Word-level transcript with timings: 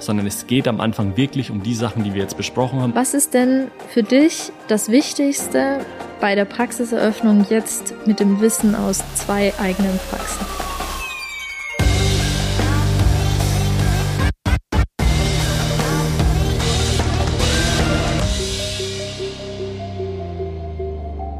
sondern 0.00 0.26
es 0.26 0.46
geht 0.46 0.66
am 0.66 0.80
Anfang 0.80 1.16
wirklich 1.16 1.50
um 1.50 1.62
die 1.62 1.74
Sachen, 1.74 2.04
die 2.04 2.14
wir 2.14 2.22
jetzt 2.22 2.36
besprochen 2.36 2.80
haben. 2.80 2.94
Was 2.94 3.14
ist 3.14 3.34
denn 3.34 3.70
für 3.88 4.02
dich 4.02 4.50
das 4.68 4.90
Wichtigste 4.90 5.84
bei 6.20 6.34
der 6.34 6.44
Praxiseröffnung 6.44 7.46
jetzt 7.48 7.94
mit 8.06 8.20
dem 8.20 8.40
Wissen 8.40 8.74
aus 8.74 9.02
zwei 9.14 9.52
eigenen 9.58 9.98
Praxen? 10.10 10.46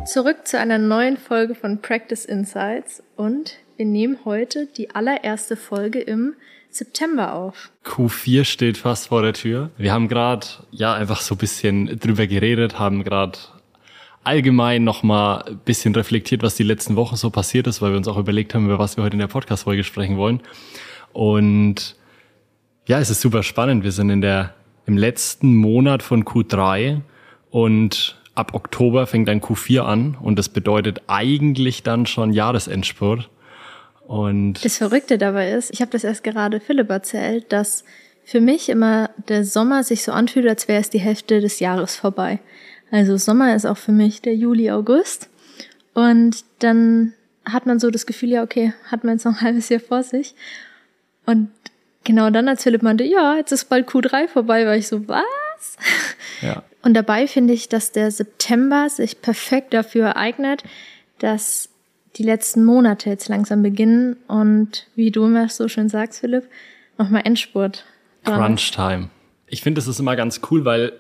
Zurück 0.06 0.48
zu 0.48 0.58
einer 0.58 0.78
neuen 0.78 1.16
Folge 1.16 1.54
von 1.54 1.80
Practice 1.80 2.24
Insights 2.24 3.00
und 3.16 3.58
wir 3.76 3.86
nehmen 3.86 4.18
heute 4.24 4.66
die 4.66 4.90
allererste 4.90 5.56
Folge 5.56 6.00
im 6.00 6.34
September 6.74 7.34
auf. 7.34 7.70
Q4 7.84 8.44
steht 8.44 8.78
fast 8.78 9.08
vor 9.08 9.22
der 9.22 9.32
Tür. 9.32 9.70
Wir 9.76 9.92
haben 9.92 10.08
gerade 10.08 10.46
ja 10.70 10.94
einfach 10.94 11.20
so 11.20 11.34
ein 11.34 11.38
bisschen 11.38 11.98
drüber 11.98 12.26
geredet, 12.26 12.78
haben 12.78 13.04
gerade 13.04 13.38
allgemein 14.22 14.84
nochmal 14.84 15.42
ein 15.42 15.58
bisschen 15.58 15.94
reflektiert, 15.94 16.42
was 16.42 16.54
die 16.54 16.62
letzten 16.62 16.96
Wochen 16.96 17.16
so 17.16 17.30
passiert 17.30 17.66
ist, 17.66 17.80
weil 17.80 17.90
wir 17.90 17.96
uns 17.96 18.08
auch 18.08 18.18
überlegt 18.18 18.54
haben, 18.54 18.66
über 18.66 18.78
was 18.78 18.96
wir 18.96 19.04
heute 19.04 19.14
in 19.14 19.20
der 19.20 19.26
Podcast-Folge 19.28 19.84
sprechen 19.84 20.16
wollen. 20.16 20.40
Und 21.12 21.96
ja, 22.86 22.98
es 22.98 23.10
ist 23.10 23.20
super 23.20 23.42
spannend. 23.42 23.84
Wir 23.84 23.92
sind 23.92 24.10
in 24.10 24.20
der, 24.20 24.54
im 24.86 24.96
letzten 24.96 25.54
Monat 25.54 26.02
von 26.02 26.24
Q3 26.24 27.00
und 27.50 28.20
ab 28.34 28.54
Oktober 28.54 29.06
fängt 29.06 29.28
dann 29.28 29.40
Q4 29.40 29.80
an 29.80 30.16
und 30.20 30.38
das 30.38 30.48
bedeutet 30.48 31.02
eigentlich 31.06 31.82
dann 31.82 32.06
schon 32.06 32.32
Jahresendspurt. 32.32 33.28
Und 34.10 34.64
das 34.64 34.76
Verrückte 34.76 35.18
dabei 35.18 35.52
ist, 35.52 35.70
ich 35.70 35.80
habe 35.80 35.92
das 35.92 36.02
erst 36.02 36.24
gerade 36.24 36.58
Philipp 36.58 36.90
erzählt, 36.90 37.52
dass 37.52 37.84
für 38.24 38.40
mich 38.40 38.68
immer 38.68 39.10
der 39.28 39.44
Sommer 39.44 39.84
sich 39.84 40.02
so 40.02 40.10
anfühlt, 40.10 40.48
als 40.48 40.66
wäre 40.66 40.80
es 40.80 40.90
die 40.90 40.98
Hälfte 40.98 41.40
des 41.40 41.60
Jahres 41.60 41.94
vorbei. 41.94 42.40
Also 42.90 43.16
Sommer 43.18 43.54
ist 43.54 43.66
auch 43.66 43.76
für 43.76 43.92
mich 43.92 44.20
der 44.20 44.34
Juli, 44.34 44.68
August. 44.72 45.28
Und 45.94 46.42
dann 46.58 47.12
hat 47.44 47.66
man 47.66 47.78
so 47.78 47.88
das 47.92 48.04
Gefühl, 48.04 48.30
ja, 48.30 48.42
okay, 48.42 48.74
hat 48.90 49.04
man 49.04 49.14
jetzt 49.14 49.26
noch 49.26 49.34
ein 49.34 49.42
halbes 49.42 49.68
Jahr 49.68 49.78
vor 49.78 50.02
sich. 50.02 50.34
Und 51.24 51.48
genau 52.02 52.30
dann, 52.30 52.48
als 52.48 52.64
Philipp 52.64 52.82
meinte, 52.82 53.04
ja, 53.04 53.36
jetzt 53.36 53.52
ist 53.52 53.66
bald 53.68 53.88
Q3 53.88 54.26
vorbei, 54.26 54.66
war 54.66 54.74
ich 54.74 54.88
so, 54.88 55.06
was? 55.06 55.76
Ja. 56.42 56.64
Und 56.82 56.94
dabei 56.94 57.28
finde 57.28 57.54
ich, 57.54 57.68
dass 57.68 57.92
der 57.92 58.10
September 58.10 58.88
sich 58.90 59.22
perfekt 59.22 59.72
dafür 59.72 60.16
eignet, 60.16 60.64
dass 61.20 61.69
die 62.16 62.22
letzten 62.22 62.64
Monate 62.64 63.08
jetzt 63.10 63.28
langsam 63.28 63.62
beginnen 63.62 64.16
und 64.26 64.86
wie 64.96 65.10
du 65.10 65.24
immer 65.24 65.48
so 65.48 65.68
schön 65.68 65.88
sagst, 65.88 66.20
Philipp, 66.20 66.44
nochmal 66.98 67.22
Endspurt. 67.24 67.84
Crunch 68.24 68.72
Time. 68.72 69.10
Ich 69.46 69.62
finde, 69.62 69.78
das 69.78 69.88
ist 69.88 70.00
immer 70.00 70.16
ganz 70.16 70.40
cool, 70.50 70.64
weil 70.64 70.92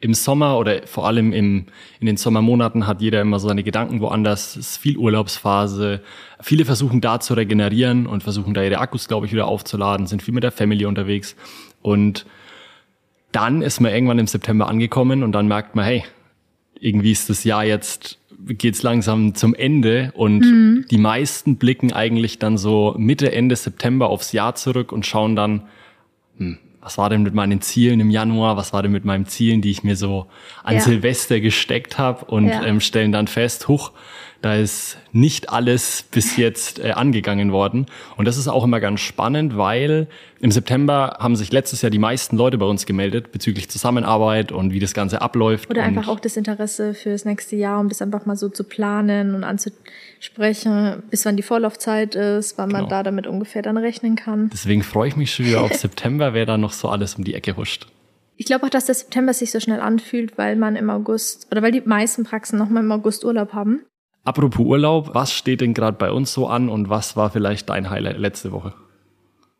im 0.00 0.12
Sommer 0.12 0.58
oder 0.58 0.86
vor 0.86 1.06
allem 1.06 1.32
im, 1.32 1.66
in 1.98 2.06
den 2.06 2.16
Sommermonaten 2.16 2.86
hat 2.86 3.00
jeder 3.00 3.22
immer 3.22 3.38
so 3.38 3.48
seine 3.48 3.62
Gedanken 3.62 4.00
woanders. 4.00 4.56
Es 4.56 4.72
ist 4.72 4.76
viel 4.76 4.98
Urlaubsphase. 4.98 6.02
Viele 6.42 6.64
versuchen 6.66 7.00
da 7.00 7.20
zu 7.20 7.34
regenerieren 7.34 8.06
und 8.06 8.22
versuchen 8.22 8.52
da 8.52 8.62
ihre 8.62 8.78
Akkus, 8.78 9.08
glaube 9.08 9.26
ich, 9.26 9.32
wieder 9.32 9.46
aufzuladen, 9.46 10.06
sind 10.06 10.22
viel 10.22 10.34
mit 10.34 10.44
der 10.44 10.52
Family 10.52 10.84
unterwegs. 10.84 11.36
Und 11.80 12.26
dann 13.32 13.62
ist 13.62 13.80
man 13.80 13.92
irgendwann 13.92 14.18
im 14.18 14.26
September 14.26 14.68
angekommen 14.68 15.22
und 15.22 15.32
dann 15.32 15.48
merkt 15.48 15.74
man, 15.74 15.86
hey, 15.86 16.04
irgendwie 16.78 17.12
ist 17.12 17.30
das 17.30 17.44
Jahr 17.44 17.64
jetzt 17.64 18.18
geht's 18.46 18.82
langsam 18.82 19.34
zum 19.34 19.54
Ende 19.54 20.12
und 20.14 20.40
mhm. 20.40 20.86
die 20.90 20.98
meisten 20.98 21.56
blicken 21.56 21.92
eigentlich 21.92 22.38
dann 22.38 22.58
so 22.58 22.94
Mitte, 22.98 23.32
Ende 23.32 23.56
September 23.56 24.08
aufs 24.08 24.32
Jahr 24.32 24.54
zurück 24.54 24.92
und 24.92 25.06
schauen 25.06 25.36
dann, 25.36 25.62
hm, 26.38 26.58
was 26.80 26.98
war 26.98 27.08
denn 27.08 27.22
mit 27.22 27.32
meinen 27.32 27.62
Zielen 27.62 28.00
im 28.00 28.10
Januar, 28.10 28.56
was 28.56 28.72
war 28.72 28.82
denn 28.82 28.92
mit 28.92 29.06
meinen 29.06 29.26
Zielen, 29.26 29.62
die 29.62 29.70
ich 29.70 29.82
mir 29.82 29.96
so 29.96 30.26
an 30.62 30.74
ja. 30.74 30.80
Silvester 30.80 31.40
gesteckt 31.40 31.96
habe 31.98 32.26
und 32.26 32.48
ja. 32.48 32.64
ähm, 32.64 32.80
stellen 32.80 33.10
dann 33.10 33.26
fest, 33.26 33.68
huch, 33.68 33.92
da 34.44 34.56
ist 34.56 34.98
nicht 35.12 35.48
alles 35.50 36.04
bis 36.10 36.36
jetzt 36.36 36.78
äh, 36.78 36.90
angegangen 36.90 37.50
worden. 37.50 37.86
Und 38.16 38.26
das 38.26 38.36
ist 38.36 38.46
auch 38.46 38.62
immer 38.64 38.78
ganz 38.78 39.00
spannend, 39.00 39.56
weil 39.56 40.06
im 40.40 40.50
September 40.50 41.16
haben 41.18 41.34
sich 41.34 41.50
letztes 41.50 41.80
Jahr 41.80 41.88
die 41.88 41.98
meisten 41.98 42.36
Leute 42.36 42.58
bei 42.58 42.66
uns 42.66 42.84
gemeldet 42.84 43.32
bezüglich 43.32 43.70
Zusammenarbeit 43.70 44.52
und 44.52 44.72
wie 44.72 44.80
das 44.80 44.92
Ganze 44.92 45.22
abläuft. 45.22 45.70
Oder 45.70 45.82
einfach 45.82 46.08
auch 46.08 46.20
das 46.20 46.36
Interesse 46.36 46.92
fürs 46.92 47.24
nächste 47.24 47.56
Jahr, 47.56 47.80
um 47.80 47.88
das 47.88 48.02
einfach 48.02 48.26
mal 48.26 48.36
so 48.36 48.50
zu 48.50 48.64
planen 48.64 49.34
und 49.34 49.44
anzusprechen, 49.44 51.02
bis 51.08 51.24
wann 51.24 51.36
die 51.36 51.42
Vorlaufzeit 51.42 52.14
ist, 52.14 52.58
wann 52.58 52.68
genau. 52.68 52.82
man 52.82 52.90
da 52.90 53.02
damit 53.02 53.26
ungefähr 53.26 53.62
dann 53.62 53.78
rechnen 53.78 54.14
kann. 54.14 54.50
Deswegen 54.52 54.82
freue 54.82 55.08
ich 55.08 55.16
mich 55.16 55.32
schon 55.32 55.46
wieder 55.46 55.62
auf 55.62 55.72
September, 55.74 56.34
wer 56.34 56.44
da 56.44 56.58
noch 56.58 56.72
so 56.72 56.88
alles 56.88 57.14
um 57.14 57.24
die 57.24 57.34
Ecke 57.34 57.56
huscht. 57.56 57.86
Ich 58.36 58.46
glaube 58.46 58.66
auch, 58.66 58.70
dass 58.70 58.86
der 58.86 58.94
September 58.94 59.32
sich 59.32 59.52
so 59.52 59.60
schnell 59.60 59.80
anfühlt, 59.80 60.36
weil 60.36 60.56
man 60.56 60.76
im 60.76 60.90
August 60.90 61.46
oder 61.50 61.62
weil 61.62 61.72
die 61.72 61.82
meisten 61.82 62.24
Praxen 62.24 62.58
nochmal 62.58 62.82
im 62.82 62.92
August 62.92 63.24
Urlaub 63.24 63.52
haben. 63.52 63.84
Apropos 64.24 64.64
Urlaub, 64.64 65.14
was 65.14 65.32
steht 65.32 65.60
denn 65.60 65.74
gerade 65.74 65.98
bei 65.98 66.10
uns 66.10 66.32
so 66.32 66.46
an 66.46 66.68
und 66.68 66.88
was 66.88 67.16
war 67.16 67.30
vielleicht 67.30 67.68
dein 67.68 67.90
Highlight 67.90 68.18
letzte 68.18 68.52
Woche? 68.52 68.72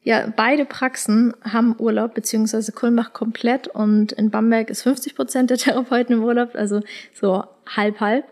Ja, 0.03 0.27
beide 0.35 0.65
Praxen 0.67 1.35
haben 1.43 1.77
Urlaub, 1.79 2.15
beziehungsweise 2.15 2.73
Kulmbach 2.73 3.13
komplett 3.13 3.69
und 3.69 4.13
in 4.13 4.31
Bamberg 4.31 4.69
ist 4.69 4.83
50 4.83 5.15
Prozent 5.15 5.51
der 5.51 5.57
Therapeuten 5.59 6.17
im 6.17 6.25
Urlaub, 6.25 6.55
also 6.55 6.81
so 7.13 7.45
halb 7.75 8.01
halb. 8.01 8.25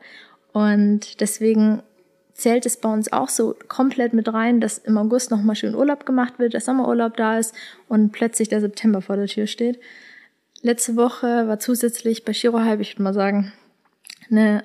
Und 0.53 1.20
deswegen 1.20 1.82
zählt 2.34 2.66
es 2.66 2.76
bei 2.76 2.93
uns 2.93 3.12
auch 3.12 3.28
so 3.28 3.56
komplett 3.69 4.12
mit 4.12 4.32
rein, 4.32 4.60
dass 4.60 4.78
im 4.78 4.99
August 4.99 5.31
nochmal 5.31 5.56
schön 5.56 5.75
Urlaub 5.75 6.04
gemacht 6.04 6.38
wird, 6.38 6.54
der 6.54 6.60
Sommerurlaub 6.60 7.16
da 7.16 7.38
ist 7.38 7.54
und 7.88 8.12
plötzlich 8.12 8.49
der 8.49 8.60
September 8.60 9.00
vor 9.00 9.16
der 9.16 9.26
Tür 9.26 9.47
steht. 9.47 9.78
Letzte 10.60 10.97
Woche 10.97 11.49
war 11.49 11.59
zusätzlich 11.59 12.25
bei 12.25 12.32
Girohalb, 12.32 12.81
ich 12.81 12.94
würde 12.94 13.03
mal 13.03 13.14
sagen, 13.14 13.53
eine 14.31 14.64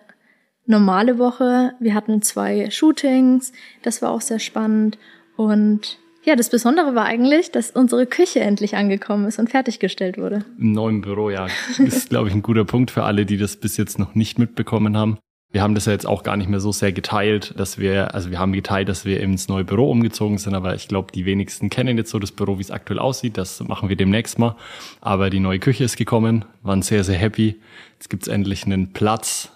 normale 0.67 1.17
Woche. 1.17 1.73
Wir 1.79 1.93
hatten 1.93 2.21
zwei 2.21 2.69
Shootings, 2.69 3.51
das 3.81 4.01
war 4.01 4.11
auch 4.11 4.21
sehr 4.21 4.39
spannend. 4.39 4.97
Und 5.35 5.97
ja, 6.23 6.35
das 6.35 6.49
Besondere 6.49 6.93
war 6.93 7.05
eigentlich, 7.05 7.51
dass 7.51 7.71
unsere 7.71 8.05
Küche 8.05 8.41
endlich 8.41 8.75
angekommen 8.75 9.25
ist 9.27 9.39
und 9.39 9.49
fertiggestellt 9.49 10.17
wurde. 10.17 10.43
Im 10.59 10.73
neuen 10.73 11.01
Büro, 11.01 11.29
ja. 11.29 11.47
Das 11.69 11.79
ist, 11.79 12.09
glaube 12.09 12.27
ich, 12.27 12.35
ein 12.35 12.41
guter 12.41 12.65
Punkt 12.65 12.91
für 12.91 13.03
alle, 13.03 13.25
die 13.25 13.37
das 13.37 13.55
bis 13.55 13.77
jetzt 13.77 13.97
noch 13.97 14.13
nicht 14.13 14.37
mitbekommen 14.37 14.97
haben. 14.97 15.17
Wir 15.53 15.61
haben 15.61 15.75
das 15.75 15.85
ja 15.85 15.93
jetzt 15.93 16.05
auch 16.05 16.23
gar 16.23 16.35
nicht 16.35 16.49
mehr 16.49 16.59
so 16.59 16.73
sehr 16.73 16.91
geteilt, 16.91 17.53
dass 17.57 17.77
wir, 17.77 18.13
also 18.13 18.29
wir 18.29 18.39
haben 18.39 18.51
geteilt, 18.51 18.89
dass 18.89 19.05
wir 19.05 19.21
ins 19.21 19.47
neue 19.47 19.63
Büro 19.63 19.89
umgezogen 19.89 20.37
sind, 20.37 20.53
aber 20.53 20.75
ich 20.75 20.89
glaube, 20.89 21.13
die 21.13 21.25
wenigsten 21.25 21.69
kennen 21.69 21.97
jetzt 21.97 22.11
so 22.11 22.19
das 22.19 22.33
Büro, 22.33 22.57
wie 22.57 22.63
es 22.63 22.71
aktuell 22.71 22.99
aussieht. 22.99 23.37
Das 23.37 23.61
machen 23.63 23.87
wir 23.87 23.95
demnächst 23.95 24.37
mal. 24.37 24.57
Aber 24.99 25.29
die 25.29 25.39
neue 25.39 25.59
Küche 25.59 25.85
ist 25.85 25.95
gekommen, 25.95 26.43
waren 26.61 26.81
sehr, 26.81 27.05
sehr 27.05 27.17
happy. 27.17 27.61
Jetzt 27.93 28.09
gibt's 28.09 28.27
endlich 28.27 28.65
einen 28.65 28.91
Platz. 28.91 29.53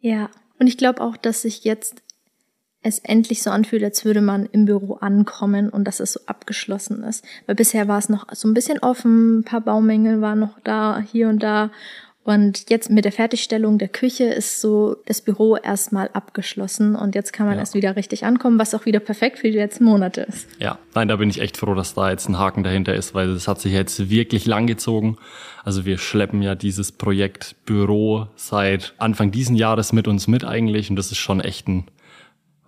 Ja. 0.00 0.30
Und 0.62 0.68
ich 0.68 0.76
glaube 0.76 1.00
auch, 1.00 1.16
dass 1.16 1.42
sich 1.42 1.64
jetzt 1.64 2.04
es 2.82 3.00
endlich 3.00 3.42
so 3.42 3.50
anfühlt, 3.50 3.82
als 3.82 4.04
würde 4.04 4.20
man 4.20 4.46
im 4.46 4.64
Büro 4.64 4.94
ankommen 4.94 5.68
und 5.68 5.88
dass 5.88 5.98
es 5.98 6.12
so 6.12 6.20
abgeschlossen 6.26 7.02
ist. 7.02 7.24
Weil 7.46 7.56
bisher 7.56 7.88
war 7.88 7.98
es 7.98 8.08
noch 8.08 8.32
so 8.32 8.46
ein 8.46 8.54
bisschen 8.54 8.78
offen, 8.78 9.40
ein 9.40 9.44
paar 9.44 9.62
Baumängel 9.62 10.20
waren 10.20 10.38
noch 10.38 10.60
da, 10.60 11.00
hier 11.00 11.28
und 11.28 11.42
da. 11.42 11.72
Und 12.24 12.70
jetzt 12.70 12.88
mit 12.88 13.04
der 13.04 13.10
Fertigstellung 13.10 13.78
der 13.78 13.88
Küche 13.88 14.24
ist 14.24 14.60
so 14.60 14.96
das 15.06 15.20
Büro 15.20 15.56
erstmal 15.56 16.08
abgeschlossen 16.12 16.94
und 16.94 17.16
jetzt 17.16 17.32
kann 17.32 17.46
man 17.46 17.56
ja. 17.56 17.60
erst 17.60 17.74
wieder 17.74 17.96
richtig 17.96 18.24
ankommen, 18.24 18.60
was 18.60 18.74
auch 18.76 18.86
wieder 18.86 19.00
perfekt 19.00 19.40
für 19.40 19.50
die 19.50 19.58
letzten 19.58 19.84
Monate 19.84 20.20
ist. 20.22 20.46
Ja, 20.60 20.78
nein, 20.94 21.08
da 21.08 21.16
bin 21.16 21.30
ich 21.30 21.40
echt 21.40 21.56
froh, 21.56 21.74
dass 21.74 21.94
da 21.94 22.10
jetzt 22.10 22.28
ein 22.28 22.38
Haken 22.38 22.62
dahinter 22.62 22.94
ist, 22.94 23.12
weil 23.14 23.34
das 23.34 23.48
hat 23.48 23.60
sich 23.60 23.72
jetzt 23.72 24.08
wirklich 24.08 24.46
lang 24.46 24.68
gezogen. 24.68 25.18
Also 25.64 25.84
wir 25.84 25.98
schleppen 25.98 26.42
ja 26.42 26.54
dieses 26.54 26.92
Projekt 26.92 27.56
Büro 27.66 28.28
seit 28.36 28.94
Anfang 28.98 29.32
diesen 29.32 29.56
Jahres 29.56 29.92
mit 29.92 30.06
uns 30.06 30.28
mit 30.28 30.44
eigentlich 30.44 30.90
und 30.90 30.96
das 30.96 31.10
ist 31.10 31.18
schon 31.18 31.40
echt 31.40 31.66
ein 31.66 31.86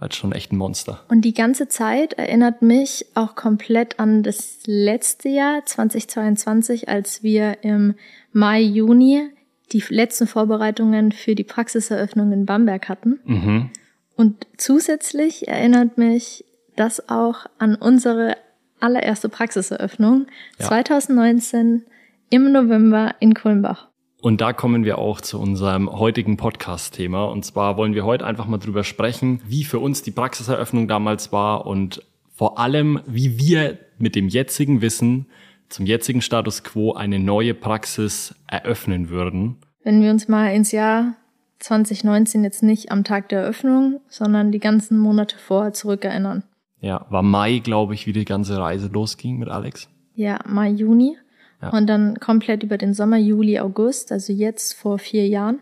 halt 0.00 0.14
schon 0.16 0.32
echt 0.32 0.52
ein 0.52 0.56
Monster. 0.56 1.00
Und 1.08 1.22
die 1.22 1.32
ganze 1.32 1.68
Zeit 1.68 2.14
erinnert 2.14 2.62
mich 2.62 3.06
auch 3.14 3.36
komplett 3.36 4.00
an 4.00 4.24
das 4.24 4.58
letzte 4.66 5.28
Jahr 5.28 5.64
2022, 5.64 6.88
als 6.88 7.22
wir 7.22 7.62
im 7.62 7.94
Mai, 8.32 8.60
Juni 8.60 9.30
die 9.74 9.84
letzten 9.88 10.26
Vorbereitungen 10.26 11.12
für 11.12 11.34
die 11.34 11.44
Praxiseröffnung 11.44 12.32
in 12.32 12.46
Bamberg 12.46 12.88
hatten. 12.88 13.18
Mhm. 13.24 13.70
Und 14.16 14.46
zusätzlich 14.56 15.48
erinnert 15.48 15.98
mich 15.98 16.44
das 16.76 17.08
auch 17.08 17.46
an 17.58 17.74
unsere 17.74 18.36
allererste 18.78 19.28
Praxiseröffnung 19.28 20.26
ja. 20.58 20.66
2019 20.66 21.84
im 22.30 22.52
November 22.52 23.16
in 23.18 23.34
Kulmbach. 23.34 23.88
Und 24.20 24.40
da 24.40 24.52
kommen 24.52 24.84
wir 24.84 24.98
auch 24.98 25.20
zu 25.20 25.38
unserem 25.38 25.90
heutigen 25.90 26.36
Podcast-Thema. 26.36 27.24
Und 27.24 27.44
zwar 27.44 27.76
wollen 27.76 27.94
wir 27.94 28.04
heute 28.04 28.24
einfach 28.24 28.46
mal 28.46 28.58
drüber 28.58 28.84
sprechen, 28.84 29.42
wie 29.46 29.64
für 29.64 29.80
uns 29.80 30.02
die 30.02 30.12
Praxiseröffnung 30.12 30.88
damals 30.88 31.32
war 31.32 31.66
und 31.66 32.02
vor 32.34 32.58
allem, 32.58 33.00
wie 33.06 33.38
wir 33.38 33.78
mit 33.98 34.16
dem 34.16 34.28
jetzigen 34.28 34.80
Wissen 34.80 35.26
zum 35.68 35.86
jetzigen 35.86 36.22
Status 36.22 36.62
quo 36.62 36.92
eine 36.92 37.18
neue 37.18 37.54
Praxis 37.54 38.34
eröffnen 38.46 39.08
würden. 39.08 39.56
Wenn 39.82 40.02
wir 40.02 40.10
uns 40.10 40.28
mal 40.28 40.54
ins 40.54 40.72
Jahr 40.72 41.14
2019 41.60 42.44
jetzt 42.44 42.62
nicht 42.62 42.90
am 42.90 43.04
Tag 43.04 43.28
der 43.28 43.40
Eröffnung, 43.40 44.00
sondern 44.08 44.52
die 44.52 44.58
ganzen 44.60 44.98
Monate 44.98 45.36
vorher 45.38 45.72
zurückerinnern. 45.72 46.44
Ja, 46.80 47.06
war 47.08 47.22
Mai, 47.22 47.60
glaube 47.60 47.94
ich, 47.94 48.06
wie 48.06 48.12
die 48.12 48.24
ganze 48.24 48.58
Reise 48.58 48.88
losging 48.88 49.38
mit 49.38 49.48
Alex. 49.48 49.88
Ja, 50.14 50.38
Mai, 50.46 50.68
Juni. 50.68 51.16
Ja. 51.62 51.70
Und 51.70 51.86
dann 51.86 52.18
komplett 52.20 52.62
über 52.62 52.76
den 52.76 52.92
Sommer, 52.92 53.16
Juli, 53.16 53.58
August, 53.58 54.12
also 54.12 54.32
jetzt 54.32 54.74
vor 54.74 54.98
vier 54.98 55.26
Jahren. 55.26 55.60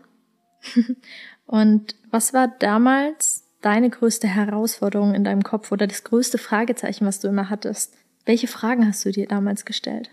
und 1.45 1.95
was 2.11 2.33
war 2.33 2.49
damals 2.59 3.49
deine 3.61 3.89
größte 3.89 4.27
Herausforderung 4.27 5.13
in 5.13 5.23
deinem 5.23 5.43
Kopf 5.43 5.71
oder 5.71 5.87
das 5.87 6.03
größte 6.03 6.37
Fragezeichen, 6.37 7.05
was 7.05 7.21
du 7.21 7.29
immer 7.29 7.49
hattest? 7.49 7.95
Welche 8.25 8.47
Fragen 8.47 8.87
hast 8.87 9.03
du 9.05 9.11
dir 9.11 9.27
damals 9.27 9.65
gestellt? 9.65 10.09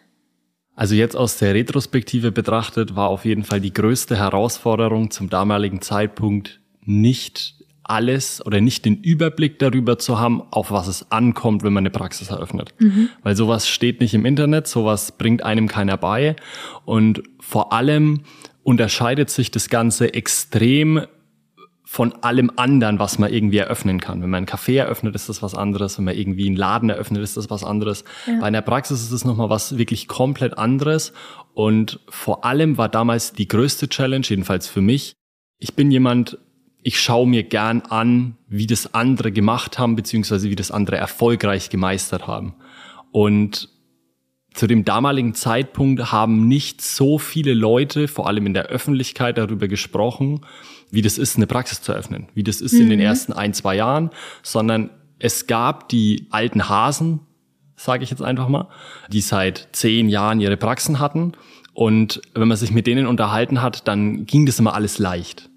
Also 0.74 0.94
jetzt 0.94 1.16
aus 1.16 1.38
der 1.38 1.54
Retrospektive 1.54 2.32
betrachtet 2.32 2.96
war 2.96 3.08
auf 3.08 3.24
jeden 3.24 3.44
Fall 3.44 3.60
die 3.60 3.72
größte 3.72 4.16
Herausforderung 4.16 5.10
zum 5.10 5.28
damaligen 5.28 5.82
Zeitpunkt 5.82 6.60
nicht 6.84 7.54
alles 7.82 8.44
oder 8.44 8.60
nicht 8.60 8.84
den 8.84 8.96
Überblick 8.96 9.58
darüber 9.58 9.98
zu 9.98 10.18
haben, 10.18 10.42
auf 10.52 10.70
was 10.70 10.86
es 10.86 11.10
ankommt, 11.10 11.64
wenn 11.64 11.72
man 11.72 11.82
eine 11.82 11.90
Praxis 11.90 12.30
eröffnet. 12.30 12.72
Mhm. 12.78 13.08
Weil 13.22 13.36
sowas 13.36 13.68
steht 13.68 14.00
nicht 14.00 14.14
im 14.14 14.24
Internet, 14.24 14.68
sowas 14.68 15.12
bringt 15.12 15.42
einem 15.42 15.66
keiner 15.66 15.96
bei. 15.96 16.36
Und 16.84 17.22
vor 17.40 17.72
allem 17.72 18.22
unterscheidet 18.62 19.28
sich 19.30 19.50
das 19.50 19.68
Ganze 19.68 20.14
extrem 20.14 21.04
von 21.92 22.12
allem 22.22 22.52
anderen, 22.54 23.00
was 23.00 23.18
man 23.18 23.32
irgendwie 23.32 23.56
eröffnen 23.56 23.98
kann. 23.98 24.22
Wenn 24.22 24.30
man 24.30 24.38
einen 24.38 24.46
Café 24.46 24.78
eröffnet, 24.78 25.16
ist 25.16 25.28
das 25.28 25.42
was 25.42 25.56
anderes. 25.56 25.98
Wenn 25.98 26.04
man 26.04 26.14
irgendwie 26.14 26.46
einen 26.46 26.54
Laden 26.54 26.88
eröffnet, 26.88 27.20
ist 27.20 27.36
das 27.36 27.50
was 27.50 27.64
anderes. 27.64 28.04
Ja. 28.28 28.38
Bei 28.38 28.46
einer 28.46 28.62
Praxis 28.62 29.02
ist 29.02 29.10
es 29.10 29.24
nochmal 29.24 29.50
was 29.50 29.76
wirklich 29.76 30.06
komplett 30.06 30.56
anderes. 30.56 31.12
Und 31.52 31.98
vor 32.08 32.44
allem 32.44 32.78
war 32.78 32.88
damals 32.88 33.32
die 33.32 33.48
größte 33.48 33.88
Challenge, 33.88 34.24
jedenfalls 34.24 34.68
für 34.68 34.80
mich. 34.80 35.14
Ich 35.58 35.74
bin 35.74 35.90
jemand, 35.90 36.38
ich 36.84 37.00
schaue 37.00 37.26
mir 37.26 37.42
gern 37.42 37.80
an, 37.80 38.36
wie 38.46 38.68
das 38.68 38.94
andere 38.94 39.32
gemacht 39.32 39.80
haben, 39.80 39.96
beziehungsweise 39.96 40.48
wie 40.48 40.54
das 40.54 40.70
andere 40.70 40.96
erfolgreich 40.96 41.70
gemeistert 41.70 42.28
haben. 42.28 42.54
Und 43.10 43.68
zu 44.54 44.68
dem 44.68 44.84
damaligen 44.84 45.34
Zeitpunkt 45.34 46.12
haben 46.12 46.46
nicht 46.46 46.82
so 46.82 47.18
viele 47.18 47.52
Leute, 47.52 48.06
vor 48.06 48.28
allem 48.28 48.46
in 48.46 48.54
der 48.54 48.66
Öffentlichkeit, 48.66 49.38
darüber 49.38 49.66
gesprochen, 49.66 50.42
wie 50.92 51.02
das 51.02 51.18
ist, 51.18 51.36
eine 51.36 51.46
Praxis 51.46 51.82
zu 51.82 51.92
öffnen, 51.92 52.28
wie 52.34 52.42
das 52.42 52.60
ist 52.60 52.74
mhm. 52.74 52.82
in 52.82 52.90
den 52.90 52.98
mhm. 53.00 53.06
ersten 53.06 53.32
ein, 53.32 53.54
zwei 53.54 53.76
Jahren, 53.76 54.10
sondern 54.42 54.90
es 55.18 55.46
gab 55.46 55.88
die 55.88 56.26
alten 56.30 56.68
Hasen, 56.68 57.20
sage 57.76 58.04
ich 58.04 58.10
jetzt 58.10 58.22
einfach 58.22 58.48
mal, 58.48 58.68
die 59.08 59.20
seit 59.20 59.68
zehn 59.72 60.08
Jahren 60.08 60.40
ihre 60.40 60.56
Praxen 60.56 60.98
hatten. 60.98 61.32
Und 61.72 62.20
wenn 62.34 62.48
man 62.48 62.56
sich 62.56 62.72
mit 62.72 62.86
denen 62.86 63.06
unterhalten 63.06 63.62
hat, 63.62 63.86
dann 63.86 64.26
ging 64.26 64.46
das 64.46 64.58
immer 64.58 64.74
alles 64.74 64.98
leicht. 64.98 65.50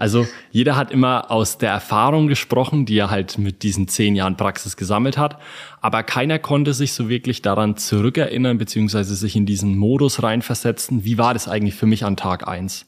Also 0.00 0.26
jeder 0.50 0.76
hat 0.76 0.90
immer 0.90 1.30
aus 1.30 1.58
der 1.58 1.70
Erfahrung 1.72 2.26
gesprochen, 2.26 2.86
die 2.86 2.96
er 2.96 3.10
halt 3.10 3.36
mit 3.36 3.62
diesen 3.62 3.86
zehn 3.86 4.16
Jahren 4.16 4.38
Praxis 4.38 4.78
gesammelt 4.78 5.18
hat. 5.18 5.36
Aber 5.82 6.02
keiner 6.02 6.38
konnte 6.38 6.72
sich 6.72 6.94
so 6.94 7.10
wirklich 7.10 7.42
daran 7.42 7.76
zurückerinnern, 7.76 8.56
beziehungsweise 8.56 9.14
sich 9.14 9.36
in 9.36 9.44
diesen 9.44 9.76
Modus 9.76 10.22
reinversetzen. 10.22 11.04
Wie 11.04 11.18
war 11.18 11.34
das 11.34 11.48
eigentlich 11.48 11.74
für 11.74 11.84
mich 11.84 12.06
an 12.06 12.16
Tag 12.16 12.48
eins? 12.48 12.86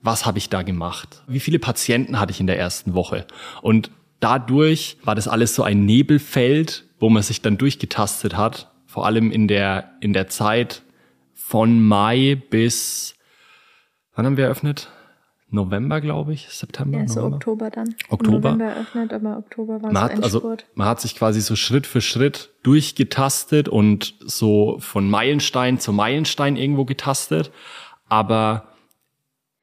Was 0.00 0.26
habe 0.26 0.38
ich 0.38 0.48
da 0.48 0.62
gemacht? 0.62 1.22
Wie 1.26 1.40
viele 1.40 1.58
Patienten 1.58 2.20
hatte 2.20 2.30
ich 2.32 2.40
in 2.40 2.46
der 2.46 2.58
ersten 2.58 2.94
Woche? 2.94 3.26
Und 3.62 3.90
dadurch 4.20 4.98
war 5.02 5.14
das 5.14 5.28
alles 5.28 5.54
so 5.54 5.62
ein 5.62 5.84
Nebelfeld, 5.84 6.84
wo 6.98 7.10
man 7.10 7.22
sich 7.22 7.42
dann 7.42 7.58
durchgetastet 7.58 8.36
hat. 8.36 8.70
Vor 8.86 9.06
allem 9.06 9.30
in 9.30 9.48
der, 9.48 9.92
in 10.00 10.12
der 10.12 10.28
Zeit 10.28 10.82
von 11.34 11.82
Mai 11.82 12.40
bis, 12.50 13.14
wann 14.14 14.26
haben 14.26 14.36
wir 14.36 14.44
eröffnet? 14.44 14.88
November, 15.50 16.00
glaube 16.02 16.34
ich, 16.34 16.48
September. 16.50 16.98
Ja, 16.98 17.08
so 17.08 17.20
November. 17.20 17.36
Oktober 17.36 17.70
dann. 17.70 17.94
Oktober. 18.10 18.50
November 18.50 18.64
eröffnet, 18.66 19.12
aber 19.14 19.38
Oktober 19.38 19.82
war 19.82 19.92
man 19.92 20.02
hat, 20.02 20.22
also, 20.22 20.56
Man 20.74 20.86
hat 20.86 21.00
sich 21.00 21.16
quasi 21.16 21.40
so 21.40 21.56
Schritt 21.56 21.86
für 21.86 22.02
Schritt 22.02 22.50
durchgetastet 22.62 23.68
und 23.68 24.14
so 24.20 24.76
von 24.80 25.08
Meilenstein 25.08 25.78
zu 25.80 25.92
Meilenstein 25.92 26.56
irgendwo 26.56 26.84
getastet. 26.84 27.50
Aber 28.08 28.67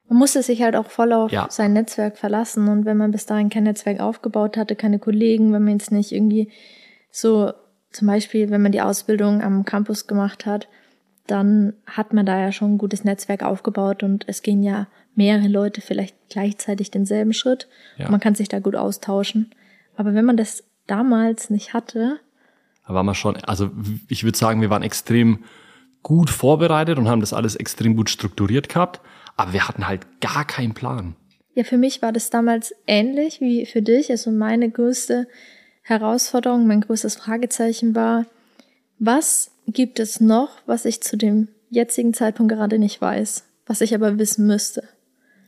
man 0.07 0.19
musste 0.19 0.43
sich 0.43 0.61
halt 0.61 0.75
auch 0.75 0.89
voll 0.89 1.13
auf 1.13 1.31
ja. 1.31 1.47
sein 1.49 1.73
Netzwerk 1.73 2.17
verlassen. 2.17 2.67
Und 2.67 2.85
wenn 2.85 2.97
man 2.97 3.11
bis 3.11 3.25
dahin 3.25 3.49
kein 3.49 3.63
Netzwerk 3.63 3.99
aufgebaut 3.99 4.57
hatte, 4.57 4.75
keine 4.75 4.99
Kollegen, 4.99 5.51
wenn 5.51 5.63
man 5.63 5.73
jetzt 5.73 5.91
nicht 5.91 6.11
irgendwie 6.11 6.51
so, 7.11 7.53
zum 7.91 8.07
Beispiel, 8.07 8.49
wenn 8.49 8.61
man 8.61 8.71
die 8.71 8.81
Ausbildung 8.81 9.41
am 9.41 9.65
Campus 9.65 10.05
gemacht 10.05 10.45
hat, 10.45 10.67
dann 11.27 11.73
hat 11.87 12.13
man 12.13 12.25
da 12.25 12.39
ja 12.39 12.51
schon 12.51 12.75
ein 12.75 12.77
gutes 12.77 13.03
Netzwerk 13.03 13.41
aufgebaut 13.41 14.03
und 14.03 14.25
es 14.27 14.43
gehen 14.43 14.61
ja 14.61 14.87
mehrere 15.15 15.47
Leute 15.47 15.81
vielleicht 15.81 16.15
gleichzeitig 16.29 16.91
denselben 16.91 17.33
Schritt. 17.33 17.67
Ja. 17.97 18.11
man 18.11 18.19
kann 18.19 18.35
sich 18.35 18.49
da 18.49 18.59
gut 18.59 18.75
austauschen. 18.75 19.51
Aber 19.95 20.13
wenn 20.13 20.25
man 20.25 20.37
das 20.37 20.63
damals 20.87 21.49
nicht 21.49 21.73
hatte. 21.73 22.19
Da 22.87 22.93
war 22.93 23.03
man 23.03 23.15
schon, 23.15 23.37
also 23.37 23.71
ich 24.07 24.23
würde 24.23 24.37
sagen, 24.37 24.61
wir 24.61 24.69
waren 24.69 24.83
extrem 24.83 25.39
gut 26.03 26.29
vorbereitet 26.29 26.99
und 26.99 27.07
haben 27.07 27.21
das 27.21 27.33
alles 27.33 27.55
extrem 27.55 27.95
gut 27.95 28.11
strukturiert 28.11 28.69
gehabt, 28.69 29.01
aber 29.35 29.53
wir 29.53 29.67
hatten 29.67 29.87
halt 29.87 30.21
gar 30.21 30.45
keinen 30.45 30.73
Plan. 30.73 31.15
Ja, 31.53 31.63
für 31.63 31.77
mich 31.77 32.01
war 32.01 32.11
das 32.11 32.29
damals 32.29 32.75
ähnlich 32.85 33.39
wie 33.39 33.65
für 33.65 33.81
dich. 33.81 34.11
Also 34.11 34.31
meine 34.31 34.69
größte 34.69 35.27
Herausforderung, 35.81 36.67
mein 36.67 36.81
größtes 36.81 37.15
Fragezeichen 37.15 37.95
war, 37.95 38.25
was 38.99 39.51
gibt 39.67 39.99
es 39.99 40.19
noch, 40.19 40.49
was 40.65 40.85
ich 40.85 41.01
zu 41.01 41.17
dem 41.17 41.47
jetzigen 41.69 42.13
Zeitpunkt 42.13 42.53
gerade 42.53 42.79
nicht 42.79 43.01
weiß, 43.01 43.45
was 43.65 43.81
ich 43.81 43.95
aber 43.95 44.19
wissen 44.19 44.47
müsste? 44.47 44.83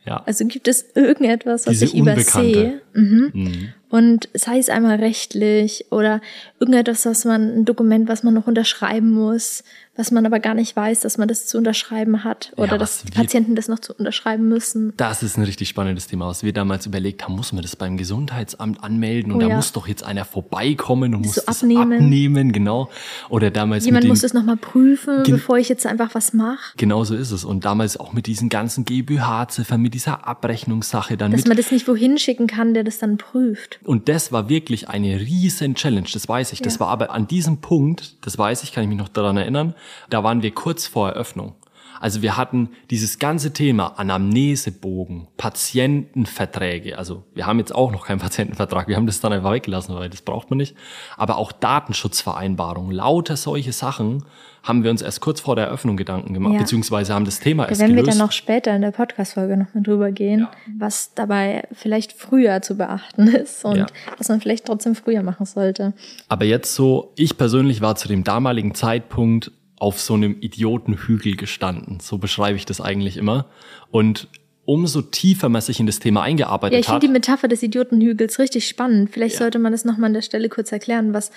Ja. 0.05 0.23
Also 0.25 0.45
gibt 0.45 0.67
es 0.67 0.85
irgendetwas, 0.95 1.67
was 1.67 1.73
Diese 1.73 1.85
ich 1.85 1.95
übersehe? 1.95 2.81
Mhm. 2.93 3.31
Mhm. 3.33 3.73
Und 3.89 4.27
sei 4.33 4.59
es 4.59 4.69
einmal 4.69 4.97
rechtlich 4.97 5.85
oder 5.91 6.19
irgendetwas, 6.59 7.05
was 7.05 7.23
man, 7.23 7.59
ein 7.59 7.65
Dokument, 7.65 8.09
was 8.09 8.23
man 8.23 8.33
noch 8.33 8.47
unterschreiben 8.47 9.11
muss, 9.11 9.63
was 9.97 10.11
man 10.11 10.25
aber 10.25 10.39
gar 10.39 10.53
nicht 10.53 10.75
weiß, 10.75 11.01
dass 11.01 11.17
man 11.17 11.27
das 11.27 11.47
zu 11.47 11.57
unterschreiben 11.57 12.23
hat 12.23 12.53
oder 12.55 12.73
ja, 12.73 12.77
dass 12.77 13.03
die 13.03 13.11
Patienten 13.11 13.55
das 13.55 13.67
noch 13.67 13.79
zu 13.79 13.93
unterschreiben 13.93 14.47
müssen. 14.47 14.93
Das 14.95 15.23
ist 15.23 15.37
ein 15.37 15.43
richtig 15.43 15.69
spannendes 15.69 16.07
Thema, 16.07 16.27
was 16.27 16.43
wir 16.43 16.53
damals 16.53 16.85
überlegt 16.85 17.23
haben, 17.23 17.35
muss 17.35 17.51
man 17.51 17.63
das 17.63 17.75
beim 17.75 17.97
Gesundheitsamt 17.97 18.83
anmelden 18.83 19.31
und 19.31 19.39
oh, 19.39 19.41
da 19.41 19.47
ja. 19.47 19.55
muss 19.55 19.71
doch 19.71 19.87
jetzt 19.87 20.03
einer 20.03 20.23
vorbeikommen 20.23 21.15
und 21.15 21.25
muss 21.25 21.35
so 21.35 21.41
das 21.45 21.63
abnehmen. 21.63 21.93
abnehmen, 21.93 22.51
genau. 22.51 22.89
Oder 23.29 23.49
damals 23.49 23.85
Jemand 23.85 24.05
muss 24.05 24.23
es 24.23 24.33
nochmal 24.33 24.57
prüfen, 24.57 25.23
bevor 25.25 25.57
ich 25.57 25.67
jetzt 25.67 25.85
einfach 25.87 26.13
was 26.13 26.31
mache. 26.33 26.73
Genau 26.77 27.03
so 27.03 27.15
ist 27.15 27.31
es. 27.31 27.43
Und 27.43 27.65
damals 27.65 27.97
auch 27.97 28.13
mit 28.13 28.27
diesen 28.27 28.49
ganzen 28.49 28.85
GmbH-Ziffern, 28.85 29.81
mit 29.81 29.95
dieser 29.95 30.27
Abrechnungssache 30.27 31.17
dann. 31.17 31.31
Dass 31.31 31.41
mit, 31.41 31.47
man 31.47 31.57
das 31.57 31.71
nicht 31.71 31.87
wohin 31.87 32.19
schicken 32.19 32.45
kann, 32.45 32.75
der 32.75 32.83
das 32.83 32.99
dann 32.99 33.17
prüft. 33.17 33.76
Und 33.83 34.09
das 34.09 34.31
war 34.31 34.49
wirklich 34.49 34.89
eine 34.89 35.19
riesen 35.19 35.75
Challenge, 35.75 36.07
das 36.11 36.27
weiß 36.27 36.53
ich. 36.53 36.59
Ja. 36.59 36.63
Das 36.65 36.79
war 36.79 36.87
aber 36.89 37.11
an 37.11 37.27
diesem 37.27 37.61
Punkt, 37.61 38.15
das 38.25 38.37
weiß 38.37 38.63
ich, 38.63 38.71
kann 38.71 38.83
ich 38.83 38.89
mich 38.89 38.97
noch 38.97 39.09
daran 39.09 39.37
erinnern, 39.37 39.75
da 40.09 40.23
waren 40.23 40.41
wir 40.41 40.51
kurz 40.51 40.87
vor 40.87 41.09
Eröffnung. 41.09 41.55
Also 41.99 42.21
wir 42.21 42.37
hatten 42.37 42.69
dieses 42.89 43.19
ganze 43.19 43.53
Thema 43.53 43.97
Anamnesebogen, 43.97 45.27
Patientenverträge. 45.37 46.97
Also 46.97 47.23
wir 47.33 47.45
haben 47.45 47.59
jetzt 47.59 47.73
auch 47.73 47.91
noch 47.91 48.05
keinen 48.05 48.19
Patientenvertrag. 48.27 48.87
Wir 48.87 48.95
haben 48.95 49.07
das 49.07 49.19
dann 49.19 49.33
einfach 49.33 49.51
weggelassen, 49.51 49.95
weil 49.95 50.09
das 50.09 50.21
braucht 50.21 50.49
man 50.49 50.57
nicht. 50.57 50.75
Aber 51.17 51.37
auch 51.37 51.51
Datenschutzvereinbarungen, 51.51 52.91
lauter 52.91 53.37
solche 53.37 53.73
Sachen 53.73 54.23
haben 54.67 54.83
wir 54.83 54.91
uns 54.91 55.01
erst 55.01 55.21
kurz 55.21 55.39
vor 55.39 55.55
der 55.55 55.65
Eröffnung 55.67 55.95
Gedanken 55.95 56.33
gemacht, 56.33 56.53
ja. 56.53 56.59
beziehungsweise 56.59 57.13
haben 57.13 57.25
das 57.25 57.39
Thema 57.39 57.67
erst 57.69 57.79
werden 57.79 57.95
gelöst. 57.95 58.07
wir 58.07 58.11
dann 58.11 58.25
noch 58.25 58.33
später 58.33 58.75
in 58.75 58.81
der 58.81 58.91
Podcast-Folge 58.91 59.55
nochmal 59.55 59.83
drüber 59.83 60.11
gehen, 60.11 60.41
ja. 60.41 60.51
was 60.77 61.13
dabei 61.13 61.63
vielleicht 61.71 62.11
früher 62.13 62.61
zu 62.61 62.75
beachten 62.75 63.27
ist 63.35 63.63
und 63.63 63.77
ja. 63.77 63.85
was 64.17 64.27
man 64.27 64.41
vielleicht 64.41 64.65
trotzdem 64.65 64.95
früher 64.95 65.23
machen 65.23 65.45
sollte. 65.45 65.93
Aber 66.27 66.45
jetzt 66.45 66.75
so, 66.75 67.13
ich 67.15 67.37
persönlich 67.37 67.81
war 67.81 67.95
zu 67.95 68.07
dem 68.07 68.23
damaligen 68.23 68.75
Zeitpunkt 68.75 69.51
auf 69.77 69.99
so 69.99 70.15
einem 70.15 70.37
Idiotenhügel 70.39 71.35
gestanden. 71.35 71.99
So 71.99 72.17
beschreibe 72.17 72.57
ich 72.57 72.65
das 72.65 72.81
eigentlich 72.81 73.17
immer. 73.17 73.47
Und 73.91 74.27
umso 74.65 75.01
tiefer 75.01 75.47
man 75.47 75.61
sich 75.61 75.79
in 75.79 75.85
das 75.85 75.99
Thema 75.99 76.23
eingearbeitet 76.23 76.73
hat. 76.73 76.73
Ja, 76.73 76.79
ich 76.79 76.85
finde 76.87 77.07
die 77.07 77.13
Metapher 77.13 77.47
des 77.47 77.63
Idiotenhügels 77.63 78.37
richtig 78.37 78.67
spannend. 78.67 79.11
Vielleicht 79.11 79.35
ja. 79.35 79.39
sollte 79.39 79.59
man 79.59 79.71
das 79.71 79.85
nochmal 79.85 80.09
an 80.09 80.13
der 80.13 80.21
Stelle 80.21 80.49
kurz 80.49 80.71
erklären, 80.71 81.13
was 81.13 81.31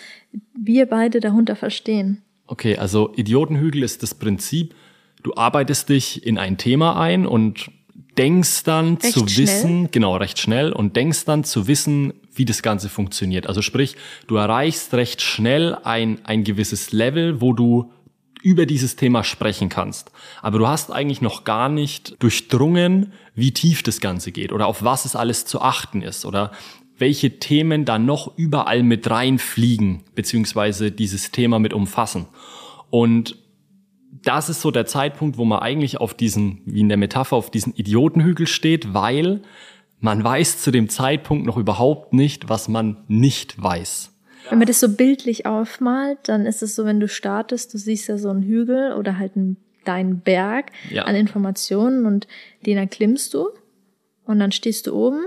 wir 0.59 0.87
beide 0.87 1.21
darunter 1.21 1.55
verstehen. 1.55 2.23
Okay, 2.47 2.77
also 2.77 3.13
Idiotenhügel 3.15 3.85
ist 3.85 4.03
das 4.03 4.15
Prinzip, 4.15 4.75
du 5.23 5.35
arbeitest 5.35 5.89
dich 5.89 6.27
in 6.27 6.39
ein 6.39 6.59
Thema 6.59 7.01
ein 7.01 7.25
und 7.25 7.71
denkst 8.19 8.65
dann 8.65 8.97
recht 8.97 9.13
zu 9.13 9.29
schnell. 9.29 9.47
wissen, 9.47 9.89
genau, 9.93 10.17
recht 10.17 10.39
schnell 10.41 10.73
und 10.73 10.97
denkst 10.97 11.25
dann 11.25 11.45
zu 11.45 11.69
wissen, 11.69 12.13
wie 12.35 12.45
das 12.45 12.63
Ganze 12.63 12.89
funktioniert. 12.89 13.47
Also 13.47 13.63
sprich, 13.63 13.95
du 14.27 14.37
erreichst 14.37 14.93
recht 14.95 15.23
schnell 15.23 15.77
ein, 15.85 16.19
ein 16.25 16.43
gewisses 16.43 16.91
Level, 16.91 17.41
wo 17.41 17.53
du 17.53 17.93
über 18.43 18.67
dieses 18.67 18.97
Thema 18.97 19.25
sprechen 19.25 19.69
kannst. 19.69 20.13
Aber 20.43 20.59
du 20.59 20.69
hast 20.69 20.91
eigentlich 20.91 21.21
noch 21.21 21.45
gar 21.45 21.69
nicht 21.69 22.17
durchdrungen, 22.23 23.13
wie 23.35 23.53
tief 23.53 23.83
das 23.83 24.01
Ganze 24.01 24.33
geht 24.33 24.53
oder 24.53 24.67
auf 24.67 24.83
was 24.83 25.05
es 25.05 25.17
alles 25.17 25.45
zu 25.45 25.61
achten 25.61 26.03
ist 26.03 26.25
oder 26.25 26.53
welche 26.99 27.39
Themen 27.39 27.85
da 27.85 27.99
noch 27.99 28.37
überall 28.37 28.83
mit 28.83 29.09
reinfliegen, 29.11 30.03
beziehungsweise 30.15 30.93
dieses 30.93 31.31
Thema 31.31 31.59
mit 31.59 31.73
umfassen. 31.73 32.27
Und 32.91 33.37
das 34.23 34.49
ist 34.51 34.61
so 34.61 34.71
der 34.71 34.87
Zeitpunkt, 34.87 35.39
wo 35.39 35.45
man 35.45 35.61
eigentlich 35.61 35.99
auf 35.99 36.15
diesen, 36.15 36.61
wie 36.67 36.81
in 36.81 36.89
der 36.89 36.99
Metapher, 36.99 37.37
auf 37.37 37.51
diesen 37.51 37.75
Idiotenhügel 37.75 38.47
steht, 38.47 38.93
weil 38.93 39.43
man 39.99 40.23
weiß 40.23 40.63
zu 40.63 40.71
dem 40.71 40.89
Zeitpunkt 40.89 41.47
noch 41.47 41.57
überhaupt 41.57 42.13
nicht, 42.13 42.49
was 42.49 42.69
man 42.69 42.99
nicht 43.09 43.63
weiß. 43.63 44.10
Wenn 44.51 44.59
man 44.59 44.67
das 44.67 44.81
so 44.81 44.89
bildlich 44.89 45.47
aufmalt, 45.47 46.19
dann 46.25 46.47
ist 46.47 46.63
es 46.63 46.75
so, 46.75 46.85
wenn 46.85 47.01
du 47.01 47.09
startest, 47.09 47.73
du 47.73 47.79
siehst 47.79 48.09
ja 48.09 48.19
so 48.19 48.31
einen 48.31 48.43
Hügel 48.43 48.93
oder 48.95 49.19
halt 49.19 49.37
einen 49.37 49.57
dein 49.85 50.21
Berg 50.21 50.67
Ja. 50.91 51.05
an 51.05 51.15
Informationen 51.15 52.05
und 52.07 52.27
den 52.67 52.77
erklimmst 52.77 53.33
du. 53.35 53.49
Und 54.25 54.39
dann 54.39 54.53
stehst 54.53 54.87
du 54.87 54.95
oben 54.95 55.23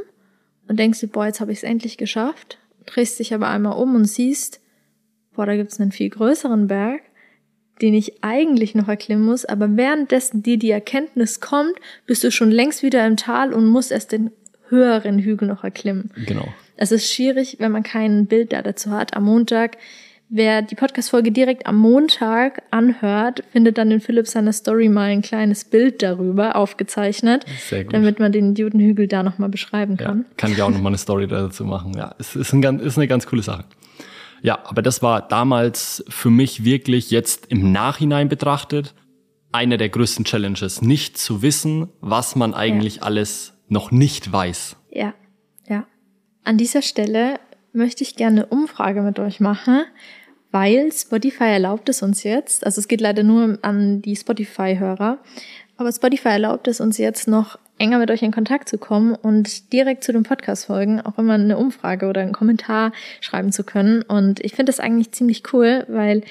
und 0.68 0.78
denkst 0.80 1.00
dir, 1.00 1.08
boah, 1.08 1.26
jetzt 1.26 1.42
habe 1.42 1.52
ich 1.52 1.60
es 1.60 1.64
endlich 1.64 1.98
geschafft. 1.98 2.60
Drehst 2.86 3.20
dich 3.20 3.34
aber 3.34 3.48
einmal 3.50 3.78
um 3.82 3.96
und 3.96 4.06
siehst, 4.06 4.62
boah, 5.34 5.46
da 5.46 5.56
gibt's 5.56 5.80
einen 5.80 5.92
viel 5.92 6.10
größeren 6.10 6.68
Berg, 6.68 7.02
den 7.82 7.94
ich 7.96 8.24
eigentlich 8.24 8.76
noch 8.76 8.88
erklimmen 8.88 9.26
muss. 9.26 9.46
Aber 9.46 9.76
währenddessen 9.76 10.44
dir 10.44 10.58
die 10.58 10.70
Erkenntnis 10.72 11.40
kommt, 11.40 11.74
bist 12.06 12.24
du 12.24 12.32
schon 12.32 12.52
längst 12.52 12.84
wieder 12.84 13.06
im 13.08 13.18
Tal 13.18 13.54
und 13.54 13.68
musst 13.68 13.92
erst 13.92 14.12
den 14.12 14.32
höheren 14.70 15.20
Hügel 15.20 15.48
noch 15.48 15.64
erklimmen. 15.64 16.12
Genau. 16.26 16.48
Es 16.76 16.92
ist 16.92 17.12
schwierig, 17.14 17.58
wenn 17.60 17.72
man 17.72 17.84
kein 17.84 18.26
Bild 18.28 18.54
da 18.54 18.62
dazu 18.62 18.92
hat. 18.92 19.16
Am 19.16 19.24
Montag, 19.26 19.78
wer 20.30 20.62
die 20.62 20.76
Podcast-Folge 20.76 21.32
direkt 21.32 21.66
am 21.68 21.78
Montag 21.78 22.64
anhört, 22.72 23.44
findet 23.52 23.78
dann 23.78 23.92
in 23.92 24.02
Philipp 24.02 24.28
seiner 24.28 24.54
Story 24.54 24.90
mal 24.90 25.10
ein 25.10 25.22
kleines 25.22 25.66
Bild 25.66 26.02
darüber 26.02 26.56
aufgezeichnet, 26.56 27.46
Sehr 27.70 27.84
gut. 27.84 27.94
damit 27.94 28.20
man 28.20 28.32
den 28.32 28.52
Idiotenhügel 28.52 29.08
da 29.08 29.22
nochmal 29.24 29.50
beschreiben 29.50 29.98
Ja, 30.00 30.08
kann. 30.08 30.26
kann 30.38 30.52
ich 30.52 30.62
auch 30.62 30.70
noch 30.72 30.82
mal 30.82 30.90
eine 30.90 30.98
Story 30.98 31.28
dazu 31.28 31.64
machen. 31.66 31.94
Ja, 31.96 32.16
es 32.20 32.36
ist, 32.36 32.54
ein, 32.54 32.80
ist 32.80 32.98
eine 32.98 33.08
ganz 33.08 33.28
coole 33.28 33.44
Sache. 33.44 33.66
Ja, 34.42 34.60
aber 34.66 34.82
das 34.82 35.02
war 35.02 35.26
damals 35.28 36.04
für 36.10 36.30
mich 36.30 36.66
wirklich 36.66 37.12
jetzt 37.12 37.46
im 37.50 37.72
Nachhinein 37.72 38.28
betrachtet 38.30 38.94
einer 39.54 39.78
der 39.78 39.88
größten 39.90 40.26
Challenges, 40.26 40.82
nicht 40.82 41.18
zu 41.18 41.44
wissen, 41.44 41.88
was 42.02 42.36
man 42.36 42.54
eigentlich 42.56 43.04
alles 43.04 43.54
noch 43.70 43.92
nicht 43.92 44.32
weiß. 44.34 44.76
Ja, 44.90 45.14
ja. 45.70 45.86
An 46.44 46.58
dieser 46.58 46.82
Stelle 46.82 47.40
möchte 47.72 48.04
ich 48.04 48.16
gerne 48.16 48.42
eine 48.42 48.46
Umfrage 48.48 49.02
mit 49.02 49.20
euch 49.20 49.40
machen, 49.40 49.84
weil 50.52 50.92
Spotify 50.92 51.46
erlaubt 51.46 51.90
es 51.90 52.04
uns 52.04 52.24
jetzt, 52.24 52.66
also 52.66 52.80
es 52.80 52.88
geht 52.88 53.02
leider 53.02 53.24
nur 53.24 53.58
an 53.62 54.02
die 54.02 54.16
Spotify-Hörer, 54.16 55.18
aber 55.78 55.92
Spotify 55.92 56.30
erlaubt 56.30 56.68
es 56.68 56.80
uns 56.80 56.98
jetzt 56.98 57.28
noch 57.28 57.58
enger 57.80 57.98
mit 57.98 58.12
euch 58.12 58.22
in 58.22 58.32
Kontakt 58.32 58.70
zu 58.70 58.78
kommen 58.78 59.16
und 59.16 59.74
direkt 59.74 60.04
zu 60.04 60.14
den 60.14 60.24
Podcast-Folgen 60.24 61.02
auch 61.02 61.18
immer 61.18 61.34
eine 61.34 61.58
Umfrage 61.58 62.08
oder 62.08 62.22
einen 62.22 62.34
Kommentar 62.34 62.92
schreiben 63.20 63.52
zu 63.52 63.64
können. 63.64 64.04
Und 64.04 64.40
ich 64.42 64.54
finde 64.54 64.70
das 64.70 64.80
eigentlich 64.80 65.12
ziemlich 65.12 65.54
cool, 65.54 65.86
weil 65.88 66.22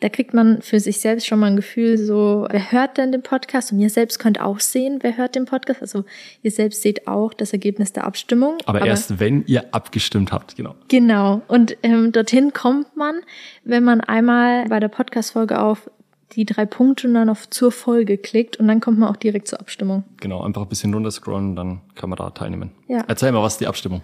da 0.00 0.08
kriegt 0.08 0.32
man 0.32 0.62
für 0.62 0.78
sich 0.78 1.00
selbst 1.00 1.26
schon 1.26 1.40
mal 1.40 1.46
ein 1.46 1.56
Gefühl, 1.56 1.98
so, 1.98 2.46
wer 2.50 2.70
hört 2.70 2.98
denn 2.98 3.10
den 3.10 3.22
Podcast? 3.22 3.72
Und 3.72 3.80
ihr 3.80 3.90
selbst 3.90 4.18
könnt 4.18 4.40
auch 4.40 4.60
sehen, 4.60 5.00
wer 5.02 5.16
hört 5.16 5.34
den 5.34 5.44
Podcast. 5.44 5.82
Also 5.82 6.04
ihr 6.42 6.52
selbst 6.52 6.82
seht 6.82 7.08
auch 7.08 7.34
das 7.34 7.52
Ergebnis 7.52 7.92
der 7.92 8.04
Abstimmung. 8.04 8.58
Aber, 8.66 8.86
erst 8.86 9.18
wenn 9.18 9.44
ihr 9.46 9.74
abgestimmt 9.74 10.32
habt, 10.32 10.54
genau. 10.54 10.76
Genau. 10.86 11.42
Und 11.48 11.76
ähm, 11.82 12.12
dorthin 12.12 12.52
kommt 12.52 12.96
man, 12.96 13.20
wenn 13.64 13.82
man 13.82 14.00
einmal 14.00 14.66
bei 14.68 14.78
der 14.78 14.88
Podcast-Folge 14.88 15.60
auf 15.60 15.90
die 16.32 16.44
drei 16.44 16.66
Punkte 16.66 17.08
und 17.08 17.14
dann 17.14 17.28
auf 17.28 17.50
zur 17.50 17.72
Folge 17.72 18.18
klickt 18.18 18.58
und 18.58 18.68
dann 18.68 18.80
kommt 18.80 18.98
man 18.98 19.08
auch 19.08 19.16
direkt 19.16 19.48
zur 19.48 19.58
Abstimmung. 19.58 20.04
Genau, 20.20 20.42
einfach 20.42 20.62
ein 20.62 20.68
bisschen 20.68 20.94
runterscrollen, 20.94 21.56
dann 21.56 21.80
kann 21.94 22.10
man 22.10 22.18
da 22.18 22.30
teilnehmen. 22.30 22.70
Ja. 22.86 23.04
Erzähl 23.08 23.32
mal, 23.32 23.42
was 23.42 23.54
ist 23.54 23.60
die 23.60 23.66
Abstimmung? 23.66 24.02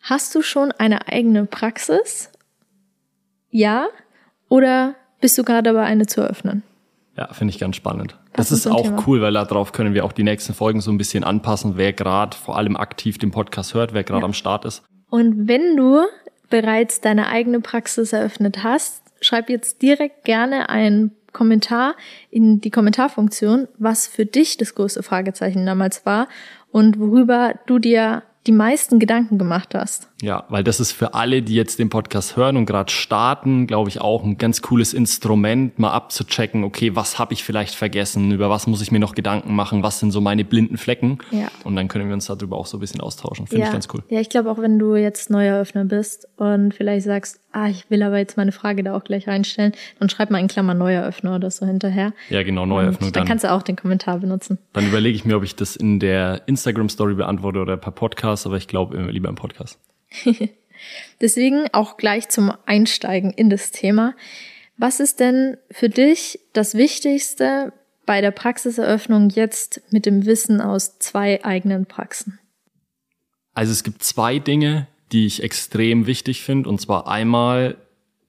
Hast 0.00 0.34
du 0.34 0.42
schon 0.42 0.72
eine 0.72 1.08
eigene 1.08 1.44
Praxis? 1.44 2.30
Ja? 3.50 3.88
Oder 4.48 4.94
bist 5.20 5.36
du 5.38 5.42
gerade 5.44 5.72
dabei, 5.72 5.84
eine 5.84 6.06
zu 6.06 6.20
eröffnen? 6.20 6.62
Ja, 7.16 7.32
finde 7.32 7.52
ich 7.54 7.58
ganz 7.58 7.76
spannend. 7.76 8.16
Das 8.34 8.50
Das, 8.50 8.58
ist 8.58 8.66
ist 8.66 8.72
auch 8.72 8.82
Thema. 8.82 9.02
cool, 9.06 9.22
weil 9.22 9.32
darauf 9.32 9.72
können 9.72 9.94
wir 9.94 10.04
auch 10.04 10.12
die 10.12 10.22
nächsten 10.22 10.52
Folgen 10.52 10.80
so 10.82 10.90
ein 10.90 10.98
bisschen 10.98 11.24
anpassen, 11.24 11.76
wer 11.76 11.92
gerade 11.94 12.36
vor 12.36 12.58
allem 12.58 12.76
aktiv 12.76 13.16
den 13.18 13.30
Podcast 13.30 13.72
hört, 13.74 13.94
wer 13.94 14.04
gerade 14.04 14.24
am 14.24 14.34
Start 14.34 14.64
ist. 14.66 14.82
Und 15.08 15.48
wenn 15.48 15.76
du 15.76 16.02
bereits 16.50 17.00
deine 17.00 17.28
eigene 17.28 17.60
Praxis 17.60 18.12
eröffnet 18.12 18.62
hast, 18.62 19.02
schreib 19.20 19.48
jetzt 19.48 19.80
direkt 19.80 20.24
gerne 20.24 20.68
einen 20.68 21.12
Kommentar 21.32 21.94
in 22.30 22.60
die 22.60 22.70
Kommentarfunktion, 22.70 23.68
was 23.78 24.06
für 24.06 24.26
dich 24.26 24.56
das 24.58 24.74
größte 24.74 25.02
Fragezeichen 25.02 25.64
damals 25.66 26.04
war 26.06 26.28
und 26.70 26.98
worüber 26.98 27.54
du 27.66 27.78
dir 27.78 28.22
die 28.46 28.52
meisten 28.52 28.98
Gedanken 28.98 29.38
gemacht 29.38 29.74
hast. 29.74 30.08
Ja, 30.22 30.44
weil 30.48 30.64
das 30.64 30.80
ist 30.80 30.92
für 30.92 31.12
alle, 31.12 31.42
die 31.42 31.54
jetzt 31.54 31.78
den 31.78 31.90
Podcast 31.90 32.36
hören 32.36 32.56
und 32.56 32.64
gerade 32.64 32.90
starten, 32.90 33.66
glaube 33.66 33.90
ich, 33.90 34.00
auch 34.00 34.24
ein 34.24 34.38
ganz 34.38 34.62
cooles 34.62 34.94
Instrument, 34.94 35.78
mal 35.78 35.92
abzuchecken, 35.92 36.64
okay, 36.64 36.96
was 36.96 37.18
habe 37.18 37.34
ich 37.34 37.44
vielleicht 37.44 37.74
vergessen, 37.74 38.32
über 38.32 38.48
was 38.48 38.66
muss 38.66 38.80
ich 38.80 38.90
mir 38.90 38.98
noch 38.98 39.14
Gedanken 39.14 39.54
machen, 39.54 39.82
was 39.82 40.00
sind 40.00 40.12
so 40.12 40.22
meine 40.22 40.44
blinden 40.44 40.78
Flecken. 40.78 41.18
Ja. 41.30 41.48
Und 41.64 41.76
dann 41.76 41.88
können 41.88 42.08
wir 42.08 42.14
uns 42.14 42.26
darüber 42.26 42.56
auch 42.56 42.66
so 42.66 42.78
ein 42.78 42.80
bisschen 42.80 43.02
austauschen. 43.02 43.46
Finde 43.46 43.62
ja. 43.62 43.66
ich 43.66 43.72
ganz 43.72 43.88
cool. 43.92 44.02
Ja, 44.08 44.20
ich 44.20 44.30
glaube 44.30 44.50
auch, 44.50 44.58
wenn 44.58 44.78
du 44.78 44.96
jetzt 44.96 45.28
Neueröffner 45.28 45.84
bist 45.84 46.26
und 46.36 46.72
vielleicht 46.72 47.04
sagst, 47.04 47.40
ah, 47.52 47.68
ich 47.68 47.90
will 47.90 48.02
aber 48.02 48.16
jetzt 48.18 48.38
meine 48.38 48.52
Frage 48.52 48.82
da 48.82 48.96
auch 48.96 49.04
gleich 49.04 49.28
reinstellen, 49.28 49.72
dann 49.98 50.08
schreib 50.08 50.30
mal 50.30 50.38
in 50.38 50.48
Klammern 50.48 50.78
Neueröffner 50.78 51.36
oder 51.36 51.50
so 51.50 51.66
hinterher. 51.66 52.14
Ja, 52.30 52.42
genau, 52.42 52.64
Neueröffnung 52.64 53.08
Und 53.08 53.16
dann 53.16 53.22
dann. 53.22 53.28
kannst 53.28 53.44
du 53.44 53.52
auch 53.52 53.62
den 53.62 53.76
Kommentar 53.76 54.18
benutzen. 54.18 54.58
Dann 54.72 54.86
überlege 54.86 55.14
ich 55.14 55.26
mir, 55.26 55.36
ob 55.36 55.42
ich 55.42 55.56
das 55.56 55.76
in 55.76 56.00
der 56.00 56.42
Instagram-Story 56.46 57.14
beantworte 57.14 57.58
oder 57.58 57.76
per 57.76 57.92
Podcast, 57.92 58.46
aber 58.46 58.56
ich 58.56 58.66
glaube 58.66 58.96
äh, 58.96 59.10
lieber 59.10 59.28
im 59.28 59.34
Podcast. 59.34 59.78
Deswegen 61.20 61.68
auch 61.72 61.96
gleich 61.96 62.28
zum 62.28 62.52
Einsteigen 62.66 63.32
in 63.32 63.50
das 63.50 63.70
Thema. 63.70 64.14
Was 64.76 65.00
ist 65.00 65.20
denn 65.20 65.56
für 65.70 65.88
dich 65.88 66.38
das 66.52 66.74
Wichtigste 66.74 67.72
bei 68.04 68.20
der 68.20 68.30
Praxiseröffnung 68.30 69.30
jetzt 69.30 69.80
mit 69.90 70.06
dem 70.06 70.26
Wissen 70.26 70.60
aus 70.60 70.98
zwei 70.98 71.44
eigenen 71.44 71.86
Praxen? 71.86 72.38
Also 73.54 73.72
es 73.72 73.82
gibt 73.82 74.02
zwei 74.02 74.38
Dinge, 74.38 74.86
die 75.12 75.26
ich 75.26 75.42
extrem 75.42 76.06
wichtig 76.06 76.42
finde. 76.42 76.68
Und 76.68 76.80
zwar 76.80 77.08
einmal 77.08 77.76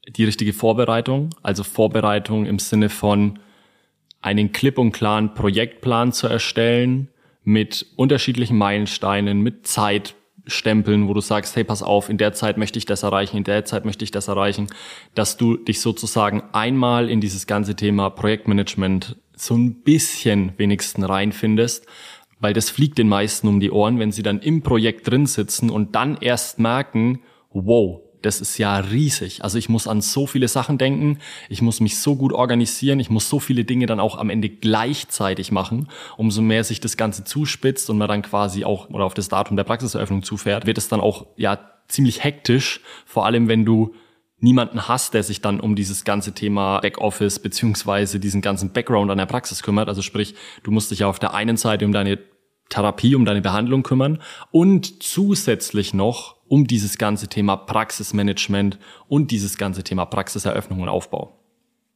die 0.07 0.23
richtige 0.23 0.53
Vorbereitung. 0.53 1.31
Also 1.43 1.63
Vorbereitung 1.63 2.45
im 2.45 2.59
Sinne 2.59 2.89
von 2.89 3.39
einen 4.21 4.51
klipp 4.51 4.77
und 4.77 4.93
klaren 4.93 5.33
Projektplan 5.33 6.11
zu 6.11 6.27
erstellen 6.27 7.09
mit 7.43 7.85
unterschiedlichen 7.95 8.57
Meilensteinen, 8.57 9.41
mit 9.41 9.67
Zeitstempeln, 10.47 11.07
wo 11.07 11.13
du 11.13 11.21
sagst, 11.21 11.55
hey, 11.55 11.63
pass 11.63 11.83
auf, 11.83 12.09
in 12.09 12.17
der 12.17 12.33
Zeit 12.33 12.57
möchte 12.57 12.79
ich 12.79 12.85
das 12.85 13.03
erreichen, 13.03 13.37
in 13.37 13.43
der 13.43 13.65
Zeit 13.65 13.85
möchte 13.85 14.03
ich 14.03 14.11
das 14.11 14.27
erreichen, 14.27 14.67
dass 15.13 15.37
du 15.37 15.57
dich 15.57 15.81
sozusagen 15.81 16.43
einmal 16.53 17.09
in 17.09 17.21
dieses 17.21 17.47
ganze 17.47 17.75
Thema 17.75 18.09
Projektmanagement 18.09 19.17
so 19.35 19.55
ein 19.55 19.81
bisschen 19.83 20.53
wenigstens 20.57 21.07
reinfindest, 21.07 21.85
weil 22.39 22.53
das 22.53 22.69
fliegt 22.69 22.97
den 22.97 23.09
meisten 23.09 23.47
um 23.47 23.59
die 23.59 23.71
Ohren, 23.71 23.99
wenn 23.99 24.11
sie 24.11 24.23
dann 24.23 24.39
im 24.39 24.63
Projekt 24.63 25.09
drin 25.09 25.25
sitzen 25.25 25.69
und 25.69 25.95
dann 25.95 26.17
erst 26.17 26.59
merken, 26.59 27.21
wow, 27.51 28.01
das 28.27 28.41
ist 28.41 28.57
ja 28.57 28.77
riesig. 28.77 29.43
Also 29.43 29.57
ich 29.57 29.69
muss 29.69 29.87
an 29.87 30.01
so 30.01 30.27
viele 30.27 30.47
Sachen 30.47 30.77
denken, 30.77 31.19
ich 31.49 31.61
muss 31.61 31.79
mich 31.79 31.97
so 31.97 32.15
gut 32.15 32.33
organisieren, 32.33 32.99
ich 32.99 33.09
muss 33.09 33.29
so 33.29 33.39
viele 33.39 33.63
Dinge 33.63 33.85
dann 33.85 34.01
auch 34.01 34.17
am 34.17 34.29
Ende 34.29 34.49
gleichzeitig 34.49 35.51
machen. 35.51 35.87
Umso 36.17 36.41
mehr 36.41 36.63
sich 36.65 36.81
das 36.81 36.97
Ganze 36.97 37.23
zuspitzt 37.23 37.89
und 37.89 37.97
man 37.97 38.09
dann 38.09 38.21
quasi 38.21 38.65
auch 38.65 38.89
oder 38.89 39.05
auf 39.05 39.13
das 39.13 39.29
Datum 39.29 39.55
der 39.55 39.63
Praxiseröffnung 39.63 40.23
zufährt, 40.23 40.65
wird 40.65 40.77
es 40.77 40.89
dann 40.89 40.99
auch 40.99 41.25
ja 41.37 41.57
ziemlich 41.87 42.23
hektisch, 42.23 42.81
vor 43.05 43.25
allem 43.25 43.47
wenn 43.47 43.63
du 43.63 43.95
niemanden 44.39 44.87
hast, 44.87 45.13
der 45.13 45.23
sich 45.23 45.41
dann 45.41 45.59
um 45.59 45.75
dieses 45.75 46.03
ganze 46.03 46.33
Thema 46.33 46.79
Backoffice 46.81 47.39
beziehungsweise 47.39 48.19
diesen 48.19 48.41
ganzen 48.41 48.71
Background 48.71 49.09
an 49.09 49.17
der 49.17 49.25
Praxis 49.25 49.63
kümmert. 49.63 49.87
Also 49.87 50.01
sprich, 50.01 50.35
du 50.63 50.71
musst 50.71 50.91
dich 50.91 50.99
ja 50.99 51.07
auf 51.07 51.17
der 51.17 51.33
einen 51.33 51.57
Seite 51.57 51.85
um 51.85 51.93
deine 51.93 52.19
Therapie, 52.69 53.15
um 53.15 53.23
deine 53.23 53.41
Behandlung 53.41 53.83
kümmern 53.83 54.21
und 54.51 55.01
zusätzlich 55.01 55.93
noch 55.93 56.36
um 56.49 56.67
dieses 56.67 56.97
ganze 56.97 57.27
Thema 57.27 57.55
Praxismanagement 57.57 58.77
und 59.07 59.31
dieses 59.31 59.57
ganze 59.57 59.83
Thema 59.83 60.05
Praxiseröffnung 60.05 60.81
und 60.81 60.89
Aufbau. 60.89 61.33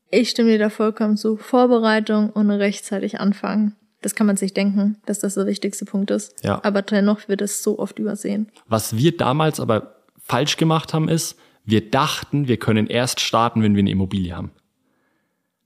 Ich 0.10 0.30
stimme 0.30 0.50
dir 0.52 0.60
da 0.60 0.70
vollkommen 0.70 1.16
zu. 1.18 1.38
Vorbereitung 1.38 2.30
und 2.32 2.52
rechtzeitig 2.52 3.20
anfangen. 3.20 3.76
Das 4.02 4.16
kann 4.16 4.28
man 4.28 4.36
sich 4.36 4.54
denken, 4.54 4.98
dass 5.06 5.20
das 5.20 5.36
der 5.36 5.46
wichtigste 5.46 5.86
Punkt 5.86 6.12
ist. 6.12 6.44
Ja. 6.44 6.60
Aber 6.64 6.82
dennoch 6.82 7.28
wird 7.28 7.42
es 7.42 7.64
so 7.64 7.80
oft 7.80 8.00
übersehen. 8.00 8.52
Was 8.68 8.98
wir 8.98 9.16
damals 9.16 9.60
aber 9.60 9.96
falsch 10.24 10.58
gemacht 10.58 10.94
haben, 10.94 11.08
ist, 11.08 11.38
wir 11.64 11.90
dachten, 11.92 12.48
wir 12.48 12.58
können 12.58 12.88
erst 12.88 13.20
starten, 13.20 13.62
wenn 13.62 13.76
wir 13.76 13.82
eine 13.82 13.92
Immobilie 13.92 14.36
haben. 14.36 14.52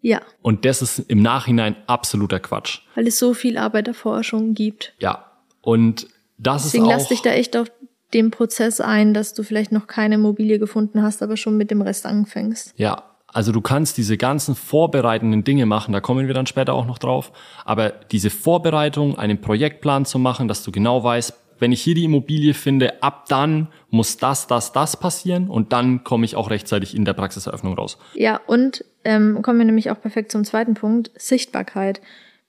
Ja, 0.01 0.21
Und 0.43 0.65
das 0.65 0.83
ist 0.83 0.99
im 0.99 1.23
Nachhinein 1.23 1.75
absoluter 1.87 2.39
Quatsch. 2.39 2.81
weil 2.93 3.07
es 3.07 3.17
so 3.17 3.33
viel 3.33 3.57
Arbeit 3.57 3.87
davor 3.87 4.23
schon 4.23 4.53
gibt. 4.53 4.93
Ja. 4.99 5.31
Und 5.61 6.07
das 6.37 6.63
Deswegen 6.63 6.83
ist 6.85 6.89
lass 6.91 7.03
auch, 7.05 7.07
dich 7.07 7.21
da 7.23 7.31
echt 7.31 7.57
auf 7.57 7.71
den 8.15 8.31
Prozess 8.31 8.81
ein, 8.81 9.13
dass 9.13 9.33
du 9.33 9.43
vielleicht 9.43 9.71
noch 9.71 9.87
keine 9.87 10.15
Immobilie 10.15 10.57
gefunden 10.57 11.03
hast, 11.03 11.21
aber 11.21 11.37
schon 11.37 11.57
mit 11.57 11.69
dem 11.69 11.81
Rest 11.81 12.05
anfängst. 12.05 12.73
Ja, 12.77 13.03
also 13.27 13.51
du 13.51 13.59
kannst 13.59 13.97
diese 13.97 14.15
ganzen 14.15 14.55
vorbereitenden 14.55 15.43
Dinge 15.43 15.65
machen, 15.65 15.91
da 15.91 15.99
kommen 15.99 16.25
wir 16.25 16.33
dann 16.33 16.47
später 16.47 16.73
auch 16.73 16.85
noch 16.85 16.97
drauf, 16.97 17.33
aber 17.65 17.89
diese 17.89 18.29
Vorbereitung, 18.29 19.19
einen 19.19 19.41
Projektplan 19.41 20.05
zu 20.05 20.17
machen, 20.17 20.47
dass 20.47 20.63
du 20.63 20.71
genau 20.71 21.03
weißt, 21.03 21.33
wenn 21.59 21.73
ich 21.73 21.81
hier 21.81 21.95
die 21.95 22.05
Immobilie 22.05 22.53
finde, 22.53 23.03
ab 23.03 23.25
dann 23.27 23.67
muss 23.89 24.17
das, 24.17 24.47
das, 24.47 24.71
das 24.71 24.97
passieren 24.97 25.49
und 25.49 25.73
dann 25.73 26.03
komme 26.05 26.25
ich 26.25 26.37
auch 26.37 26.49
rechtzeitig 26.49 26.95
in 26.95 27.05
der 27.05 27.13
Praxiseröffnung 27.13 27.73
raus. 27.73 27.97
Ja, 28.13 28.39
und 28.47 28.85
ähm, 29.03 29.41
kommen 29.41 29.59
wir 29.59 29.65
nämlich 29.65 29.91
auch 29.91 29.99
perfekt 29.99 30.31
zum 30.31 30.45
zweiten 30.45 30.73
Punkt, 30.73 31.11
Sichtbarkeit. 31.15 32.01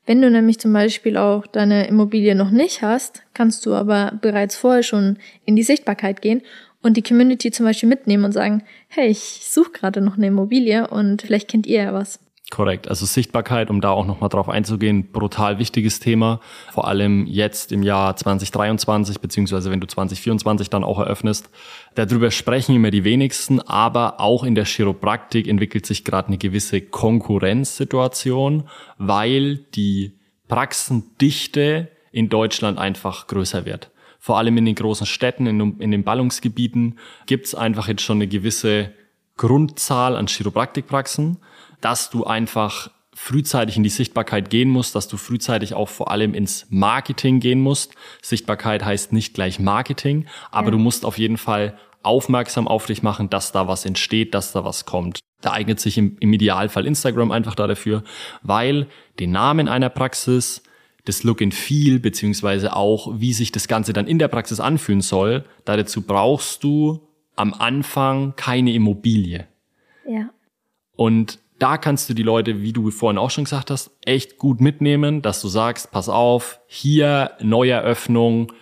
Wenn 0.07 0.23
du 0.23 0.31
nämlich 0.31 0.61
zum 0.61 0.73
Beispiel 0.73 1.17
auch 1.17 1.47
deine 1.49 1.89
Immobilie 1.89 2.37
noch 2.37 2.51
nicht 2.51 2.81
hast, 2.81 3.23
kannst 3.35 3.67
du 3.67 3.75
aber 3.75 4.13
bereits 4.23 4.57
vorher 4.57 4.85
schon 4.85 5.19
in 5.45 5.57
die 5.57 5.65
Sichtbarkeit 5.65 6.23
gehen 6.23 6.43
und 6.81 6.97
die 6.97 7.03
Community 7.03 7.51
zum 7.51 7.67
Beispiel 7.67 7.89
mitnehmen 7.89 8.25
und 8.25 8.33
sagen, 8.33 8.63
hey, 8.89 9.09
ich 9.09 9.41
suche 9.43 9.73
gerade 9.73 10.01
noch 10.01 10.17
eine 10.17 10.29
Immobilie 10.29 10.87
und 10.87 11.23
vielleicht 11.23 11.49
kennt 11.49 11.67
ihr 11.67 11.83
ja 11.83 11.93
was. 11.93 12.21
Korrekt. 12.49 12.87
Also 12.87 13.07
Sichtbarkeit, 13.07 13.71
um 13.71 13.81
da 13.81 13.91
auch 13.91 14.07
nochmal 14.07 14.29
drauf 14.29 14.49
einzugehen, 14.49 15.11
brutal 15.11 15.59
wichtiges 15.59 15.99
Thema. 15.99 16.41
Vor 16.71 16.87
allem 16.87 17.27
jetzt 17.27 17.73
im 17.73 17.83
Jahr 17.83 18.15
2023, 18.15 19.19
beziehungsweise 19.19 19.73
wenn 19.73 19.81
du 19.81 19.89
2024 19.89 20.71
dann 20.71 20.85
auch 20.85 21.01
eröffnest. 21.01 21.51
Darüber 21.97 22.31
sprechen 22.31 22.77
immer 22.77 22.93
die 22.93 23.03
wenigsten, 23.03 23.61
aber 23.61 24.21
auch 24.21 24.45
in 24.45 24.55
der 24.55 24.65
Chiropraktik 24.65 25.49
entwickelt 25.49 25.87
sich 25.87 26.05
gerade 26.05 26.29
eine 26.29 26.39
gewisse 26.39 26.81
Konkurrenzsituation, 26.81 28.69
weil 28.97 29.57
die 29.75 30.13
Praxendichte 30.47 31.89
in 32.13 32.29
Deutschland 32.29 32.79
einfach 32.79 33.27
größer 33.27 33.65
wird. 33.65 33.91
Vor 34.21 34.39
allem 34.39 34.57
in 34.57 34.67
den 34.67 34.77
großen 34.77 35.07
Städten, 35.07 35.47
in, 35.47 35.81
in 35.81 35.91
den 35.91 36.05
Ballungsgebieten 36.05 37.01
gibt 37.27 37.47
es 37.47 37.57
einfach 37.57 37.89
jetzt 37.89 38.03
schon 38.03 38.19
eine 38.19 38.29
gewisse 38.29 38.93
Grundzahl 39.37 40.15
an 40.15 40.29
Chiropraktikpraxen 40.29 41.39
dass 41.81 42.11
du 42.11 42.25
einfach 42.25 42.91
frühzeitig 43.15 43.79
in 43.79 43.83
die 43.83 43.89
Sichtbarkeit 43.89 44.51
gehen 44.51 44.69
musst, 44.69 44.95
dass 44.95 45.09
du 45.09 45.17
frühzeitig 45.17 45.73
auch 45.73 45.89
vor 45.89 46.11
allem 46.11 46.35
ins 46.35 46.67
Marketing 46.69 47.41
gehen 47.41 47.61
musst. 47.63 47.95
Sichtbarkeit 48.21 48.85
heißt 48.85 49.13
nicht 49.15 49.33
gleich 49.33 49.59
Marketing, 49.59 50.27
aber 50.51 50.67
ja. 50.67 50.73
du 50.73 50.79
musst 50.79 51.07
auf 51.07 51.17
jeden 51.17 51.39
Fall 51.39 51.79
aufmerksam 52.03 52.69
auf 52.69 52.85
dich 52.87 53.03
machen, 53.03 53.31
dass 53.31 53.53
da 53.53 53.67
was 53.69 53.87
entsteht, 53.87 54.35
dass 54.35 54.53
da 54.53 54.65
was 54.65 54.85
kommt. 54.85 55.21
Da 55.41 55.53
eignet 55.53 55.81
sich 55.81 55.97
im, 55.97 56.19
im 56.21 56.33
Idealfall 56.33 56.87
Instagram 56.87 57.31
einfach 57.31 57.55
da 57.55 57.67
dafür, 57.67 58.05
weil 58.43 58.87
den 59.19 59.33
Namen 59.33 59.67
einer 59.67 59.89
Praxis, 59.89 60.63
das 61.07 61.23
Look 61.23 61.41
and 61.41 61.55
Feel, 61.55 61.99
beziehungsweise 61.99 62.77
auch, 62.77 63.19
wie 63.19 63.33
sich 63.33 63.51
das 63.51 63.67
Ganze 63.67 63.95
dann 63.95 64.07
in 64.07 64.19
der 64.19 64.29
Praxis 64.29 64.61
anfühlen 64.61 65.01
soll, 65.01 65.45
dazu 65.65 66.03
brauchst 66.03 66.63
du 66.65 67.01
am 67.35 67.55
Anfang 67.55 68.35
keine 68.37 68.73
Immobilie. 68.73 69.47
Ja. 70.07 70.31
Und 70.97 71.39
da 71.59 71.79
kannst 71.79 72.09
du 72.09 72.15
die 72.15 72.23
Leute, 72.23 72.61
wie 72.61 72.73
du 72.73 72.91
vorhin 72.91 73.19
auch 73.19 73.31
schon 73.31 73.45
gesagt 73.45 73.71
hast, 73.71 73.91
echt 74.05 74.39
gut 74.39 74.61
mitnehmen, 74.61 75.23
dass 75.23 75.41
du 75.41 75.49
sagst, 75.49 75.91
pass 75.91 76.09
auf, 76.09 76.61
hier 76.67 77.33
Neueröffnung, 77.41 78.53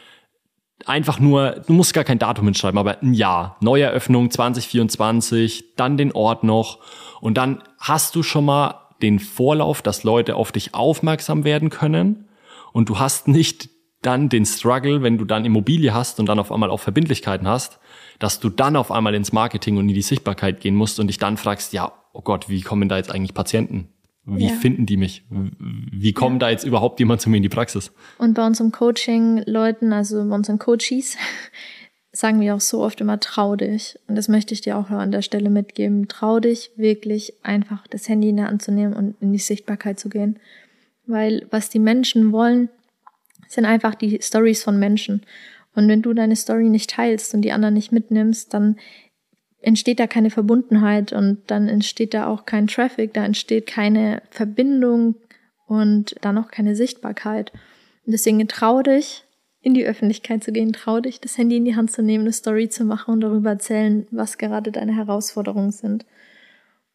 einfach 0.87 1.19
nur, 1.19 1.63
du 1.67 1.73
musst 1.73 1.95
gar 1.95 2.05
kein 2.05 2.19
Datum 2.19 2.47
hinschreiben, 2.47 2.79
aber 2.79 3.03
ein 3.03 3.15
Jahr, 3.15 3.57
Neueröffnung 3.61 4.31
2024, 4.31 5.75
dann 5.77 5.97
den 5.97 6.13
Ort 6.13 6.45
noch. 6.45 6.79
Und 7.21 7.37
dann 7.39 7.63
hast 7.79 8.15
du 8.15 8.23
schon 8.23 8.45
mal 8.45 8.89
den 9.03 9.19
Vorlauf, 9.19 9.83
dass 9.83 10.05
Leute 10.05 10.37
auf 10.37 10.53
dich 10.53 10.75
aufmerksam 10.75 11.45
werden 11.45 11.71
können. 11.71 12.29
Und 12.73 12.89
du 12.89 12.99
hast 12.99 13.29
nicht 13.29 13.71
dann 14.03 14.29
den 14.29 14.45
Struggle, 14.45 15.03
wenn 15.03 15.19
du 15.19 15.25
dann 15.25 15.45
Immobilie 15.45 15.95
hast 15.95 16.21
und 16.21 16.27
dann 16.27 16.39
auf 16.39 16.53
einmal 16.53 16.71
auch 16.71 16.81
Verbindlichkeiten 16.81 17.49
hast, 17.49 17.79
dass 18.19 18.39
du 18.39 18.51
dann 18.51 18.77
auf 18.77 18.91
einmal 18.93 19.15
ins 19.15 19.33
Marketing 19.33 19.79
und 19.79 19.89
in 19.89 19.95
die 19.95 20.03
Sichtbarkeit 20.03 20.61
gehen 20.61 20.75
musst 20.75 21.01
und 21.01 21.07
dich 21.07 21.19
dann 21.19 21.37
fragst, 21.37 21.73
ja, 21.73 21.93
oh 22.15 22.23
Gott, 22.23 22.49
wie 22.49 22.63
kommen 22.63 22.89
da 22.89 22.97
jetzt 22.97 23.11
eigentlich 23.11 23.35
Patienten? 23.35 23.89
Wie 24.25 24.47
ja. 24.47 24.55
finden 24.55 24.87
die 24.87 24.97
mich? 24.97 25.23
Wie 25.29 26.15
kommen 26.15 26.37
ja. 26.37 26.47
da 26.47 26.51
jetzt 26.51 26.65
überhaupt 26.65 26.99
jemand 26.99 27.21
zu 27.21 27.29
mir 27.29 27.37
in 27.37 27.43
die 27.43 27.51
Praxis? 27.51 27.93
Und 28.17 28.33
bei 28.33 28.47
unserem 28.47 28.73
Coaching-Leuten, 28.73 29.93
also 29.93 30.27
bei 30.27 30.35
unseren 30.35 30.59
Coaches, 30.59 31.19
sagen 32.13 32.41
wir 32.41 32.55
auch 32.55 32.61
so 32.61 32.83
oft 32.83 33.03
immer, 33.03 33.21
trau 33.21 33.55
dich. 33.55 33.99
Und 34.09 34.15
das 34.15 34.29
möchte 34.29 34.55
ich 34.55 34.63
dir 34.63 34.79
auch 34.79 34.89
an 34.89 35.13
der 35.13 35.21
Stelle 35.21 35.51
mitgeben. 35.51 36.09
Trau 36.09 36.41
dich 36.41 36.71
wirklich 36.77 37.35
einfach 37.43 37.87
das 37.89 38.09
Handy 38.09 38.31
in 38.31 38.37
der 38.37 38.47
Hand 38.47 38.63
zu 38.63 38.73
nehmen 38.73 38.95
und 38.95 39.15
in 39.21 39.33
die 39.33 39.39
Sichtbarkeit 39.39 40.01
zu 40.01 40.09
gehen. 40.09 40.39
Weil 41.07 41.47
was 41.51 41.69
die 41.69 41.81
Menschen 41.81 42.33
wollen, 42.33 42.71
sind 43.49 43.67
einfach 43.67 43.95
die 43.95 44.21
Stories 44.23 44.63
von 44.63 44.79
Menschen. 44.79 45.23
Und 45.75 45.89
wenn 45.89 46.01
du 46.01 46.15
deine 46.15 46.37
Story 46.37 46.71
nicht 46.71 46.91
teilst 46.91 47.35
und 47.35 47.43
die 47.43 47.53
anderen 47.53 47.75
nicht 47.75 47.93
mitnimmst, 47.93 48.55
dann 48.55 48.77
entsteht 49.65 49.99
da 49.99 50.07
keine 50.07 50.31
Verbundenheit 50.31 51.13
und 51.13 51.39
dann 51.47 51.69
entsteht 51.69 52.15
da 52.15 52.27
auch 52.27 52.45
kein 52.45 52.67
Traffic, 52.67 53.15
da 53.15 53.25
entsteht 53.25 53.67
keine 53.67 54.23
Verbindung 54.31 55.15
und 55.67 56.15
dann 56.21 56.37
auch 56.39 56.51
keine 56.51 56.77
Sichtbarkeit. 56.77 57.51
Und 58.05 58.13
deswegen 58.13 58.47
trau 58.47 58.83
dich, 58.83 59.25
in 59.63 59.73
die 59.73 59.87
Öffentlichkeit 59.87 60.45
zu 60.45 60.53
gehen, 60.53 60.75
trau 60.75 61.01
dich, 61.01 61.23
das 61.23 61.39
Handy 61.39 61.57
in 61.57 61.65
die 61.65 61.75
Hand 61.75 61.91
zu 61.91 62.03
nehmen, 62.03 62.25
eine 62.25 62.35
Story 62.35 62.69
zu 62.69 62.85
machen 62.85 63.15
und 63.15 63.21
darüber 63.23 63.51
erzählen, 63.51 64.07
was 64.11 64.37
gerade 64.37 64.71
deine 64.71 64.95
Herausforderungen 64.95 65.73
sind. 65.73 66.05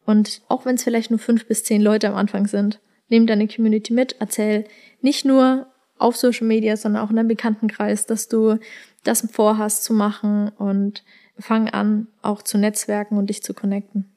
Und 0.06 0.42
auch 0.46 0.64
wenn 0.64 0.76
es 0.76 0.84
vielleicht 0.84 1.10
nur 1.10 1.18
fünf 1.18 1.46
bis 1.46 1.64
zehn 1.64 1.82
Leute 1.82 2.08
am 2.08 2.14
Anfang 2.14 2.46
sind, 2.46 2.80
nimm 3.08 3.26
deine 3.26 3.48
Community 3.48 3.92
mit, 3.92 4.14
erzähl 4.20 4.64
nicht 5.02 5.24
nur 5.24 5.66
auf 5.98 6.16
Social 6.16 6.46
Media, 6.46 6.76
sondern 6.76 7.02
auch 7.02 7.10
in 7.10 7.16
deinem 7.16 7.28
Bekanntenkreis, 7.28 8.06
dass 8.06 8.28
du 8.28 8.58
das 9.02 9.28
vorhast 9.32 9.82
zu 9.82 9.92
machen 9.92 10.50
und 10.50 11.02
fang 11.40 11.68
an, 11.68 12.08
auch 12.22 12.42
zu 12.42 12.58
netzwerken 12.58 13.18
und 13.18 13.28
dich 13.28 13.42
zu 13.42 13.54
connecten. 13.54 14.12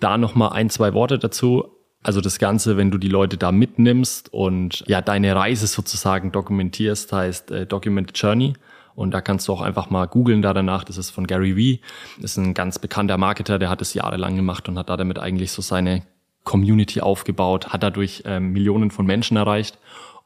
Da 0.00 0.18
nochmal 0.18 0.52
ein, 0.52 0.70
zwei 0.70 0.94
Worte 0.94 1.18
dazu. 1.18 1.64
Also 2.02 2.20
das 2.20 2.38
Ganze, 2.38 2.76
wenn 2.76 2.90
du 2.90 2.98
die 2.98 3.08
Leute 3.08 3.38
da 3.38 3.50
mitnimmst 3.50 4.32
und 4.32 4.84
ja 4.86 5.00
deine 5.00 5.34
Reise 5.34 5.66
sozusagen 5.66 6.32
dokumentierst, 6.32 7.12
heißt 7.12 7.50
äh, 7.50 7.66
Documented 7.66 8.16
Journey. 8.18 8.54
Und 8.94 9.12
da 9.12 9.20
kannst 9.20 9.48
du 9.48 9.52
auch 9.52 9.60
einfach 9.60 9.90
mal 9.90 10.06
googeln 10.06 10.42
da 10.42 10.52
danach. 10.52 10.84
Das 10.84 10.98
ist 10.98 11.10
von 11.10 11.26
Gary 11.26 11.56
Vee. 11.56 11.80
Das 12.20 12.32
ist 12.32 12.36
ein 12.36 12.54
ganz 12.54 12.78
bekannter 12.78 13.18
Marketer, 13.18 13.58
der 13.58 13.70
hat 13.70 13.82
es 13.82 13.94
jahrelang 13.94 14.36
gemacht 14.36 14.68
und 14.68 14.78
hat 14.78 14.88
da 14.88 14.96
damit 14.96 15.18
eigentlich 15.18 15.50
so 15.50 15.62
seine 15.62 16.02
Community 16.44 17.00
aufgebaut, 17.00 17.68
hat 17.68 17.82
dadurch 17.82 18.22
ähm, 18.26 18.52
Millionen 18.52 18.90
von 18.90 19.06
Menschen 19.06 19.36
erreicht 19.36 19.78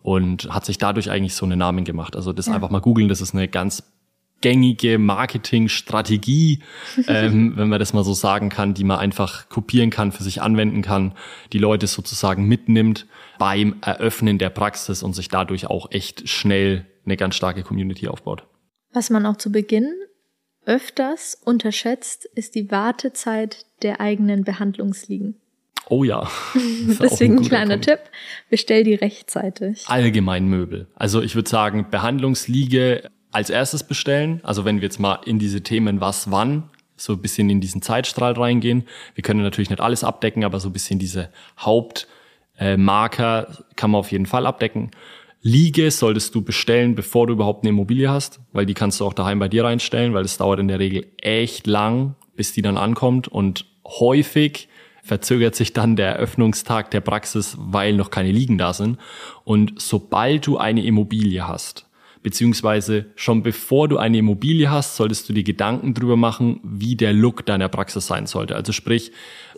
und 0.03 0.53
hat 0.53 0.65
sich 0.65 0.79
dadurch 0.79 1.11
eigentlich 1.11 1.35
so 1.35 1.47
einen 1.47 1.59
Namen 1.59 1.85
gemacht. 1.85 2.17
Also 2.17 2.33
das 2.33 2.47
ja. 2.47 2.55
einfach 2.55 2.71
mal 2.71 2.81
googeln, 2.81 3.09
das 3.09 3.21
ist 3.21 3.35
eine 3.35 3.49
ganz 3.49 3.85
gängige 4.41 4.99
Marketingstrategie, 4.99 6.61
ähm, 7.09 7.57
wenn 7.57 7.69
man 7.69 7.79
das 7.79 7.93
mal 7.93 8.05
so 8.05 8.15
sagen 8.15 8.49
kann, 8.49 8.75
die 8.75 8.85
man 8.85 8.99
einfach 8.99 9.49
kopieren 9.49 9.91
kann, 9.91 10.13
für 10.13 10.23
sich 10.23 10.43
anwenden 10.43 10.83
kann, 10.83 11.15
die 11.53 11.59
Leute 11.59 11.87
sozusagen 11.87 12.45
mitnimmt 12.45 13.07
beim 13.39 13.77
Eröffnen 13.81 14.39
der 14.39 14.51
Praxis 14.51 15.03
und 15.03 15.15
sich 15.15 15.29
dadurch 15.29 15.67
auch 15.67 15.91
echt 15.91 16.29
schnell 16.29 16.87
eine 17.05 17.17
ganz 17.17 17.35
starke 17.35 17.63
Community 17.63 18.09
aufbaut. 18.09 18.45
Was 18.93 19.11
man 19.11 19.27
auch 19.27 19.37
zu 19.37 19.53
Beginn 19.53 19.93
öfters 20.65 21.35
unterschätzt, 21.35 22.27
ist 22.35 22.55
die 22.55 22.71
Wartezeit 22.71 23.65
der 23.83 24.01
eigenen 24.01 24.45
Behandlungsliegen. 24.45 25.37
Oh 25.89 26.05
ja. 26.05 26.29
Deswegen 27.01 27.39
ein 27.39 27.45
kleiner 27.45 27.75
Punkt. 27.75 27.87
Tipp, 27.87 28.01
bestell 28.51 28.85
die 28.85 28.95
rechtzeitig. 28.95 29.85
Allgemein 29.89 30.47
Möbel. 30.47 30.87
Also 30.95 31.23
ich 31.23 31.35
würde 31.35 31.49
sagen, 31.49 31.87
Behandlungsliege 31.91 33.11
als 33.31 33.51
erstes 33.51 33.85
bestellen. 33.85 34.41
Also 34.43 34.65
wenn 34.65 34.77
wir 34.77 34.85
jetzt 34.85 35.01
mal 35.01 35.21
in 35.25 35.39
diese 35.39 35.63
Themen 35.63 36.01
was, 36.01 36.31
wann, 36.31 36.71
so 37.01 37.15
ein 37.15 37.23
bisschen 37.23 37.49
in 37.51 37.61
diesen 37.61 37.83
Zeitstrahl 37.83 38.33
reingehen. 38.33 38.85
Wir 39.15 39.23
können 39.23 39.43
natürlich 39.43 39.71
nicht 39.71 39.81
alles 39.81 40.05
abdecken, 40.05 40.45
aber 40.45 40.61
so 40.61 40.69
ein 40.69 40.73
bisschen 40.73 40.99
diese 40.99 41.31
Hauptmarker 41.59 43.49
äh, 43.49 43.53
kann 43.77 43.91
man 43.91 44.01
auf 44.01 44.13
jeden 44.13 44.27
Fall 44.27 44.47
abdecken. 44.47 44.91
Liege 45.41 45.91
solltest 45.91 46.35
du 46.35 46.43
bestellen, 46.43 46.95
bevor 46.95 47.27
du 47.27 47.35
überhaupt 47.35 47.63
eine 47.63 47.71
Immobilie 47.71 48.11
hast, 48.11 48.41
weil 48.53 48.67
die 48.67 48.75
kannst 48.75 49.01
du 49.01 49.07
auch 49.07 49.13
daheim 49.15 49.39
bei 49.39 49.49
dir 49.49 49.65
reinstellen, 49.65 50.13
weil 50.13 50.25
es 50.25 50.37
dauert 50.37 50.59
in 50.59 50.69
der 50.69 50.81
Regel 50.81 51.07
echt 51.19 51.67
lang, 51.67 52.17
bis 52.35 52.53
die 52.53 52.63
dann 52.63 52.77
ankommt 52.77 53.29
und 53.29 53.65
häufig 53.87 54.69
verzögert 55.03 55.55
sich 55.55 55.73
dann 55.73 55.97
der 55.97 56.17
Eröffnungstag 56.17 56.91
der 56.91 57.01
Praxis, 57.01 57.57
weil 57.59 57.95
noch 57.95 58.11
keine 58.11 58.33
Liegen 58.33 58.59
da 58.59 58.75
sind. 58.75 58.99
Und 59.45 59.81
sobald 59.81 60.47
du 60.47 60.59
eine 60.59 60.85
Immobilie 60.85 61.47
hast, 61.47 61.88
beziehungsweise 62.29 63.07
schon 63.17 63.43
bevor 63.43 63.89
du 63.89 63.97
eine 63.97 64.19
Immobilie 64.19 64.71
hast, 64.71 64.97
solltest 64.97 65.31
du 65.31 65.33
dir 65.33 65.45
Gedanken 65.45 65.95
drüber 65.95 66.19
machen, 66.19 66.61
wie 66.63 66.95
der 66.95 67.15
Look 67.15 67.47
deiner 67.47 67.71
Praxis 67.71 68.07
sein 68.07 68.27
sollte. 68.27 68.55
Also 68.55 68.73
sprich, 68.73 69.13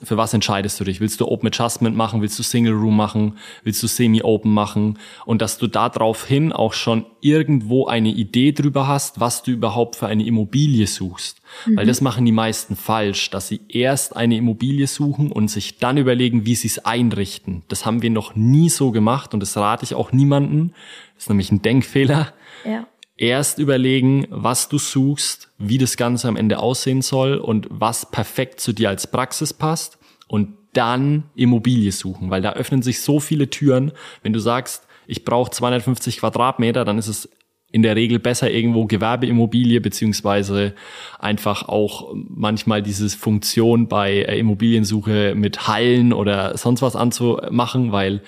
für 0.04 0.16
was 0.16 0.34
entscheidest 0.34 0.78
du 0.78 0.84
dich? 0.84 1.00
Willst 1.00 1.20
du 1.20 1.26
Open 1.26 1.48
Adjustment 1.48 1.96
machen? 1.96 2.22
Willst 2.22 2.38
du 2.38 2.44
Single 2.44 2.74
Room 2.74 2.96
machen? 2.96 3.38
Willst 3.64 3.82
du 3.82 3.88
Semi-Open 3.88 4.54
machen? 4.54 5.00
Und 5.26 5.42
dass 5.42 5.58
du 5.58 5.66
daraufhin 5.66 6.52
auch 6.52 6.72
schon 6.72 7.06
irgendwo 7.20 7.86
eine 7.86 8.10
Idee 8.10 8.52
drüber 8.52 8.86
hast, 8.86 9.18
was 9.18 9.42
du 9.42 9.50
überhaupt 9.50 9.96
für 9.96 10.06
eine 10.06 10.24
Immobilie 10.24 10.86
suchst. 10.86 11.42
Mhm. 11.66 11.76
Weil 11.76 11.86
das 11.86 12.00
machen 12.00 12.24
die 12.24 12.30
meisten 12.30 12.76
falsch, 12.76 13.30
dass 13.30 13.48
sie 13.48 13.62
erst 13.68 14.14
eine 14.14 14.36
Immobilie 14.36 14.86
suchen 14.86 15.32
und 15.32 15.48
sich 15.48 15.78
dann 15.78 15.96
überlegen, 15.96 16.46
wie 16.46 16.54
sie 16.54 16.68
es 16.68 16.78
einrichten. 16.78 17.62
Das 17.66 17.84
haben 17.84 18.00
wir 18.00 18.10
noch 18.10 18.36
nie 18.36 18.68
so 18.68 18.92
gemacht 18.92 19.34
und 19.34 19.40
das 19.40 19.56
rate 19.56 19.84
ich 19.84 19.96
auch 19.96 20.12
niemanden. 20.12 20.72
Das 21.16 21.24
ist 21.24 21.28
nämlich 21.30 21.50
ein 21.50 21.62
Denkfehler. 21.62 22.32
Ja. 22.64 22.86
Erst 23.16 23.58
überlegen, 23.58 24.26
was 24.30 24.68
du 24.68 24.78
suchst, 24.78 25.50
wie 25.58 25.76
das 25.76 25.96
Ganze 25.96 26.26
am 26.26 26.36
Ende 26.36 26.58
aussehen 26.58 27.02
soll 27.02 27.36
und 27.36 27.66
was 27.70 28.10
perfekt 28.10 28.60
zu 28.60 28.72
dir 28.72 28.88
als 28.88 29.06
Praxis 29.06 29.52
passt 29.52 29.98
und 30.26 30.56
dann 30.72 31.24
Immobilie 31.34 31.92
suchen, 31.92 32.30
weil 32.30 32.42
da 32.42 32.52
öffnen 32.52 32.82
sich 32.82 33.02
so 33.02 33.20
viele 33.20 33.50
Türen. 33.50 33.92
Wenn 34.22 34.32
du 34.32 34.38
sagst, 34.38 34.86
ich 35.06 35.24
brauche 35.24 35.50
250 35.50 36.18
Quadratmeter, 36.18 36.84
dann 36.84 36.96
ist 36.96 37.08
es 37.08 37.28
in 37.72 37.82
der 37.82 37.96
Regel 37.96 38.18
besser 38.18 38.50
irgendwo 38.50 38.86
Gewerbeimmobilie 38.86 39.80
beziehungsweise 39.80 40.74
einfach 41.18 41.68
auch 41.68 42.12
manchmal 42.14 42.82
diese 42.82 43.08
Funktion 43.10 43.86
bei 43.86 44.22
äh, 44.22 44.38
Immobiliensuche 44.38 45.34
mit 45.36 45.68
Hallen 45.68 46.12
oder 46.12 46.56
sonst 46.56 46.82
was 46.82 46.96
anzumachen, 46.96 47.92
weil 47.92 48.22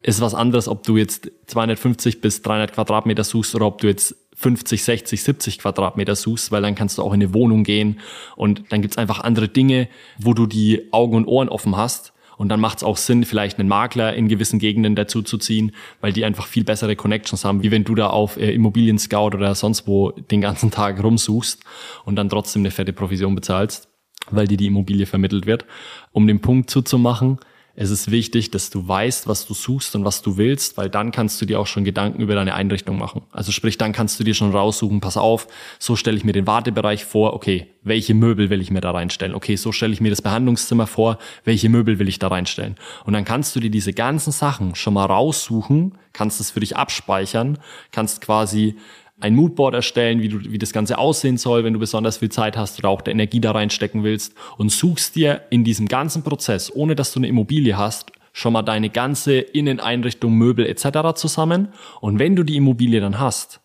ist 0.00 0.20
was 0.20 0.34
anderes, 0.34 0.68
ob 0.68 0.84
du 0.84 0.96
jetzt 0.96 1.30
250 1.46 2.20
bis 2.20 2.42
300 2.42 2.72
Quadratmeter 2.72 3.24
suchst 3.24 3.54
oder 3.54 3.66
ob 3.66 3.80
du 3.80 3.88
jetzt 3.88 4.14
50, 4.36 4.84
60, 4.84 5.22
70 5.22 5.58
Quadratmeter 5.58 6.14
suchst, 6.14 6.52
weil 6.52 6.62
dann 6.62 6.76
kannst 6.76 6.98
du 6.98 7.02
auch 7.02 7.12
in 7.12 7.20
eine 7.20 7.34
Wohnung 7.34 7.64
gehen 7.64 7.98
und 8.36 8.62
dann 8.70 8.82
gibt's 8.82 8.96
einfach 8.96 9.20
andere 9.20 9.48
Dinge, 9.48 9.88
wo 10.16 10.32
du 10.32 10.46
die 10.46 10.92
Augen 10.92 11.16
und 11.16 11.26
Ohren 11.26 11.48
offen 11.48 11.76
hast 11.76 12.12
Und 12.36 12.48
dann 12.50 12.60
macht 12.60 12.78
es 12.78 12.84
auch 12.84 12.96
Sinn, 12.96 13.24
vielleicht 13.24 13.58
einen 13.58 13.68
Makler 13.68 14.14
in 14.14 14.28
gewissen 14.28 14.60
Gegenden 14.60 14.94
dazu 14.94 15.22
zu 15.22 15.38
ziehen, 15.38 15.72
weil 16.00 16.12
die 16.12 16.24
einfach 16.24 16.46
viel 16.46 16.62
bessere 16.62 16.94
Connections 16.94 17.44
haben, 17.44 17.64
wie 17.64 17.72
wenn 17.72 17.82
du 17.82 17.96
da 17.96 18.06
auf 18.10 18.36
äh, 18.36 18.52
Immobilien 18.52 18.98
Scout 18.98 19.34
oder 19.34 19.56
sonst 19.56 19.88
wo 19.88 20.12
den 20.12 20.40
ganzen 20.40 20.70
Tag 20.78 21.02
rumsuchst 21.02 21.64
und 22.04 22.14
dann 22.14 22.28
trotzdem 22.28 22.62
eine 22.62 22.70
fette 22.70 22.92
Provision 22.92 23.34
bezahlst, 23.34 23.88
weil 24.30 24.46
dir 24.46 24.56
die 24.56 24.68
Immobilie 24.68 25.06
vermittelt 25.06 25.46
wird. 25.46 25.66
Um 26.12 26.28
den 26.28 26.40
Punkt 26.40 26.70
zuzumachen, 26.70 27.38
es 27.80 27.90
ist 27.90 28.10
wichtig, 28.10 28.50
dass 28.50 28.70
du 28.70 28.88
weißt, 28.88 29.28
was 29.28 29.46
du 29.46 29.54
suchst 29.54 29.94
und 29.94 30.04
was 30.04 30.20
du 30.20 30.36
willst, 30.36 30.76
weil 30.76 30.90
dann 30.90 31.12
kannst 31.12 31.40
du 31.40 31.46
dir 31.46 31.60
auch 31.60 31.68
schon 31.68 31.84
Gedanken 31.84 32.20
über 32.20 32.34
deine 32.34 32.54
Einrichtung 32.54 32.98
machen. 32.98 33.22
Also 33.30 33.52
sprich, 33.52 33.78
dann 33.78 33.92
kannst 33.92 34.18
du 34.18 34.24
dir 34.24 34.34
schon 34.34 34.50
raussuchen, 34.50 35.00
pass 35.00 35.16
auf, 35.16 35.46
so 35.78 35.94
stelle 35.94 36.16
ich 36.16 36.24
mir 36.24 36.32
den 36.32 36.48
Wartebereich 36.48 37.04
vor, 37.04 37.34
okay, 37.34 37.68
welche 37.84 38.14
Möbel 38.14 38.50
will 38.50 38.60
ich 38.60 38.72
mir 38.72 38.80
da 38.80 38.90
reinstellen? 38.90 39.32
Okay, 39.32 39.54
so 39.54 39.70
stelle 39.70 39.92
ich 39.92 40.00
mir 40.00 40.10
das 40.10 40.22
Behandlungszimmer 40.22 40.88
vor, 40.88 41.18
welche 41.44 41.68
Möbel 41.68 42.00
will 42.00 42.08
ich 42.08 42.18
da 42.18 42.26
reinstellen? 42.26 42.74
Und 43.04 43.12
dann 43.12 43.24
kannst 43.24 43.54
du 43.54 43.60
dir 43.60 43.70
diese 43.70 43.92
ganzen 43.92 44.32
Sachen 44.32 44.74
schon 44.74 44.94
mal 44.94 45.06
raussuchen, 45.06 45.96
kannst 46.12 46.40
es 46.40 46.50
für 46.50 46.58
dich 46.58 46.76
abspeichern, 46.76 47.58
kannst 47.92 48.20
quasi 48.20 48.74
ein 49.20 49.34
Moodboard 49.34 49.74
erstellen, 49.74 50.22
wie, 50.22 50.28
du, 50.28 50.40
wie 50.52 50.58
das 50.58 50.72
Ganze 50.72 50.98
aussehen 50.98 51.38
soll, 51.38 51.64
wenn 51.64 51.72
du 51.72 51.78
besonders 51.78 52.18
viel 52.18 52.30
Zeit 52.30 52.56
hast 52.56 52.78
oder 52.78 52.88
auch 52.88 53.02
der 53.02 53.12
Energie 53.12 53.40
da 53.40 53.52
reinstecken 53.52 54.04
willst 54.04 54.34
und 54.56 54.70
suchst 54.70 55.16
dir 55.16 55.42
in 55.50 55.64
diesem 55.64 55.88
ganzen 55.88 56.22
Prozess, 56.22 56.72
ohne 56.74 56.94
dass 56.94 57.12
du 57.12 57.20
eine 57.20 57.28
Immobilie 57.28 57.76
hast, 57.76 58.12
schon 58.32 58.52
mal 58.52 58.62
deine 58.62 58.90
ganze 58.90 59.38
Inneneinrichtung, 59.38 60.32
Möbel 60.34 60.66
etc. 60.66 61.14
zusammen. 61.14 61.68
Und 62.00 62.18
wenn 62.18 62.36
du 62.36 62.44
die 62.44 62.56
Immobilie 62.56 63.00
dann 63.00 63.18
hast, 63.18 63.60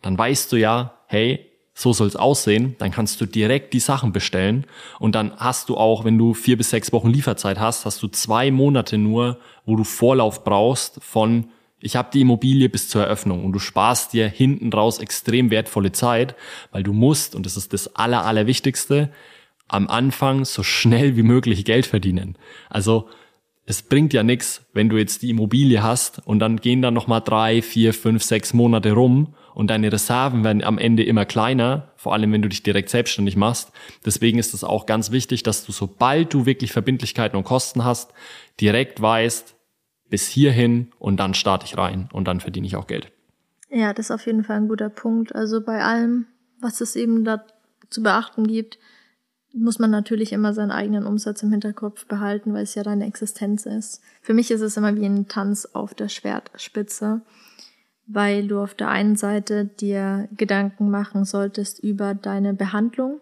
dann 0.00 0.16
weißt 0.16 0.52
du 0.52 0.56
ja, 0.56 0.94
hey, 1.06 1.44
so 1.74 1.92
soll's 1.92 2.16
aussehen, 2.16 2.74
dann 2.78 2.90
kannst 2.90 3.20
du 3.20 3.26
direkt 3.26 3.72
die 3.72 3.80
Sachen 3.80 4.12
bestellen 4.12 4.66
und 4.98 5.14
dann 5.14 5.32
hast 5.36 5.68
du 5.68 5.76
auch, 5.76 6.04
wenn 6.04 6.18
du 6.18 6.34
vier 6.34 6.56
bis 6.56 6.70
sechs 6.70 6.92
Wochen 6.92 7.08
Lieferzeit 7.08 7.60
hast, 7.60 7.84
hast 7.84 8.02
du 8.02 8.08
zwei 8.08 8.50
Monate 8.50 8.98
nur, 8.98 9.38
wo 9.64 9.76
du 9.76 9.84
Vorlauf 9.84 10.42
brauchst 10.42 10.98
von 11.04 11.50
ich 11.80 11.96
habe 11.96 12.10
die 12.12 12.22
Immobilie 12.22 12.68
bis 12.68 12.88
zur 12.88 13.02
Eröffnung 13.02 13.44
und 13.44 13.52
du 13.52 13.58
sparst 13.58 14.12
dir 14.12 14.28
hinten 14.28 14.72
raus 14.72 14.98
extrem 14.98 15.50
wertvolle 15.50 15.92
Zeit, 15.92 16.34
weil 16.72 16.82
du 16.82 16.92
musst, 16.92 17.34
und 17.34 17.46
das 17.46 17.56
ist 17.56 17.72
das 17.72 17.94
Aller, 17.94 18.24
Allerwichtigste, 18.24 19.10
am 19.68 19.88
Anfang 19.88 20.44
so 20.44 20.62
schnell 20.62 21.16
wie 21.16 21.22
möglich 21.22 21.64
Geld 21.64 21.86
verdienen. 21.86 22.36
Also 22.70 23.08
es 23.66 23.82
bringt 23.82 24.14
ja 24.14 24.22
nichts, 24.22 24.64
wenn 24.72 24.88
du 24.88 24.96
jetzt 24.96 25.20
die 25.20 25.28
Immobilie 25.28 25.82
hast 25.82 26.26
und 26.26 26.38
dann 26.38 26.56
gehen 26.56 26.80
dann 26.80 26.94
nochmal 26.94 27.20
drei, 27.20 27.60
vier, 27.60 27.92
fünf, 27.92 28.22
sechs 28.22 28.54
Monate 28.54 28.92
rum 28.92 29.34
und 29.54 29.68
deine 29.68 29.92
Reserven 29.92 30.42
werden 30.42 30.64
am 30.64 30.78
Ende 30.78 31.04
immer 31.04 31.26
kleiner, 31.26 31.92
vor 31.96 32.14
allem 32.14 32.32
wenn 32.32 32.40
du 32.40 32.48
dich 32.48 32.62
direkt 32.62 32.88
selbstständig 32.88 33.36
machst. 33.36 33.72
Deswegen 34.06 34.38
ist 34.38 34.54
es 34.54 34.64
auch 34.64 34.86
ganz 34.86 35.10
wichtig, 35.10 35.42
dass 35.42 35.66
du 35.66 35.72
sobald 35.72 36.32
du 36.32 36.46
wirklich 36.46 36.72
Verbindlichkeiten 36.72 37.36
und 37.36 37.44
Kosten 37.44 37.84
hast, 37.84 38.14
direkt 38.58 39.02
weißt, 39.02 39.54
bis 40.10 40.26
hierhin 40.26 40.88
und 40.98 41.18
dann 41.18 41.34
starte 41.34 41.66
ich 41.66 41.76
rein 41.76 42.08
und 42.12 42.26
dann 42.26 42.40
verdiene 42.40 42.66
ich 42.66 42.76
auch 42.76 42.86
Geld. 42.86 43.12
Ja, 43.70 43.92
das 43.92 44.06
ist 44.06 44.10
auf 44.10 44.26
jeden 44.26 44.44
Fall 44.44 44.56
ein 44.56 44.68
guter 44.68 44.88
Punkt. 44.88 45.34
Also 45.34 45.60
bei 45.60 45.82
allem, 45.82 46.26
was 46.60 46.80
es 46.80 46.96
eben 46.96 47.24
da 47.24 47.44
zu 47.90 48.02
beachten 48.02 48.46
gibt, 48.46 48.78
muss 49.54 49.78
man 49.78 49.90
natürlich 49.90 50.32
immer 50.32 50.52
seinen 50.52 50.70
eigenen 50.70 51.06
Umsatz 51.06 51.42
im 51.42 51.50
Hinterkopf 51.50 52.06
behalten, 52.06 52.52
weil 52.52 52.62
es 52.62 52.74
ja 52.74 52.82
deine 52.82 53.06
Existenz 53.06 53.66
ist. 53.66 54.00
Für 54.22 54.34
mich 54.34 54.50
ist 54.50 54.60
es 54.60 54.76
immer 54.76 54.94
wie 54.96 55.06
ein 55.06 55.28
Tanz 55.28 55.66
auf 55.66 55.94
der 55.94 56.08
Schwertspitze, 56.08 57.22
weil 58.06 58.46
du 58.46 58.60
auf 58.60 58.74
der 58.74 58.88
einen 58.88 59.16
Seite 59.16 59.64
dir 59.64 60.28
Gedanken 60.36 60.90
machen 60.90 61.24
solltest 61.24 61.78
über 61.78 62.14
deine 62.14 62.54
Behandlung. 62.54 63.20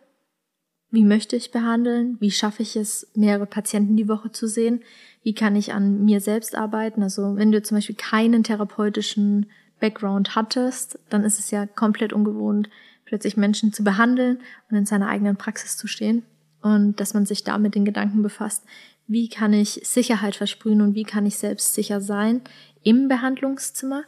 Wie 0.91 1.05
möchte 1.05 1.37
ich 1.37 1.51
behandeln? 1.51 2.17
Wie 2.21 2.31
schaffe 2.31 2.63
ich 2.63 2.77
es, 2.77 3.11
mehrere 3.15 3.47
Patienten 3.47 3.97
die 3.97 4.09
Woche 4.09 4.31
zu 4.31 4.47
sehen? 4.47 4.83
Wie 5.27 5.35
kann 5.35 5.57
ich 5.57 5.73
an 5.73 6.05
mir 6.05 6.21
selbst 6.21 6.55
arbeiten. 6.55 7.03
Also 7.03 7.35
wenn 7.35 7.51
du 7.51 7.61
zum 7.61 7.79
Beispiel 7.79 7.97
keinen 7.97 8.45
therapeutischen 8.45 9.47
Background 9.81 10.37
hattest, 10.37 11.01
dann 11.09 11.25
ist 11.25 11.41
es 11.41 11.51
ja 11.51 11.67
komplett 11.67 12.13
ungewohnt, 12.13 12.71
plötzlich 13.07 13.37
Menschen 13.37 13.73
zu 13.73 13.83
behandeln 13.83 14.39
und 14.71 14.77
in 14.77 14.87
seiner 14.87 15.09
eigenen 15.09 15.35
Praxis 15.35 15.77
zu 15.77 15.89
stehen. 15.89 16.23
Und 16.63 17.01
dass 17.01 17.13
man 17.13 17.27
sich 17.27 17.43
da 17.43 17.59
mit 17.59 17.75
den 17.75 17.85
Gedanken 17.85 18.23
befasst, 18.23 18.63
wie 19.09 19.29
kann 19.29 19.53
ich 19.53 19.81
Sicherheit 19.83 20.37
versprühen 20.37 20.81
und 20.81 20.95
wie 20.95 21.03
kann 21.03 21.27
ich 21.27 21.39
selbst 21.39 21.75
sicher 21.75 22.01
sein 22.01 22.41
im 22.85 23.09
Behandlungszimmer. 23.09 24.05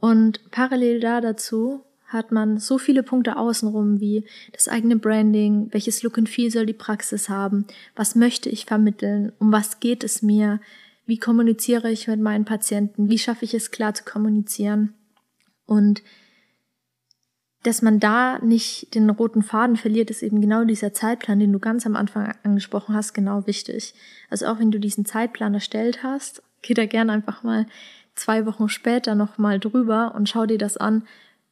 Und 0.00 0.50
parallel 0.50 0.98
da 0.98 1.20
dazu 1.20 1.84
hat 2.10 2.32
man 2.32 2.58
so 2.58 2.76
viele 2.76 3.02
Punkte 3.02 3.36
außenrum 3.36 4.00
wie 4.00 4.24
das 4.52 4.68
eigene 4.68 4.96
Branding, 4.96 5.68
welches 5.70 6.02
Look 6.02 6.18
and 6.18 6.28
Feel 6.28 6.50
soll 6.50 6.66
die 6.66 6.72
Praxis 6.72 7.28
haben, 7.28 7.66
was 7.94 8.16
möchte 8.16 8.48
ich 8.48 8.66
vermitteln, 8.66 9.32
um 9.38 9.52
was 9.52 9.80
geht 9.80 10.02
es 10.02 10.20
mir, 10.20 10.60
wie 11.06 11.18
kommuniziere 11.18 11.90
ich 11.90 12.08
mit 12.08 12.20
meinen 12.20 12.44
Patienten, 12.44 13.08
wie 13.08 13.18
schaffe 13.18 13.44
ich 13.44 13.54
es 13.54 13.70
klar 13.70 13.94
zu 13.94 14.04
kommunizieren 14.04 14.94
und 15.66 16.02
dass 17.62 17.82
man 17.82 18.00
da 18.00 18.38
nicht 18.38 18.94
den 18.94 19.10
roten 19.10 19.42
Faden 19.42 19.76
verliert, 19.76 20.10
ist 20.10 20.22
eben 20.22 20.40
genau 20.40 20.64
dieser 20.64 20.92
Zeitplan, 20.92 21.38
den 21.38 21.52
du 21.52 21.58
ganz 21.58 21.84
am 21.84 21.94
Anfang 21.94 22.34
angesprochen 22.42 22.94
hast, 22.94 23.12
genau 23.12 23.46
wichtig. 23.46 23.94
Also 24.30 24.46
auch 24.46 24.58
wenn 24.58 24.70
du 24.70 24.80
diesen 24.80 25.04
Zeitplan 25.04 25.52
erstellt 25.52 26.02
hast, 26.02 26.42
geh 26.62 26.74
da 26.74 26.86
gerne 26.86 27.12
einfach 27.12 27.42
mal 27.42 27.66
zwei 28.14 28.46
Wochen 28.46 28.68
später 28.68 29.14
nochmal 29.14 29.60
drüber 29.60 30.14
und 30.14 30.28
schau 30.28 30.46
dir 30.46 30.58
das 30.58 30.78
an, 30.78 31.04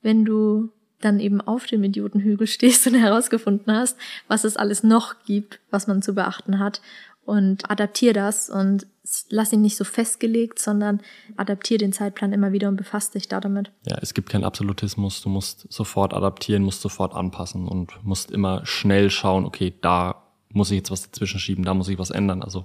wenn 0.08 0.24
du 0.24 0.70
dann 1.00 1.20
eben 1.20 1.42
auf 1.42 1.66
dem 1.66 1.84
Idiotenhügel 1.84 2.46
stehst 2.46 2.86
und 2.86 2.94
herausgefunden 2.98 3.72
hast, 3.72 3.98
was 4.26 4.44
es 4.44 4.56
alles 4.56 4.82
noch 4.82 5.14
gibt, 5.26 5.60
was 5.70 5.86
man 5.86 6.00
zu 6.00 6.14
beachten 6.14 6.58
hat 6.58 6.80
und 7.26 7.70
adaptier 7.70 8.14
das 8.14 8.48
und 8.48 8.86
lass 9.28 9.52
ihn 9.52 9.60
nicht 9.60 9.76
so 9.76 9.84
festgelegt, 9.84 10.58
sondern 10.58 11.00
adaptier 11.36 11.76
den 11.76 11.92
Zeitplan 11.92 12.32
immer 12.32 12.52
wieder 12.52 12.68
und 12.68 12.76
befasst 12.76 13.14
dich 13.14 13.28
da 13.28 13.38
damit. 13.38 13.70
Ja, 13.86 13.98
es 14.00 14.14
gibt 14.14 14.30
keinen 14.30 14.44
Absolutismus. 14.44 15.20
Du 15.20 15.28
musst 15.28 15.70
sofort 15.70 16.14
adaptieren, 16.14 16.62
musst 16.62 16.80
sofort 16.80 17.14
anpassen 17.14 17.68
und 17.68 18.02
musst 18.02 18.30
immer 18.30 18.64
schnell 18.64 19.10
schauen, 19.10 19.44
okay, 19.44 19.74
da 19.82 20.22
muss 20.48 20.70
ich 20.70 20.78
jetzt 20.78 20.90
was 20.90 21.02
dazwischen 21.02 21.38
schieben, 21.38 21.64
da 21.64 21.74
muss 21.74 21.88
ich 21.88 21.98
was 21.98 22.08
ändern. 22.08 22.42
Also 22.42 22.64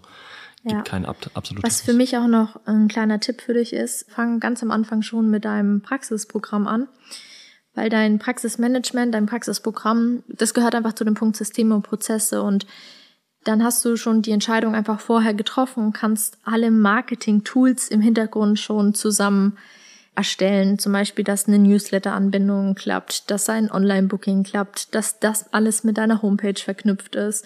gibt 0.63 0.73
ja. 0.73 0.82
keinen 0.82 1.06
Ab 1.06 1.17
Absolutismus. 1.34 1.63
Was 1.63 1.82
für 1.82 1.93
mich 1.93 2.17
auch 2.17 2.27
noch 2.27 2.65
ein 2.65 2.88
kleiner 2.88 3.19
Tipp 3.19 3.41
für 3.41 3.53
dich 3.53 3.73
ist, 3.73 4.10
fang 4.10 4.39
ganz 4.39 4.63
am 4.63 4.71
Anfang 4.71 5.01
schon 5.01 5.29
mit 5.29 5.43
deinem 5.43 5.82
Praxisprogramm 5.82 6.67
an 6.67 6.88
weil 7.75 7.89
dein 7.89 8.19
Praxismanagement, 8.19 9.13
dein 9.13 9.25
Praxisprogramm, 9.25 10.23
das 10.27 10.53
gehört 10.53 10.75
einfach 10.75 10.93
zu 10.93 11.03
dem 11.03 11.15
Punkt 11.15 11.36
Systeme 11.36 11.75
und 11.75 11.83
Prozesse 11.83 12.41
und 12.41 12.65
dann 13.43 13.63
hast 13.63 13.83
du 13.83 13.97
schon 13.97 14.21
die 14.21 14.31
Entscheidung 14.31 14.73
einfach 14.73 14.99
vorher 14.99 15.33
getroffen 15.33 15.86
und 15.86 15.93
kannst 15.93 16.38
alle 16.43 16.71
Marketing-Tools 16.71 17.89
im 17.89 17.99
Hintergrund 17.99 18.59
schon 18.59 18.93
zusammen 18.93 19.57
erstellen. 20.15 20.79
Zum 20.79 20.93
Beispiel, 20.93 21.25
dass 21.25 21.47
eine 21.47 21.59
Newsletter-Anbindung 21.59 22.75
klappt, 22.75 23.29
dass 23.31 23.49
ein 23.49 23.71
Online-Booking 23.71 24.43
klappt, 24.43 24.95
dass 24.95 25.19
das 25.19 25.51
alles 25.53 25.83
mit 25.83 25.97
deiner 25.97 26.21
Homepage 26.21 26.59
verknüpft 26.59 27.15
ist. 27.15 27.45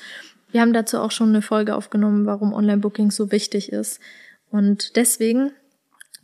Wir 0.51 0.61
haben 0.61 0.73
dazu 0.73 0.99
auch 0.99 1.11
schon 1.11 1.29
eine 1.29 1.41
Folge 1.41 1.75
aufgenommen, 1.75 2.25
warum 2.25 2.53
Online-Booking 2.53 3.11
so 3.11 3.31
wichtig 3.31 3.71
ist. 3.71 3.99
Und 4.49 4.95
deswegen 4.95 5.51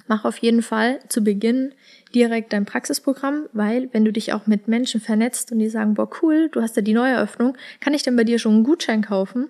mach 0.08 0.26
auf 0.26 0.38
jeden 0.38 0.62
Fall 0.62 1.00
zu 1.10 1.24
Beginn 1.24 1.74
direkt 2.14 2.54
dein 2.54 2.66
Praxisprogramm, 2.66 3.48
weil 3.54 3.90
wenn 3.92 4.06
du 4.06 4.12
dich 4.12 4.34
auch 4.34 4.48
mit 4.48 4.68
Menschen 4.68 5.02
vernetzt 5.02 5.52
und 5.52 5.60
die 5.60 5.70
sagen, 5.70 5.96
boah, 5.96 6.10
cool, 6.22 6.50
du 6.52 6.62
hast 6.62 6.76
ja 6.76 6.82
die 6.82 6.94
Neueröffnung, 6.94 7.58
kann 7.80 7.94
ich 7.94 8.04
denn 8.04 8.16
bei 8.16 8.24
dir 8.24 8.40
schon 8.40 8.54
einen 8.54 8.64
Gutschein 8.64 9.02
kaufen? 9.02 9.50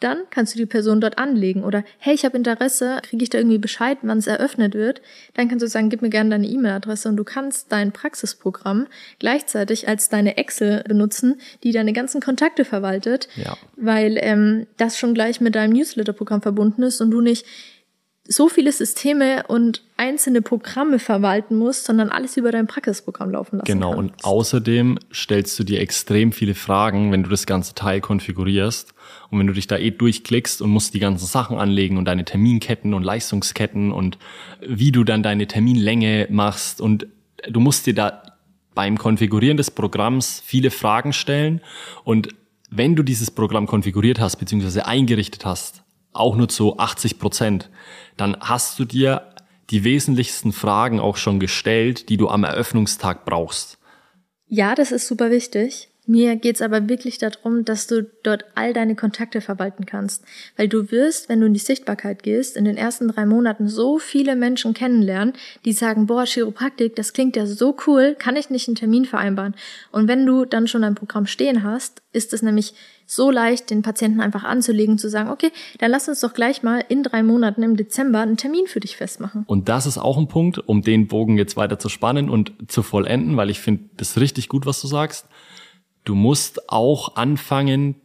Dann 0.00 0.22
kannst 0.30 0.54
du 0.54 0.58
die 0.58 0.66
Person 0.66 1.02
dort 1.02 1.18
anlegen. 1.18 1.62
Oder 1.62 1.84
hey, 1.98 2.14
ich 2.14 2.24
habe 2.24 2.36
Interesse, 2.36 3.00
kriege 3.02 3.22
ich 3.22 3.28
da 3.28 3.36
irgendwie 3.36 3.58
Bescheid, 3.58 3.98
wann 4.00 4.16
es 4.16 4.26
eröffnet 4.26 4.72
wird? 4.72 5.02
Dann 5.34 5.48
kannst 5.48 5.62
du 5.62 5.68
sagen, 5.68 5.90
gib 5.90 6.00
mir 6.00 6.08
gerne 6.08 6.30
deine 6.30 6.46
E-Mail-Adresse 6.46 7.10
und 7.10 7.16
du 7.18 7.24
kannst 7.24 7.70
dein 7.70 7.92
Praxisprogramm 7.92 8.86
gleichzeitig 9.18 9.88
als 9.88 10.08
deine 10.08 10.38
Excel 10.38 10.82
benutzen, 10.88 11.38
die 11.62 11.72
deine 11.72 11.92
ganzen 11.92 12.22
Kontakte 12.22 12.64
verwaltet, 12.64 13.28
ja. 13.36 13.58
weil 13.76 14.16
ähm, 14.20 14.66
das 14.78 14.96
schon 14.96 15.12
gleich 15.12 15.42
mit 15.42 15.54
deinem 15.54 15.74
Newsletter-Programm 15.74 16.40
verbunden 16.40 16.82
ist 16.82 17.02
und 17.02 17.10
du 17.10 17.20
nicht 17.20 17.44
so 18.32 18.48
viele 18.48 18.70
Systeme 18.70 19.42
und 19.48 19.82
einzelne 19.96 20.40
Programme 20.40 21.00
verwalten 21.00 21.56
musst, 21.58 21.84
sondern 21.84 22.10
alles 22.10 22.36
über 22.36 22.52
dein 22.52 22.68
Praxisprogramm 22.68 23.32
laufen 23.32 23.56
lassen 23.56 23.66
Genau, 23.66 23.94
kannst. 23.94 23.98
und 23.98 24.24
außerdem 24.24 24.98
stellst 25.12 25.58
du 25.58 25.64
dir 25.64 25.80
extrem 25.80 26.30
viele 26.30 26.54
Fragen, 26.54 27.10
wenn 27.10 27.24
du 27.24 27.28
das 27.28 27.44
ganze 27.44 27.74
Teil 27.74 28.00
konfigurierst. 28.00 28.94
Und 29.30 29.40
wenn 29.40 29.48
du 29.48 29.52
dich 29.52 29.66
da 29.66 29.76
eh 29.76 29.90
durchklickst 29.90 30.62
und 30.62 30.70
musst 30.70 30.94
die 30.94 31.00
ganzen 31.00 31.26
Sachen 31.26 31.58
anlegen 31.58 31.98
und 31.98 32.04
deine 32.04 32.24
Terminketten 32.24 32.94
und 32.94 33.02
Leistungsketten 33.02 33.90
und 33.90 34.16
wie 34.64 34.92
du 34.92 35.02
dann 35.02 35.24
deine 35.24 35.48
Terminlänge 35.48 36.28
machst 36.30 36.80
und 36.80 37.08
du 37.48 37.58
musst 37.58 37.86
dir 37.86 37.94
da 37.94 38.22
beim 38.76 38.96
Konfigurieren 38.96 39.56
des 39.56 39.72
Programms 39.72 40.40
viele 40.46 40.70
Fragen 40.70 41.12
stellen 41.12 41.60
und 42.04 42.28
wenn 42.70 42.94
du 42.94 43.02
dieses 43.02 43.32
Programm 43.32 43.66
konfiguriert 43.66 44.20
hast 44.20 44.36
bzw. 44.36 44.82
eingerichtet 44.82 45.44
hast, 45.44 45.82
auch 46.12 46.36
nur 46.36 46.48
zu 46.48 46.78
80 46.78 47.18
Prozent, 47.18 47.70
dann 48.16 48.36
hast 48.40 48.78
du 48.78 48.84
dir 48.84 49.32
die 49.70 49.84
wesentlichsten 49.84 50.52
Fragen 50.52 51.00
auch 51.00 51.16
schon 51.16 51.38
gestellt, 51.40 52.08
die 52.08 52.16
du 52.16 52.28
am 52.28 52.44
Eröffnungstag 52.44 53.24
brauchst. 53.24 53.78
Ja, 54.46 54.74
das 54.74 54.90
ist 54.90 55.06
super 55.06 55.30
wichtig. 55.30 55.89
Mir 56.06 56.36
geht's 56.36 56.62
aber 56.62 56.88
wirklich 56.88 57.18
darum, 57.18 57.64
dass 57.64 57.86
du 57.86 58.02
dort 58.22 58.44
all 58.54 58.72
deine 58.72 58.96
Kontakte 58.96 59.40
verwalten 59.40 59.86
kannst. 59.86 60.24
Weil 60.56 60.68
du 60.68 60.90
wirst, 60.90 61.28
wenn 61.28 61.40
du 61.40 61.46
in 61.46 61.54
die 61.54 61.60
Sichtbarkeit 61.60 62.22
gehst, 62.22 62.56
in 62.56 62.64
den 62.64 62.76
ersten 62.76 63.08
drei 63.08 63.26
Monaten 63.26 63.68
so 63.68 63.98
viele 63.98 64.34
Menschen 64.34 64.74
kennenlernen, 64.74 65.34
die 65.64 65.72
sagen, 65.72 66.06
boah, 66.06 66.24
Chiropraktik, 66.24 66.96
das 66.96 67.12
klingt 67.12 67.36
ja 67.36 67.46
so 67.46 67.76
cool, 67.86 68.16
kann 68.18 68.36
ich 68.36 68.50
nicht 68.50 68.66
einen 68.68 68.74
Termin 68.74 69.04
vereinbaren? 69.04 69.54
Und 69.92 70.08
wenn 70.08 70.26
du 70.26 70.44
dann 70.44 70.66
schon 70.66 70.84
ein 70.84 70.94
Programm 70.94 71.26
stehen 71.26 71.62
hast, 71.62 72.02
ist 72.12 72.32
es 72.32 72.42
nämlich 72.42 72.74
so 73.06 73.30
leicht, 73.30 73.70
den 73.70 73.82
Patienten 73.82 74.20
einfach 74.20 74.44
anzulegen, 74.44 74.96
zu 74.96 75.08
sagen, 75.08 75.30
okay, 75.30 75.50
dann 75.78 75.90
lass 75.90 76.08
uns 76.08 76.20
doch 76.20 76.32
gleich 76.32 76.62
mal 76.62 76.84
in 76.88 77.02
drei 77.02 77.24
Monaten 77.24 77.62
im 77.62 77.76
Dezember 77.76 78.20
einen 78.20 78.36
Termin 78.36 78.66
für 78.66 78.78
dich 78.78 78.96
festmachen. 78.96 79.44
Und 79.46 79.68
das 79.68 79.86
ist 79.86 79.98
auch 79.98 80.16
ein 80.16 80.28
Punkt, 80.28 80.58
um 80.58 80.82
den 80.82 81.08
Bogen 81.08 81.36
jetzt 81.36 81.56
weiter 81.56 81.78
zu 81.78 81.88
spannen 81.88 82.30
und 82.30 82.52
zu 82.68 82.82
vollenden, 82.82 83.36
weil 83.36 83.50
ich 83.50 83.60
finde 83.60 83.84
das 83.96 84.18
richtig 84.20 84.48
gut, 84.48 84.64
was 84.64 84.80
du 84.80 84.86
sagst 84.86 85.26
du 86.04 86.14
musst 86.14 86.68
auch 86.70 87.16
anfangen, 87.16 87.96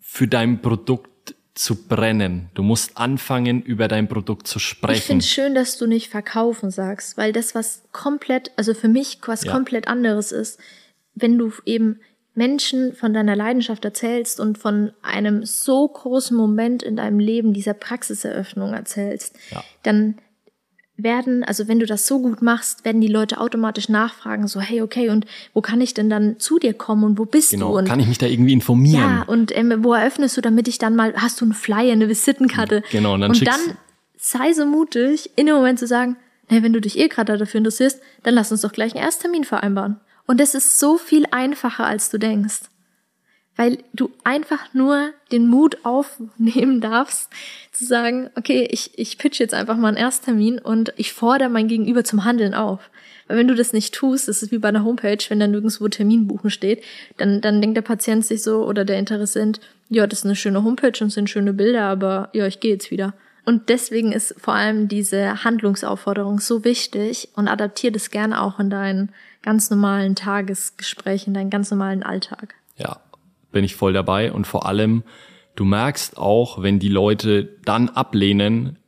für 0.00 0.28
dein 0.28 0.62
Produkt 0.62 1.34
zu 1.54 1.76
brennen. 1.86 2.50
Du 2.54 2.62
musst 2.62 2.96
anfangen, 2.96 3.62
über 3.62 3.88
dein 3.88 4.08
Produkt 4.08 4.46
zu 4.46 4.58
sprechen. 4.58 4.98
Ich 4.98 5.04
finde 5.04 5.24
schön, 5.24 5.54
dass 5.54 5.78
du 5.78 5.86
nicht 5.86 6.10
verkaufen 6.10 6.70
sagst, 6.70 7.16
weil 7.16 7.32
das 7.32 7.54
was 7.54 7.82
komplett, 7.92 8.50
also 8.56 8.74
für 8.74 8.88
mich 8.88 9.18
was 9.26 9.44
ja. 9.44 9.52
komplett 9.52 9.86
anderes 9.86 10.32
ist, 10.32 10.58
wenn 11.14 11.38
du 11.38 11.52
eben 11.64 12.00
Menschen 12.34 12.92
von 12.92 13.14
deiner 13.14 13.36
Leidenschaft 13.36 13.84
erzählst 13.84 14.40
und 14.40 14.58
von 14.58 14.92
einem 15.02 15.44
so 15.44 15.86
großen 15.86 16.36
Moment 16.36 16.82
in 16.82 16.96
deinem 16.96 17.20
Leben, 17.20 17.52
dieser 17.52 17.74
Praxiseröffnung 17.74 18.72
erzählst, 18.72 19.36
ja. 19.50 19.62
dann 19.84 20.18
werden, 20.96 21.42
also 21.42 21.66
wenn 21.66 21.80
du 21.80 21.86
das 21.86 22.06
so 22.06 22.20
gut 22.20 22.40
machst, 22.40 22.84
werden 22.84 23.00
die 23.00 23.08
Leute 23.08 23.40
automatisch 23.40 23.88
nachfragen, 23.88 24.46
so, 24.46 24.60
hey, 24.60 24.80
okay, 24.80 25.10
und 25.10 25.26
wo 25.52 25.60
kann 25.60 25.80
ich 25.80 25.94
denn 25.94 26.08
dann 26.08 26.38
zu 26.38 26.58
dir 26.58 26.72
kommen 26.72 27.04
und 27.04 27.18
wo 27.18 27.24
bist 27.24 27.50
genau, 27.50 27.72
du? 27.72 27.78
Und 27.78 27.88
kann 27.88 27.98
ich 28.00 28.06
mich 28.06 28.18
da 28.18 28.26
irgendwie 28.26 28.52
informieren? 28.52 29.00
Ja, 29.00 29.22
und 29.22 29.56
ähm, 29.56 29.72
wo 29.82 29.92
eröffnest 29.92 30.36
du, 30.36 30.40
damit 30.40 30.68
ich 30.68 30.78
dann 30.78 30.94
mal, 30.94 31.12
hast 31.16 31.40
du 31.40 31.44
einen 31.44 31.54
Flyer, 31.54 31.92
eine 31.92 32.08
Visitenkarte? 32.08 32.82
Genau, 32.92 33.14
und 33.14 33.22
dann, 33.22 33.32
und 33.32 33.46
dann 33.46 33.60
sei 34.16 34.52
so 34.52 34.66
mutig, 34.66 35.30
in 35.36 35.46
dem 35.46 35.56
Moment 35.56 35.78
zu 35.78 35.86
sagen, 35.86 36.16
hey, 36.46 36.62
wenn 36.62 36.72
du 36.72 36.80
dich 36.80 36.98
eh 36.98 37.08
gerade 37.08 37.36
dafür 37.36 37.58
interessierst, 37.58 38.00
dann 38.22 38.34
lass 38.34 38.52
uns 38.52 38.60
doch 38.60 38.72
gleich 38.72 38.94
einen 38.94 39.04
Ersttermin 39.04 39.44
vereinbaren. 39.44 40.00
Und 40.26 40.40
das 40.40 40.54
ist 40.54 40.78
so 40.78 40.96
viel 40.96 41.26
einfacher, 41.30 41.86
als 41.86 42.10
du 42.10 42.18
denkst 42.18 42.60
weil 43.56 43.78
du 43.92 44.10
einfach 44.24 44.74
nur 44.74 45.10
den 45.30 45.46
Mut 45.46 45.78
aufnehmen 45.84 46.80
darfst, 46.80 47.30
zu 47.72 47.84
sagen, 47.84 48.30
okay, 48.36 48.68
ich, 48.70 48.98
ich 48.98 49.18
pitch 49.18 49.38
jetzt 49.38 49.54
einfach 49.54 49.76
mal 49.76 49.88
einen 49.88 49.96
Ersttermin 49.96 50.58
und 50.58 50.92
ich 50.96 51.12
fordere 51.12 51.48
mein 51.48 51.68
Gegenüber 51.68 52.04
zum 52.04 52.24
Handeln 52.24 52.54
auf. 52.54 52.90
Weil 53.26 53.38
wenn 53.38 53.48
du 53.48 53.54
das 53.54 53.72
nicht 53.72 53.94
tust, 53.94 54.28
das 54.28 54.42
ist 54.42 54.52
wie 54.52 54.58
bei 54.58 54.68
einer 54.68 54.84
Homepage, 54.84 55.18
wenn 55.28 55.40
dann 55.40 55.52
nirgendwo 55.52 55.88
Termin 55.88 56.26
buchen 56.26 56.50
steht, 56.50 56.82
dann, 57.16 57.40
dann 57.40 57.60
denkt 57.60 57.76
der 57.76 57.82
Patient 57.82 58.24
sich 58.24 58.42
so 58.42 58.64
oder 58.64 58.84
der 58.84 58.98
Interessent, 58.98 59.60
ja, 59.88 60.06
das 60.06 60.20
ist 60.20 60.24
eine 60.24 60.36
schöne 60.36 60.62
Homepage 60.62 61.02
und 61.02 61.10
sind 61.10 61.30
schöne 61.30 61.52
Bilder, 61.52 61.84
aber 61.84 62.28
ja, 62.32 62.46
ich 62.46 62.60
gehe 62.60 62.72
jetzt 62.72 62.90
wieder. 62.90 63.14
Und 63.46 63.68
deswegen 63.68 64.12
ist 64.12 64.34
vor 64.38 64.54
allem 64.54 64.88
diese 64.88 65.44
Handlungsaufforderung 65.44 66.40
so 66.40 66.64
wichtig 66.64 67.28
und 67.34 67.46
adaptier 67.46 67.92
das 67.92 68.10
gerne 68.10 68.40
auch 68.40 68.58
in 68.58 68.70
deinen 68.70 69.10
ganz 69.42 69.68
normalen 69.68 70.14
Tagesgespräch, 70.14 71.26
in 71.26 71.34
deinen 71.34 71.50
ganz 71.50 71.70
normalen 71.70 72.02
Alltag. 72.02 72.54
Ja, 72.76 73.00
bin 73.54 73.64
ich 73.64 73.74
voll 73.74 73.94
dabei. 73.94 74.30
Und 74.30 74.46
vor 74.46 74.66
allem, 74.66 75.02
du 75.56 75.64
merkst 75.64 76.18
auch, 76.18 76.62
wenn 76.62 76.78
die 76.78 76.90
Leute 76.90 77.56
dann 77.64 77.88
ablehnen, 77.88 78.78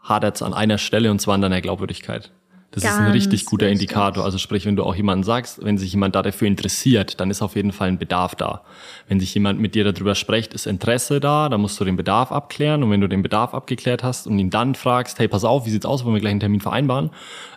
hadert 0.00 0.36
es 0.36 0.42
an 0.42 0.52
einer 0.52 0.78
Stelle 0.78 1.12
und 1.12 1.20
zwar 1.20 1.36
an 1.36 1.42
deiner 1.42 1.60
Glaubwürdigkeit. 1.60 2.32
Das 2.72 2.84
Ganz 2.84 2.96
ist 2.96 3.00
ein 3.02 3.12
richtig 3.12 3.44
guter 3.44 3.66
richtig. 3.66 3.82
Indikator. 3.82 4.24
Also 4.24 4.38
sprich, 4.38 4.64
wenn 4.64 4.76
du 4.76 4.84
auch 4.84 4.94
jemanden 4.94 5.24
sagst, 5.24 5.62
wenn 5.62 5.76
sich 5.76 5.92
jemand 5.92 6.14
da 6.14 6.22
dafür 6.22 6.48
interessiert, 6.48 7.20
dann 7.20 7.30
ist 7.30 7.42
auf 7.42 7.54
jeden 7.54 7.70
Fall 7.70 7.88
ein 7.88 7.98
Bedarf 7.98 8.34
da. 8.34 8.62
Wenn 9.08 9.20
sich 9.20 9.34
jemand 9.34 9.60
mit 9.60 9.74
dir 9.74 9.84
darüber 9.84 10.14
spricht, 10.14 10.54
ist 10.54 10.66
Interesse 10.66 11.20
da, 11.20 11.50
dann 11.50 11.60
musst 11.60 11.78
du 11.78 11.84
den 11.84 11.96
Bedarf 11.96 12.32
abklären. 12.32 12.82
Und 12.82 12.90
wenn 12.90 13.02
du 13.02 13.08
den 13.08 13.20
Bedarf 13.20 13.52
abgeklärt 13.52 14.02
hast 14.02 14.26
und 14.26 14.38
ihn 14.38 14.48
dann 14.48 14.74
fragst, 14.74 15.18
hey, 15.18 15.28
pass 15.28 15.44
auf, 15.44 15.66
wie 15.66 15.70
sieht's 15.70 15.84
aus, 15.84 16.06
wollen 16.06 16.14
wir 16.14 16.20
gleich 16.20 16.30
einen 16.30 16.40
Termin 16.40 16.60
vereinbaren? 16.62 17.10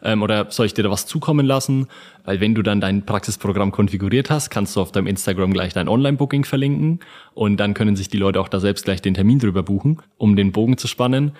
Ähm, 0.04 0.22
oder 0.22 0.52
soll 0.52 0.66
ich 0.66 0.74
dir 0.74 0.84
da 0.84 0.92
was 0.92 1.06
zukommen 1.06 1.46
lassen? 1.46 1.88
Weil 2.26 2.42
wenn 2.42 2.54
du 2.54 2.62
dann 2.62 2.82
dein 2.82 3.06
Praxisprogramm 3.06 3.72
konfiguriert 3.72 4.30
hast, 4.30 4.50
kannst 4.50 4.76
du 4.76 4.82
auf 4.82 4.92
deinem 4.92 5.08
Instagram 5.08 5.54
gleich 5.54 5.72
dein 5.72 5.88
Online-Booking 5.88 6.44
verlinken 6.44 7.00
und 7.34 7.58
dann 7.58 7.74
können 7.74 7.96
sich 7.96 8.10
die 8.10 8.18
Leute 8.18 8.42
auch 8.42 8.50
da 8.50 8.60
selbst 8.60 8.84
gleich 8.84 9.02
den 9.02 9.14
Termin 9.14 9.40
drüber 9.40 9.64
buchen, 9.64 10.02
um 10.18 10.36
den 10.36 10.52
Bogen 10.52 10.78
zu 10.78 10.88
spannen 10.88 11.32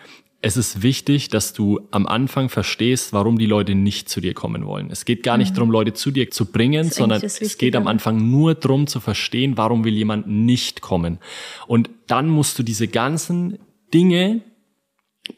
es 0.46 0.58
ist 0.58 0.84
wichtig, 0.84 1.30
dass 1.30 1.54
du 1.54 1.80
am 1.90 2.06
Anfang 2.06 2.50
verstehst, 2.50 3.14
warum 3.14 3.40
die 3.40 3.48
Leute 3.48 3.74
nicht 3.74 4.10
zu 4.10 4.22
dir 4.22 4.36
kommen 4.36 4.68
wollen. 4.68 4.92
Es 4.92 5.04
geht 5.04 5.24
gar 5.24 5.38
nicht 5.38 5.54
mhm. 5.54 5.56
darum, 5.56 5.72
Leute 5.72 5.94
zu 5.94 6.12
dir 6.12 6.30
zu 6.30 6.46
bringen, 6.46 6.92
sondern 6.92 7.20
es 7.24 7.58
geht 7.58 7.76
am 7.76 7.88
Anfang 7.88 8.30
nur 8.30 8.54
darum 8.54 8.86
zu 8.86 9.00
verstehen, 9.00 9.58
warum 9.58 9.84
will 9.86 9.96
jemand 9.96 10.28
nicht 10.28 10.82
kommen. 10.82 11.18
Und 11.66 11.90
dann 12.06 12.30
musst 12.30 12.60
du 12.60 12.64
diese 12.64 12.88
ganzen 12.88 13.58
Dinge 13.92 14.42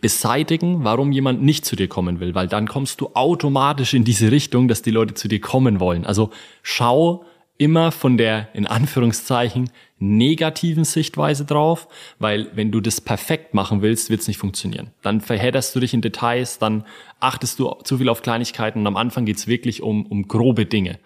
beseitigen, 0.01 0.83
warum 0.83 1.13
jemand 1.13 1.41
nicht 1.41 1.63
zu 1.63 1.77
dir 1.77 1.87
kommen 1.87 2.19
will, 2.19 2.35
weil 2.35 2.49
dann 2.49 2.67
kommst 2.67 2.99
du 2.99 3.11
automatisch 3.13 3.93
in 3.93 4.03
diese 4.03 4.29
Richtung, 4.29 4.67
dass 4.67 4.81
die 4.81 4.91
Leute 4.91 5.13
zu 5.13 5.29
dir 5.29 5.39
kommen 5.39 5.79
wollen. 5.79 6.05
Also 6.05 6.31
schau, 6.63 7.23
immer 7.57 7.91
von 7.91 8.17
der, 8.17 8.49
in 8.53 8.67
Anführungszeichen, 8.67 9.69
negativen 9.99 10.83
Sichtweise 10.83 11.45
drauf, 11.45 11.87
weil 12.19 12.49
wenn 12.55 12.71
du 12.71 12.81
das 12.81 13.01
perfekt 13.01 13.53
machen 13.53 13.81
willst, 13.81 14.09
wird 14.09 14.21
es 14.21 14.27
nicht 14.27 14.37
funktionieren. 14.37 14.91
Dann 15.01 15.21
verhedderst 15.21 15.75
du 15.75 15.79
dich 15.79 15.93
in 15.93 16.01
Details, 16.01 16.59
dann 16.59 16.85
achtest 17.19 17.59
du 17.59 17.73
zu 17.83 17.97
viel 17.97 18.09
auf 18.09 18.21
Kleinigkeiten 18.21 18.79
und 18.79 18.87
am 18.87 18.97
Anfang 18.97 19.25
geht's 19.25 19.47
wirklich 19.47 19.81
um, 19.81 20.05
um 20.05 20.27
grobe 20.27 20.65
Dinge. 20.65 20.99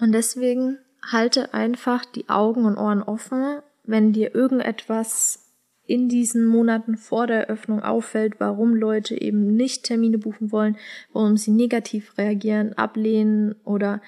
Und 0.00 0.12
deswegen 0.12 0.78
halte 1.10 1.54
einfach 1.54 2.04
die 2.04 2.28
Augen 2.28 2.64
und 2.64 2.76
Ohren 2.76 3.02
offen, 3.02 3.60
wenn 3.84 4.12
dir 4.12 4.34
irgendetwas 4.34 5.44
in 5.86 6.08
diesen 6.08 6.46
Monaten 6.46 6.98
vor 6.98 7.26
der 7.26 7.48
Eröffnung 7.48 7.82
auffällt, 7.82 8.34
warum 8.38 8.74
Leute 8.74 9.18
eben 9.20 9.56
nicht 9.56 9.84
Termine 9.84 10.18
buchen 10.18 10.52
wollen, 10.52 10.76
warum 11.14 11.38
sie 11.38 11.50
negativ 11.50 12.18
reagieren, 12.18 12.74
ablehnen 12.74 13.54
oder 13.64 14.02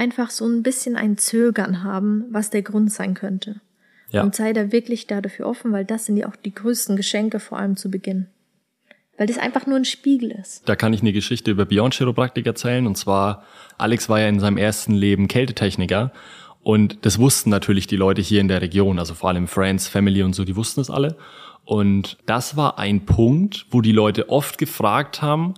einfach 0.00 0.30
so 0.30 0.46
ein 0.46 0.62
bisschen 0.62 0.96
ein 0.96 1.18
Zögern 1.18 1.84
haben, 1.84 2.24
was 2.30 2.48
der 2.48 2.62
Grund 2.62 2.90
sein 2.90 3.12
könnte. 3.12 3.60
Ja. 4.10 4.22
Und 4.22 4.34
sei 4.34 4.54
da 4.54 4.72
wirklich 4.72 5.06
da 5.06 5.20
dafür 5.20 5.46
offen, 5.46 5.72
weil 5.72 5.84
das 5.84 6.06
sind 6.06 6.16
ja 6.16 6.26
auch 6.26 6.36
die 6.36 6.54
größten 6.54 6.96
Geschenke, 6.96 7.38
vor 7.38 7.58
allem 7.58 7.76
zu 7.76 7.90
Beginn. 7.90 8.26
Weil 9.18 9.26
das 9.26 9.36
einfach 9.36 9.66
nur 9.66 9.76
ein 9.76 9.84
Spiegel 9.84 10.30
ist. 10.30 10.66
Da 10.66 10.74
kann 10.74 10.94
ich 10.94 11.02
eine 11.02 11.12
Geschichte 11.12 11.50
über 11.50 11.66
Beyond 11.66 11.94
Chiropraktik 11.94 12.46
erzählen. 12.46 12.86
Und 12.86 12.96
zwar, 12.96 13.44
Alex 13.76 14.08
war 14.08 14.18
ja 14.18 14.28
in 14.28 14.40
seinem 14.40 14.56
ersten 14.56 14.94
Leben 14.94 15.28
Kältetechniker. 15.28 16.12
Und 16.62 17.04
das 17.04 17.18
wussten 17.18 17.50
natürlich 17.50 17.86
die 17.86 17.96
Leute 17.96 18.22
hier 18.22 18.40
in 18.40 18.48
der 18.48 18.62
Region, 18.62 18.98
also 18.98 19.14
vor 19.14 19.28
allem 19.28 19.46
Friends, 19.48 19.86
Family 19.86 20.22
und 20.22 20.34
so, 20.34 20.44
die 20.44 20.56
wussten 20.56 20.80
es 20.80 20.90
alle. 20.90 21.16
Und 21.64 22.16
das 22.24 22.56
war 22.56 22.78
ein 22.78 23.04
Punkt, 23.04 23.66
wo 23.70 23.82
die 23.82 23.92
Leute 23.92 24.30
oft 24.30 24.56
gefragt 24.56 25.20
haben, 25.20 25.54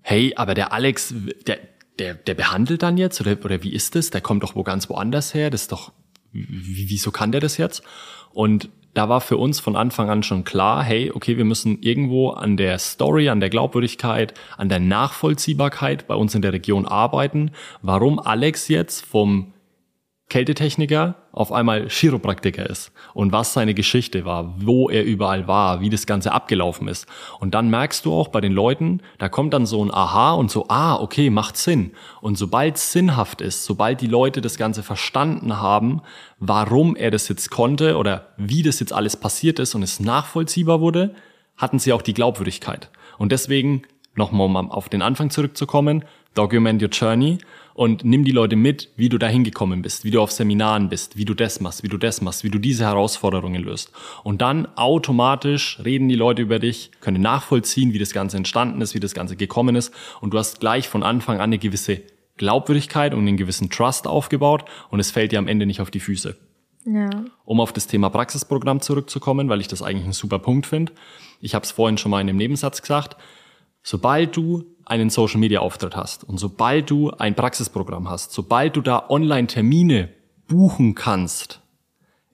hey, 0.00 0.32
aber 0.36 0.54
der 0.54 0.72
Alex, 0.72 1.14
der, 1.46 1.58
der, 1.98 2.14
der 2.14 2.34
behandelt 2.34 2.82
dann 2.82 2.96
jetzt 2.96 3.20
oder, 3.20 3.36
oder 3.44 3.62
wie 3.62 3.72
ist 3.72 3.94
das? 3.94 4.10
Der 4.10 4.20
kommt 4.20 4.42
doch 4.42 4.54
wo 4.54 4.62
ganz 4.62 4.88
woanders 4.88 5.34
her. 5.34 5.50
Das 5.50 5.62
ist 5.62 5.72
doch, 5.72 5.92
wieso 6.32 7.10
kann 7.10 7.32
der 7.32 7.40
das 7.40 7.56
jetzt? 7.56 7.82
Und 8.32 8.68
da 8.94 9.08
war 9.08 9.20
für 9.20 9.36
uns 9.36 9.58
von 9.58 9.76
Anfang 9.76 10.08
an 10.08 10.22
schon 10.22 10.44
klar, 10.44 10.82
hey, 10.82 11.10
okay, 11.12 11.36
wir 11.36 11.44
müssen 11.44 11.82
irgendwo 11.82 12.30
an 12.30 12.56
der 12.56 12.78
Story, 12.78 13.28
an 13.28 13.40
der 13.40 13.50
Glaubwürdigkeit, 13.50 14.34
an 14.56 14.68
der 14.68 14.78
Nachvollziehbarkeit 14.78 16.06
bei 16.06 16.14
uns 16.14 16.34
in 16.34 16.42
der 16.42 16.52
Region 16.52 16.86
arbeiten. 16.86 17.50
Warum 17.82 18.20
Alex 18.20 18.68
jetzt 18.68 19.04
vom 19.04 19.53
Kältetechniker 20.30 21.16
auf 21.32 21.52
einmal 21.52 21.88
Chiropraktiker 21.88 22.68
ist 22.68 22.92
und 23.12 23.30
was 23.32 23.52
seine 23.52 23.74
Geschichte 23.74 24.24
war, 24.24 24.54
wo 24.58 24.88
er 24.88 25.04
überall 25.04 25.46
war, 25.46 25.80
wie 25.80 25.90
das 25.90 26.06
Ganze 26.06 26.32
abgelaufen 26.32 26.88
ist. 26.88 27.06
Und 27.40 27.54
dann 27.54 27.68
merkst 27.68 28.04
du 28.04 28.12
auch 28.12 28.28
bei 28.28 28.40
den 28.40 28.52
Leuten, 28.52 29.02
da 29.18 29.28
kommt 29.28 29.52
dann 29.52 29.66
so 29.66 29.84
ein 29.84 29.92
Aha 29.92 30.32
und 30.32 30.50
so, 30.50 30.66
ah, 30.68 30.96
okay, 30.96 31.28
macht 31.28 31.56
Sinn. 31.56 31.92
Und 32.20 32.38
sobald 32.38 32.76
es 32.76 32.90
sinnhaft 32.90 33.42
ist, 33.42 33.64
sobald 33.64 34.00
die 34.00 34.06
Leute 34.06 34.40
das 34.40 34.56
Ganze 34.56 34.82
verstanden 34.82 35.60
haben, 35.60 36.00
warum 36.38 36.96
er 36.96 37.10
das 37.10 37.28
jetzt 37.28 37.50
konnte 37.50 37.96
oder 37.96 38.28
wie 38.38 38.62
das 38.62 38.80
jetzt 38.80 38.92
alles 38.92 39.16
passiert 39.16 39.58
ist 39.58 39.74
und 39.74 39.82
es 39.82 40.00
nachvollziehbar 40.00 40.80
wurde, 40.80 41.14
hatten 41.56 41.78
sie 41.78 41.92
auch 41.92 42.02
die 42.02 42.14
Glaubwürdigkeit. 42.14 42.90
Und 43.18 43.30
deswegen, 43.30 43.82
nochmal 44.14 44.46
um 44.46 44.56
auf 44.70 44.88
den 44.88 45.02
Anfang 45.02 45.30
zurückzukommen, 45.30 46.04
document 46.34 46.82
your 46.82 46.88
journey 46.88 47.38
und 47.74 48.04
nimm 48.04 48.24
die 48.24 48.32
Leute 48.32 48.56
mit, 48.56 48.90
wie 48.96 49.08
du 49.08 49.18
da 49.18 49.26
hingekommen 49.26 49.82
bist, 49.82 50.04
wie 50.04 50.10
du 50.12 50.22
auf 50.22 50.30
Seminaren 50.30 50.88
bist, 50.88 51.16
wie 51.16 51.24
du 51.24 51.34
das 51.34 51.60
machst, 51.60 51.82
wie 51.82 51.88
du 51.88 51.98
das 51.98 52.20
machst, 52.20 52.44
wie 52.44 52.50
du 52.50 52.58
diese 52.58 52.84
Herausforderungen 52.84 53.62
löst. 53.62 53.90
Und 54.22 54.40
dann 54.40 54.66
automatisch 54.76 55.80
reden 55.84 56.08
die 56.08 56.14
Leute 56.14 56.40
über 56.40 56.60
dich, 56.60 56.92
können 57.00 57.20
nachvollziehen, 57.20 57.92
wie 57.92 57.98
das 57.98 58.12
Ganze 58.12 58.36
entstanden 58.36 58.80
ist, 58.80 58.94
wie 58.94 59.00
das 59.00 59.12
Ganze 59.12 59.36
gekommen 59.36 59.74
ist. 59.74 59.92
Und 60.20 60.32
du 60.32 60.38
hast 60.38 60.60
gleich 60.60 60.88
von 60.88 61.02
Anfang 61.02 61.36
an 61.36 61.42
eine 61.42 61.58
gewisse 61.58 62.00
Glaubwürdigkeit 62.36 63.12
und 63.12 63.20
einen 63.20 63.36
gewissen 63.36 63.70
Trust 63.70 64.06
aufgebaut 64.06 64.64
und 64.90 65.00
es 65.00 65.10
fällt 65.10 65.32
dir 65.32 65.38
am 65.38 65.48
Ende 65.48 65.66
nicht 65.66 65.80
auf 65.80 65.90
die 65.90 66.00
Füße. 66.00 66.36
Ja. 66.86 67.10
Um 67.44 67.60
auf 67.60 67.72
das 67.72 67.86
Thema 67.86 68.10
Praxisprogramm 68.10 68.80
zurückzukommen, 68.80 69.48
weil 69.48 69.60
ich 69.60 69.68
das 69.68 69.82
eigentlich 69.82 70.04
einen 70.04 70.12
super 70.12 70.38
Punkt 70.38 70.66
finde. 70.66 70.92
Ich 71.40 71.54
habe 71.54 71.64
es 71.64 71.72
vorhin 71.72 71.98
schon 71.98 72.10
mal 72.10 72.20
in 72.20 72.26
dem 72.26 72.36
Nebensatz 72.36 72.82
gesagt. 72.82 73.16
Sobald 73.82 74.36
du 74.36 74.64
einen 74.86 75.10
Social 75.10 75.40
Media 75.40 75.60
Auftritt 75.60 75.96
hast 75.96 76.24
und 76.24 76.38
sobald 76.38 76.90
du 76.90 77.10
ein 77.10 77.34
Praxisprogramm 77.34 78.08
hast, 78.08 78.32
sobald 78.32 78.76
du 78.76 78.80
da 78.80 79.08
Online-Termine 79.08 80.10
buchen 80.46 80.94
kannst, 80.94 81.60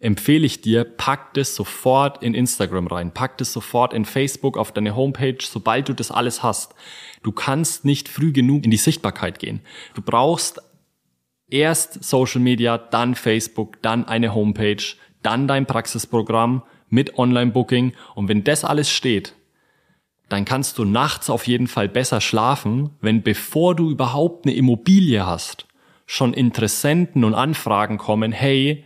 empfehle 0.01 0.47
ich 0.47 0.63
dir, 0.63 0.85
pack 0.85 1.35
das 1.35 1.55
sofort 1.55 2.23
in 2.23 2.35
Instagram 2.35 2.87
rein, 2.87 3.13
pack 3.13 3.39
das 3.39 3.53
sofort 3.53 3.93
in 3.93 4.05
Facebook 4.05 4.57
auf 4.57 4.73
deine 4.73 4.97
Homepage, 4.97 5.39
sobald 5.41 5.89
du 5.89 5.93
das 5.93 6.11
alles 6.11 6.43
hast. 6.43 6.75
Du 7.23 7.33
kannst 7.33 7.85
nicht 7.85 8.09
früh 8.09 8.33
genug 8.33 8.65
in 8.65 8.71
die 8.71 8.79
Sichtbarkeit 8.79 9.39
gehen. 9.39 9.61
Du 9.95 10.03
brauchst 10.03 10.61
erst 11.51 12.03
Social 12.03 12.41
Media, 12.41 12.79
dann 12.79 13.15
Facebook, 13.15 13.81
dann 13.83 14.07
eine 14.07 14.35
Homepage, 14.35 14.83
dann 15.23 15.47
dein 15.47 15.67
Praxisprogramm 15.67 16.63
mit 16.89 17.19
Online-Booking. 17.19 17.93
Und 18.15 18.29
wenn 18.29 18.43
das 18.43 18.65
alles 18.65 18.91
steht, 18.91 19.35
dann 20.31 20.45
kannst 20.45 20.79
du 20.79 20.85
nachts 20.85 21.29
auf 21.29 21.47
jeden 21.47 21.66
Fall 21.66 21.88
besser 21.88 22.21
schlafen, 22.21 22.90
wenn 23.01 23.23
bevor 23.23 23.75
du 23.75 23.90
überhaupt 23.90 24.47
eine 24.47 24.55
Immobilie 24.55 25.27
hast, 25.27 25.66
schon 26.07 26.33
Interessenten 26.33 27.25
und 27.25 27.35
Anfragen 27.35 27.99
kommen, 27.99 28.31
hey, 28.31 28.85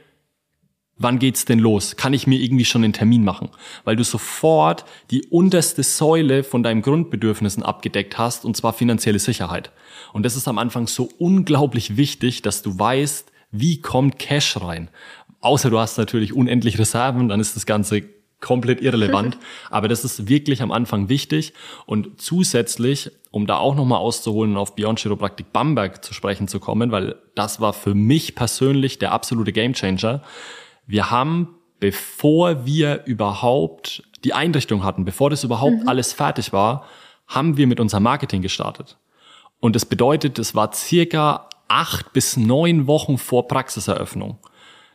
wann 0.96 1.18
geht's 1.18 1.44
denn 1.44 1.58
los? 1.58 1.96
Kann 1.96 2.14
ich 2.14 2.26
mir 2.26 2.40
irgendwie 2.40 2.64
schon 2.64 2.82
einen 2.82 2.94
Termin 2.94 3.24
machen? 3.24 3.50
Weil 3.84 3.96
du 3.96 4.04
sofort 4.04 4.86
die 5.10 5.26
unterste 5.26 5.82
Säule 5.82 6.44
von 6.44 6.62
deinen 6.62 6.80
Grundbedürfnissen 6.80 7.62
abgedeckt 7.62 8.16
hast, 8.16 8.46
und 8.46 8.56
zwar 8.56 8.72
finanzielle 8.72 9.18
Sicherheit. 9.18 9.70
Und 10.14 10.24
das 10.24 10.36
ist 10.36 10.48
am 10.48 10.58
Anfang 10.58 10.86
so 10.86 11.10
unglaublich 11.18 11.98
wichtig, 11.98 12.40
dass 12.40 12.62
du 12.62 12.78
weißt, 12.78 13.30
wie 13.50 13.82
kommt 13.82 14.18
Cash 14.18 14.56
rein? 14.62 14.88
Außer 15.42 15.68
du 15.68 15.78
hast 15.78 15.98
natürlich 15.98 16.32
unendlich 16.32 16.78
Reserven, 16.78 17.28
dann 17.28 17.38
ist 17.38 17.54
das 17.54 17.66
Ganze 17.66 18.02
komplett 18.44 18.80
irrelevant. 18.80 19.36
Aber 19.70 19.88
das 19.88 20.04
ist 20.04 20.28
wirklich 20.28 20.62
am 20.62 20.70
Anfang 20.70 21.08
wichtig. 21.08 21.52
Und 21.86 22.20
zusätzlich, 22.20 23.10
um 23.32 23.48
da 23.48 23.56
auch 23.56 23.74
nochmal 23.74 23.98
auszuholen 23.98 24.52
und 24.52 24.58
auf 24.58 24.76
Beyond 24.76 25.00
Chiropraktik 25.00 25.52
Bamberg 25.52 26.04
zu 26.04 26.14
sprechen 26.14 26.46
zu 26.46 26.60
kommen, 26.60 26.92
weil 26.92 27.16
das 27.34 27.60
war 27.60 27.72
für 27.72 27.94
mich 27.94 28.36
persönlich 28.36 29.00
der 29.00 29.10
absolute 29.10 29.52
Gamechanger. 29.52 30.22
Wir 30.86 31.10
haben, 31.10 31.56
bevor 31.80 32.64
wir 32.64 33.04
überhaupt 33.06 34.04
die 34.22 34.34
Einrichtung 34.34 34.84
hatten, 34.84 35.04
bevor 35.04 35.30
das 35.30 35.42
überhaupt 35.42 35.82
mhm. 35.82 35.88
alles 35.88 36.12
fertig 36.12 36.52
war, 36.52 36.84
haben 37.26 37.56
wir 37.56 37.66
mit 37.66 37.80
unserem 37.80 38.04
Marketing 38.04 38.42
gestartet. 38.42 38.96
Und 39.60 39.74
das 39.74 39.86
bedeutet, 39.86 40.38
es 40.38 40.54
war 40.54 40.72
circa 40.72 41.48
acht 41.68 42.12
bis 42.12 42.36
neun 42.36 42.86
Wochen 42.86 43.18
vor 43.18 43.48
Praxiseröffnung. 43.48 44.38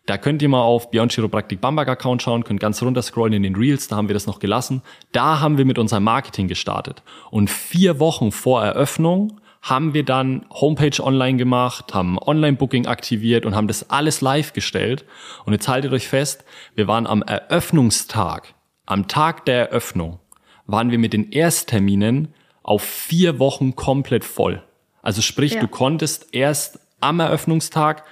Da 0.09 0.17
könnt 0.17 0.41
ihr 0.41 0.49
mal 0.49 0.63
auf 0.63 0.89
Beyond 0.89 1.13
Chiropraktik 1.13 1.61
Bamberg 1.61 1.87
Account 1.87 2.23
schauen, 2.23 2.43
könnt 2.43 2.59
ganz 2.59 2.81
runter 2.81 3.03
scrollen 3.03 3.33
in 3.33 3.43
den 3.43 3.55
Reels, 3.55 3.89
da 3.89 3.95
haben 3.95 4.09
wir 4.09 4.15
das 4.15 4.25
noch 4.25 4.39
gelassen. 4.39 4.81
Da 5.11 5.39
haben 5.39 5.59
wir 5.59 5.65
mit 5.65 5.77
unserem 5.77 6.03
Marketing 6.03 6.47
gestartet. 6.47 7.03
Und 7.29 7.51
vier 7.51 7.99
Wochen 7.99 8.31
vor 8.31 8.63
Eröffnung 8.63 9.39
haben 9.61 9.93
wir 9.93 10.03
dann 10.03 10.47
Homepage 10.49 10.99
online 10.99 11.37
gemacht, 11.37 11.93
haben 11.93 12.17
Online-Booking 12.17 12.87
aktiviert 12.87 13.45
und 13.45 13.53
haben 13.53 13.67
das 13.67 13.91
alles 13.91 14.21
live 14.21 14.53
gestellt. 14.53 15.05
Und 15.45 15.53
jetzt 15.53 15.67
haltet 15.67 15.93
euch 15.93 16.07
fest, 16.07 16.43
wir 16.73 16.87
waren 16.87 17.05
am 17.05 17.21
Eröffnungstag, 17.21 18.55
am 18.87 19.07
Tag 19.07 19.45
der 19.45 19.69
Eröffnung, 19.69 20.17
waren 20.65 20.89
wir 20.89 20.97
mit 20.97 21.13
den 21.13 21.31
Erstterminen 21.31 22.33
auf 22.63 22.81
vier 22.81 23.37
Wochen 23.37 23.75
komplett 23.75 24.23
voll. 24.23 24.63
Also 25.03 25.21
sprich, 25.21 25.53
ja. 25.53 25.59
du 25.61 25.67
konntest 25.67 26.29
erst 26.31 26.79
am 26.99 27.19
Eröffnungstag 27.19 28.05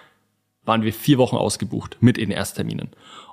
waren 0.67 0.83
wir 0.83 0.93
vier 0.93 1.17
Wochen 1.17 1.35
ausgebucht 1.35 1.97
mit 1.99 2.17
den 2.17 2.31
Erstterminen. 2.31 2.89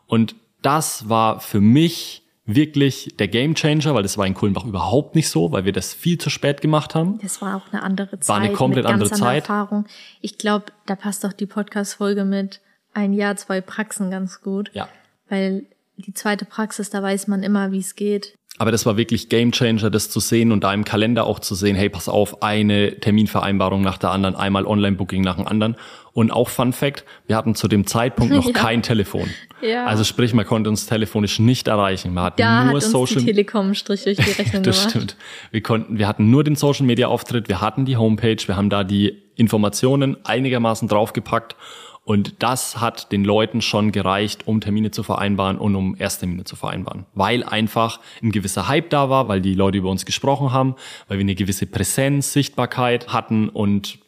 Und 0.07 0.35
das 0.63 1.09
war 1.09 1.41
für 1.41 1.61
mich 1.61 2.23
wirklich 2.47 3.15
der 3.19 3.29
Gamechanger, 3.29 3.95
weil 3.95 4.03
das 4.03 4.19
war 4.19 4.27
in 4.27 4.35
Kulmbach 4.35 4.65
überhaupt 4.65 5.15
nicht 5.15 5.29
so, 5.29 5.53
weil 5.53 5.65
wir 5.65 5.73
das 5.73 5.95
viel 5.95 6.19
zu 6.19 6.31
spät 6.31 6.61
gemacht 6.61 6.95
haben. 6.95 7.19
Das 7.23 7.41
war 7.41 7.57
auch 7.57 7.73
eine 7.73 7.83
andere 7.83 8.21
Zeit. 8.21 8.29
War 8.29 8.37
eine 8.37 8.53
komplett 8.53 8.87
andere 8.87 9.11
Zeit. 9.11 9.45
Erfahrung. 9.45 9.87
Ich 10.21 10.37
glaube, 10.37 10.67
da 10.87 10.95
passt 10.95 11.25
doch 11.25 11.33
die 11.33 11.47
Podcast-Folge 11.47 12.25
mit 12.25 12.61
ein 12.93 13.13
Jahr, 13.13 13.37
zwei 13.37 13.61
Praxen 13.61 14.11
ganz 14.11 14.43
gut. 14.43 14.71
Ja. 14.75 14.89
Weil 15.29 15.65
die 15.97 16.13
zweite 16.13 16.45
Praxis, 16.45 16.91
da 16.91 17.03
weiß 17.03 17.29
man 17.29 17.43
immer, 17.43 17.73
wie 17.73 17.79
es 17.79 17.95
geht. 17.95 18.37
Aber 18.59 18.71
das 18.71 18.87
war 18.87 18.97
wirklich 18.97 19.29
Gamechanger, 19.29 19.91
das 19.91 20.11
zu 20.11 20.21
sehen 20.21 20.53
und 20.53 20.63
da 20.63 20.73
im 20.73 20.85
Kalender 20.85 21.27
auch 21.27 21.41
zu 21.41 21.55
sehen, 21.55 21.75
hey, 21.75 21.89
pass 21.89 22.09
auf, 22.09 22.43
eine 22.43 23.01
Terminvereinbarung 23.01 23.83
nach 23.83 23.99
der 23.99 24.11
anderen, 24.11 24.37
einmal 24.37 24.65
Online-Booking 24.65 25.23
nach 25.23 25.37
dem 25.37 25.49
anderen. 25.49 25.77
Und 26.15 26.31
auch 26.31 26.49
Fun 26.49 26.73
Fact, 26.73 27.05
wir 27.27 27.37
hatten 27.37 27.55
zu 27.55 27.69
dem 27.69 27.87
Zeitpunkt 27.87 28.33
noch 28.33 28.47
ja. 28.47 28.53
kein 28.53 28.83
Telefon. 28.83 29.29
Ja. 29.61 29.85
Also 29.85 30.05
sprich, 30.05 30.33
man 30.33 30.47
konnte 30.47 30.71
uns 30.71 30.87
telefonisch 30.87 31.41
nicht 31.41 31.69
erreichen. 31.69 32.15
Man 32.15 32.25
hat 32.25 32.41
da 32.41 32.61
nur 32.61 32.69
hat 32.69 32.75
uns 32.77 32.91
Social 32.91 33.21
die 33.21 33.27
Telekom 33.27 33.75
Strich 33.75 34.05
durch 34.05 34.17
die 34.17 34.31
Rechnung 34.43 34.63
das 34.63 34.79
gemacht. 34.79 34.91
stimmt. 34.91 35.17
Wir 35.51 35.63
konnten, 35.63 35.99
wir 35.99 36.07
hatten 36.07 36.31
nur 36.31 36.45
den 36.45 36.55
Social 36.55 36.87
Media 36.87 37.09
Auftritt, 37.09 37.49
wir 37.49 37.61
hatten 37.61 37.85
die 37.85 37.97
Homepage, 37.97 38.37
wir 38.47 38.57
haben 38.57 38.71
da 38.71 38.85
die 38.85 39.23
Informationen 39.35 40.17
einigermaßen 40.25 40.87
draufgepackt 40.87 41.57
und 42.05 42.35
das 42.41 42.81
hat 42.81 43.13
den 43.13 43.25
Leuten 43.25 43.63
schon 43.63 43.91
gereicht, 43.91 44.47
um 44.47 44.61
Termine 44.61 44.91
zu 44.91 45.03
vereinbaren 45.03 45.57
und 45.57 45.75
um 45.75 45.97
Ersttermine 45.99 46.45
zu 46.45 46.55
vereinbaren. 46.55 47.07
Weil 47.15 47.43
einfach 47.43 47.99
ein 48.23 48.31
gewisser 48.31 48.69
Hype 48.69 48.91
da 48.91 49.09
war, 49.09 49.29
weil 49.29 49.41
die 49.41 49.55
Leute 49.55 49.79
über 49.79 49.91
uns 49.91 50.05
gesprochen 50.05 50.53
haben, 50.53 50.77
weil 51.09 51.17
wir 51.19 51.25
eine 51.25 51.35
gewisse 51.35 51.67
Präsenz, 51.67 52.35
Sichtbarkeit 52.35 53.09
hatten 53.09 53.49
und 53.49 53.99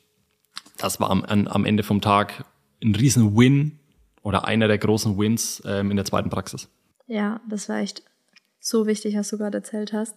das 0.78 1.00
war 1.00 1.10
am, 1.10 1.24
am 1.24 1.64
Ende 1.64 1.82
vom 1.82 2.00
Tag 2.00 2.44
ein 2.82 2.94
riesen 2.94 3.36
Win 3.36 3.78
oder 4.22 4.46
einer 4.46 4.68
der 4.68 4.78
großen 4.78 5.18
Wins 5.18 5.62
ähm, 5.64 5.90
in 5.90 5.96
der 5.96 6.04
zweiten 6.04 6.30
Praxis. 6.30 6.68
Ja, 7.06 7.40
das 7.48 7.68
war 7.68 7.78
echt 7.78 8.02
so 8.58 8.86
wichtig, 8.86 9.16
was 9.16 9.28
du 9.28 9.38
gerade 9.38 9.58
erzählt 9.58 9.92
hast. 9.92 10.16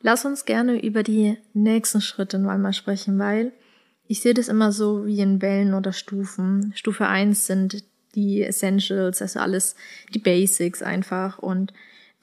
Lass 0.00 0.24
uns 0.24 0.44
gerne 0.44 0.80
über 0.80 1.02
die 1.02 1.38
nächsten 1.54 2.00
Schritte 2.00 2.38
mal 2.38 2.72
sprechen, 2.72 3.18
weil 3.18 3.52
ich 4.06 4.20
sehe 4.20 4.34
das 4.34 4.48
immer 4.48 4.72
so 4.72 5.06
wie 5.06 5.20
in 5.20 5.42
Wellen 5.42 5.74
oder 5.74 5.92
Stufen. 5.92 6.72
Stufe 6.76 7.06
eins 7.06 7.46
sind 7.46 7.84
die 8.14 8.42
Essentials, 8.42 9.20
also 9.20 9.40
alles 9.40 9.76
die 10.14 10.18
Basics 10.18 10.82
einfach 10.82 11.38
und 11.38 11.72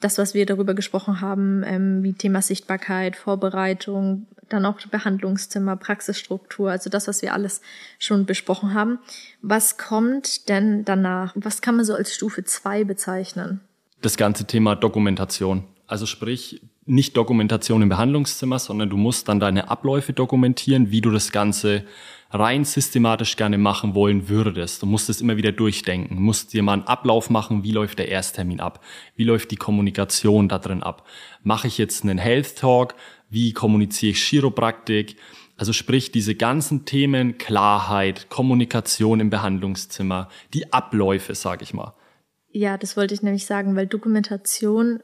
das, 0.00 0.18
was 0.18 0.34
wir 0.34 0.46
darüber 0.46 0.74
gesprochen 0.74 1.20
haben, 1.20 1.62
ähm, 1.64 2.02
wie 2.02 2.12
Thema 2.12 2.42
Sichtbarkeit, 2.42 3.16
Vorbereitung, 3.16 4.26
dann 4.48 4.66
auch 4.66 4.80
Behandlungszimmer, 4.86 5.76
Praxisstruktur, 5.76 6.70
also 6.70 6.90
das, 6.90 7.08
was 7.08 7.22
wir 7.22 7.32
alles 7.32 7.60
schon 7.98 8.26
besprochen 8.26 8.74
haben. 8.74 8.98
Was 9.42 9.78
kommt 9.78 10.48
denn 10.48 10.84
danach? 10.84 11.32
Was 11.34 11.60
kann 11.60 11.76
man 11.76 11.84
so 11.84 11.94
als 11.94 12.14
Stufe 12.14 12.44
zwei 12.44 12.84
bezeichnen? 12.84 13.60
Das 14.02 14.16
ganze 14.16 14.46
Thema 14.46 14.76
Dokumentation. 14.76 15.64
Also 15.86 16.06
sprich, 16.06 16.62
nicht 16.84 17.16
Dokumentation 17.16 17.82
im 17.82 17.88
Behandlungszimmer, 17.88 18.58
sondern 18.58 18.90
du 18.90 18.96
musst 18.96 19.28
dann 19.28 19.40
deine 19.40 19.68
Abläufe 19.70 20.12
dokumentieren, 20.12 20.90
wie 20.90 21.00
du 21.00 21.10
das 21.10 21.32
Ganze 21.32 21.84
rein 22.30 22.64
systematisch 22.64 23.36
gerne 23.36 23.58
machen 23.58 23.94
wollen 23.94 24.28
würdest. 24.28 24.82
Du 24.82 24.86
musst 24.86 25.08
es 25.08 25.20
immer 25.20 25.36
wieder 25.36 25.52
durchdenken, 25.52 26.16
du 26.16 26.22
musst 26.22 26.52
dir 26.52 26.62
mal 26.62 26.74
einen 26.74 26.82
Ablauf 26.82 27.30
machen, 27.30 27.62
wie 27.62 27.72
läuft 27.72 27.98
der 27.98 28.08
Ersttermin 28.08 28.60
ab, 28.60 28.84
wie 29.14 29.24
läuft 29.24 29.50
die 29.50 29.56
Kommunikation 29.56 30.48
da 30.48 30.58
drin 30.58 30.82
ab. 30.82 31.06
Mache 31.42 31.68
ich 31.68 31.78
jetzt 31.78 32.04
einen 32.04 32.18
Health 32.18 32.56
Talk, 32.56 32.94
wie 33.28 33.52
kommuniziere 33.52 34.12
ich 34.12 34.22
Chiropraktik, 34.22 35.16
also 35.56 35.72
sprich 35.72 36.12
diese 36.12 36.34
ganzen 36.34 36.84
Themen 36.84 37.38
Klarheit, 37.38 38.28
Kommunikation 38.28 39.20
im 39.20 39.30
Behandlungszimmer, 39.30 40.28
die 40.52 40.72
Abläufe, 40.72 41.34
sage 41.34 41.62
ich 41.62 41.72
mal. 41.72 41.94
Ja, 42.50 42.76
das 42.76 42.96
wollte 42.96 43.14
ich 43.14 43.22
nämlich 43.22 43.46
sagen, 43.46 43.74
weil 43.76 43.86
Dokumentation 43.86 45.00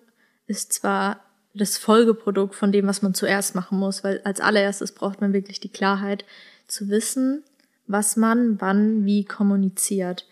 ist 0.46 0.72
zwar 0.72 1.20
das 1.54 1.76
Folgeprodukt 1.76 2.54
von 2.54 2.72
dem, 2.72 2.87
was 2.87 3.02
man 3.02 3.14
zuerst 3.14 3.54
machen 3.54 3.78
muss, 3.78 4.04
weil 4.04 4.20
als 4.24 4.40
allererstes 4.40 4.94
braucht 4.94 5.20
man 5.20 5.32
wirklich 5.32 5.61
die 5.61 5.68
Klarheit 5.70 6.24
zu 6.72 6.88
wissen, 6.88 7.44
was 7.87 8.16
man 8.16 8.61
wann 8.61 9.04
wie 9.04 9.24
kommuniziert. 9.24 10.26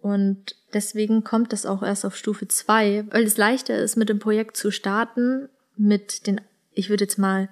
Und 0.00 0.56
deswegen 0.72 1.24
kommt 1.24 1.52
das 1.52 1.66
auch 1.66 1.82
erst 1.82 2.04
auf 2.04 2.16
Stufe 2.16 2.46
zwei, 2.46 3.04
weil 3.10 3.24
es 3.24 3.36
leichter 3.36 3.76
ist, 3.76 3.96
mit 3.96 4.08
dem 4.08 4.18
Projekt 4.18 4.56
zu 4.56 4.70
starten, 4.70 5.48
mit 5.76 6.26
den, 6.26 6.40
ich 6.72 6.88
würde 6.88 7.04
jetzt 7.04 7.18
mal 7.18 7.48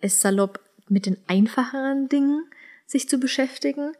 es 0.00 0.20
salopp, 0.20 0.60
mit 0.88 1.06
den 1.06 1.16
einfacheren 1.26 2.08
Dingen 2.08 2.44
sich 2.86 3.08
zu 3.08 3.18
beschäftigen, 3.18 3.92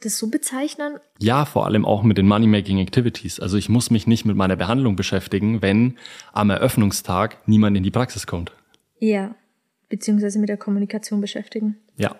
das 0.00 0.18
so 0.18 0.28
bezeichnen? 0.28 0.98
Ja, 1.18 1.44
vor 1.44 1.66
allem 1.66 1.84
auch 1.84 2.02
mit 2.02 2.18
den 2.18 2.26
Money-Making 2.26 2.78
Activities. 2.78 3.40
Also 3.40 3.56
ich 3.56 3.68
muss 3.68 3.90
mich 3.90 4.06
nicht 4.06 4.24
mit 4.24 4.36
meiner 4.36 4.56
Behandlung 4.56 4.96
beschäftigen, 4.96 5.62
wenn 5.62 5.96
am 6.32 6.50
Eröffnungstag 6.50 7.48
niemand 7.48 7.76
in 7.76 7.82
die 7.82 7.90
Praxis 7.90 8.26
kommt. 8.26 8.52
Ja, 8.98 9.34
beziehungsweise 9.88 10.38
mit 10.38 10.48
der 10.48 10.56
Kommunikation 10.56 11.20
beschäftigen. 11.20 11.76
Ja. 11.96 12.16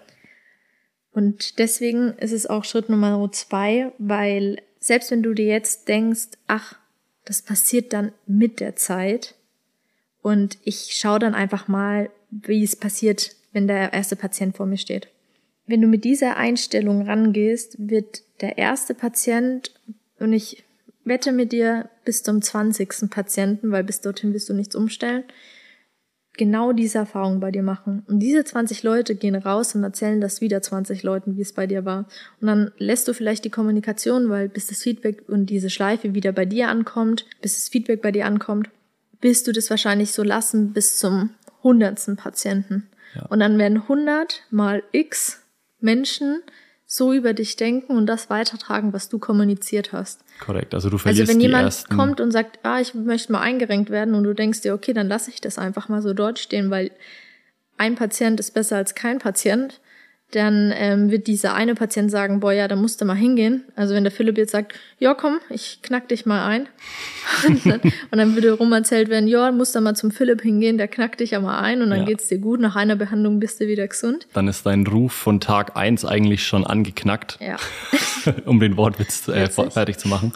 Und 1.16 1.58
deswegen 1.58 2.12
ist 2.18 2.32
es 2.32 2.46
auch 2.46 2.64
Schritt 2.64 2.90
Nummer 2.90 3.26
zwei, 3.32 3.90
weil 3.96 4.60
selbst 4.80 5.10
wenn 5.10 5.22
du 5.22 5.32
dir 5.32 5.46
jetzt 5.46 5.88
denkst, 5.88 6.36
ach, 6.46 6.76
das 7.24 7.40
passiert 7.40 7.94
dann 7.94 8.12
mit 8.26 8.60
der 8.60 8.76
Zeit 8.76 9.34
und 10.20 10.58
ich 10.62 10.94
schaue 10.98 11.18
dann 11.18 11.34
einfach 11.34 11.68
mal, 11.68 12.10
wie 12.30 12.62
es 12.62 12.76
passiert, 12.76 13.34
wenn 13.54 13.66
der 13.66 13.94
erste 13.94 14.14
Patient 14.14 14.58
vor 14.58 14.66
mir 14.66 14.76
steht. 14.76 15.08
Wenn 15.66 15.80
du 15.80 15.86
mit 15.86 16.04
dieser 16.04 16.36
Einstellung 16.36 17.00
rangehst, 17.00 17.76
wird 17.78 18.22
der 18.42 18.58
erste 18.58 18.92
Patient, 18.92 19.72
und 20.18 20.34
ich 20.34 20.64
wette 21.04 21.32
mit 21.32 21.50
dir 21.50 21.88
bis 22.04 22.24
zum 22.24 22.42
20. 22.42 23.08
Patienten, 23.08 23.72
weil 23.72 23.84
bis 23.84 24.02
dorthin 24.02 24.34
wirst 24.34 24.50
du 24.50 24.52
nichts 24.52 24.76
umstellen, 24.76 25.24
genau 26.36 26.72
diese 26.72 26.98
Erfahrung 26.98 27.40
bei 27.40 27.50
dir 27.50 27.62
machen. 27.62 28.04
Und 28.08 28.20
diese 28.20 28.44
20 28.44 28.82
Leute 28.82 29.14
gehen 29.14 29.34
raus 29.34 29.74
und 29.74 29.82
erzählen 29.82 30.20
das 30.20 30.40
wieder 30.40 30.62
20 30.62 31.02
Leuten, 31.02 31.36
wie 31.36 31.42
es 31.42 31.52
bei 31.52 31.66
dir 31.66 31.84
war. 31.84 32.06
Und 32.40 32.48
dann 32.48 32.72
lässt 32.78 33.08
du 33.08 33.14
vielleicht 33.14 33.44
die 33.44 33.50
Kommunikation, 33.50 34.28
weil 34.28 34.48
bis 34.48 34.66
das 34.66 34.82
Feedback 34.82 35.24
und 35.28 35.46
diese 35.46 35.70
Schleife 35.70 36.14
wieder 36.14 36.32
bei 36.32 36.44
dir 36.44 36.68
ankommt, 36.68 37.26
bis 37.42 37.54
das 37.54 37.68
Feedback 37.68 38.02
bei 38.02 38.12
dir 38.12 38.26
ankommt, 38.26 38.70
wirst 39.20 39.46
du 39.46 39.52
das 39.52 39.70
wahrscheinlich 39.70 40.12
so 40.12 40.22
lassen 40.22 40.72
bis 40.72 40.98
zum 40.98 41.30
hundertsten 41.62 42.16
Patienten. 42.16 42.88
Ja. 43.14 43.26
Und 43.26 43.40
dann 43.40 43.58
werden 43.58 43.82
100 43.82 44.42
mal 44.50 44.82
x 44.92 45.42
Menschen 45.80 46.42
so 46.86 47.12
über 47.12 47.34
dich 47.34 47.56
denken 47.56 47.96
und 47.96 48.06
das 48.06 48.30
weitertragen, 48.30 48.92
was 48.92 49.08
du 49.08 49.18
kommuniziert 49.18 49.92
hast. 49.92 50.20
Korrekt. 50.38 50.72
Also 50.72 50.88
du 50.88 50.98
verlierst 50.98 51.22
Also 51.22 51.32
wenn 51.32 51.40
jemand 51.40 51.64
ersten... 51.64 51.96
kommt 51.96 52.20
und 52.20 52.30
sagt, 52.30 52.60
ah, 52.62 52.80
ich 52.80 52.94
möchte 52.94 53.32
mal 53.32 53.40
eingerenkt 53.40 53.90
werden 53.90 54.14
und 54.14 54.22
du 54.22 54.34
denkst 54.34 54.60
dir, 54.60 54.72
okay, 54.72 54.92
dann 54.92 55.08
lasse 55.08 55.30
ich 55.30 55.40
das 55.40 55.58
einfach 55.58 55.88
mal 55.88 56.00
so 56.00 56.14
dort 56.14 56.38
stehen, 56.38 56.70
weil 56.70 56.92
ein 57.76 57.96
Patient 57.96 58.38
ist 58.38 58.54
besser 58.54 58.76
als 58.76 58.94
kein 58.94 59.18
Patient, 59.18 59.80
dann 60.32 60.72
ähm, 60.74 61.10
wird 61.10 61.28
dieser 61.28 61.54
eine 61.54 61.76
Patient 61.76 62.10
sagen, 62.10 62.40
boah, 62.40 62.52
ja, 62.52 62.66
da 62.66 62.74
musst 62.74 63.00
du 63.00 63.04
mal 63.04 63.14
hingehen. 63.14 63.64
Also 63.76 63.94
wenn 63.94 64.02
der 64.02 64.10
Philipp 64.10 64.36
jetzt 64.36 64.50
sagt, 64.50 64.74
ja, 64.98 65.14
komm, 65.14 65.38
ich 65.50 65.80
knack 65.82 66.08
dich 66.08 66.26
mal 66.26 66.44
ein. 66.44 66.68
und, 67.46 67.64
dann, 67.66 67.80
und 67.80 68.18
dann 68.18 68.34
würde 68.34 68.52
rum 68.52 68.72
erzählt 68.72 69.08
werden, 69.08 69.28
ja, 69.28 69.52
musst 69.52 69.76
du 69.76 69.80
mal 69.80 69.94
zum 69.94 70.10
Philipp 70.10 70.42
hingehen, 70.42 70.78
der 70.78 70.88
knackt 70.88 71.20
dich 71.20 71.30
ja 71.30 71.40
mal 71.40 71.60
ein 71.60 71.80
und 71.80 71.90
dann 71.90 72.00
ja. 72.00 72.04
geht's 72.06 72.26
dir 72.26 72.38
gut. 72.38 72.60
Nach 72.60 72.74
einer 72.74 72.96
Behandlung 72.96 73.38
bist 73.38 73.60
du 73.60 73.68
wieder 73.68 73.86
gesund. 73.86 74.26
Dann 74.32 74.48
ist 74.48 74.66
dein 74.66 74.84
Ruf 74.86 75.12
von 75.12 75.38
Tag 75.38 75.76
eins 75.76 76.04
eigentlich 76.04 76.44
schon 76.44 76.66
angeknackt. 76.66 77.38
Ja. 77.40 77.56
um 78.46 78.58
den 78.58 78.76
Wortwitz 78.76 79.28
äh, 79.28 79.48
fertig 79.48 79.98
zu 79.98 80.08
machen. 80.08 80.32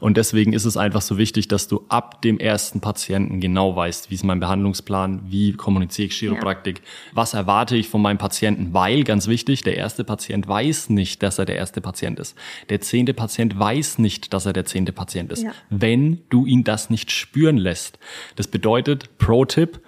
Und 0.00 0.16
deswegen 0.16 0.52
ist 0.52 0.64
es 0.64 0.76
einfach 0.76 1.02
so 1.02 1.18
wichtig, 1.18 1.48
dass 1.48 1.68
du 1.68 1.84
ab 1.88 2.22
dem 2.22 2.38
ersten 2.38 2.80
Patienten 2.80 3.40
genau 3.40 3.76
weißt, 3.76 4.10
wie 4.10 4.14
ist 4.14 4.24
mein 4.24 4.40
Behandlungsplan, 4.40 5.22
wie 5.28 5.52
kommuniziere 5.52 6.06
ich 6.06 6.14
Chiropraktik, 6.14 6.78
ja. 6.78 6.84
was 7.12 7.34
erwarte 7.34 7.76
ich 7.76 7.88
von 7.88 8.02
meinem 8.02 8.18
Patienten, 8.18 8.72
weil, 8.72 9.04
ganz 9.04 9.28
wichtig, 9.28 9.33
der 9.42 9.76
erste 9.76 10.04
Patient 10.04 10.46
weiß 10.46 10.90
nicht, 10.90 11.22
dass 11.22 11.38
er 11.38 11.44
der 11.44 11.56
erste 11.56 11.80
Patient 11.80 12.20
ist. 12.20 12.36
Der 12.68 12.80
zehnte 12.80 13.14
Patient 13.14 13.58
weiß 13.58 13.98
nicht, 13.98 14.32
dass 14.32 14.46
er 14.46 14.52
der 14.52 14.64
zehnte 14.64 14.92
Patient 14.92 15.32
ist, 15.32 15.42
ja. 15.42 15.52
wenn 15.70 16.22
du 16.30 16.46
ihn 16.46 16.62
das 16.62 16.90
nicht 16.90 17.10
spüren 17.10 17.56
lässt. 17.56 17.98
Das 18.36 18.46
bedeutet, 18.46 19.18
Pro-Tipp, 19.18 19.80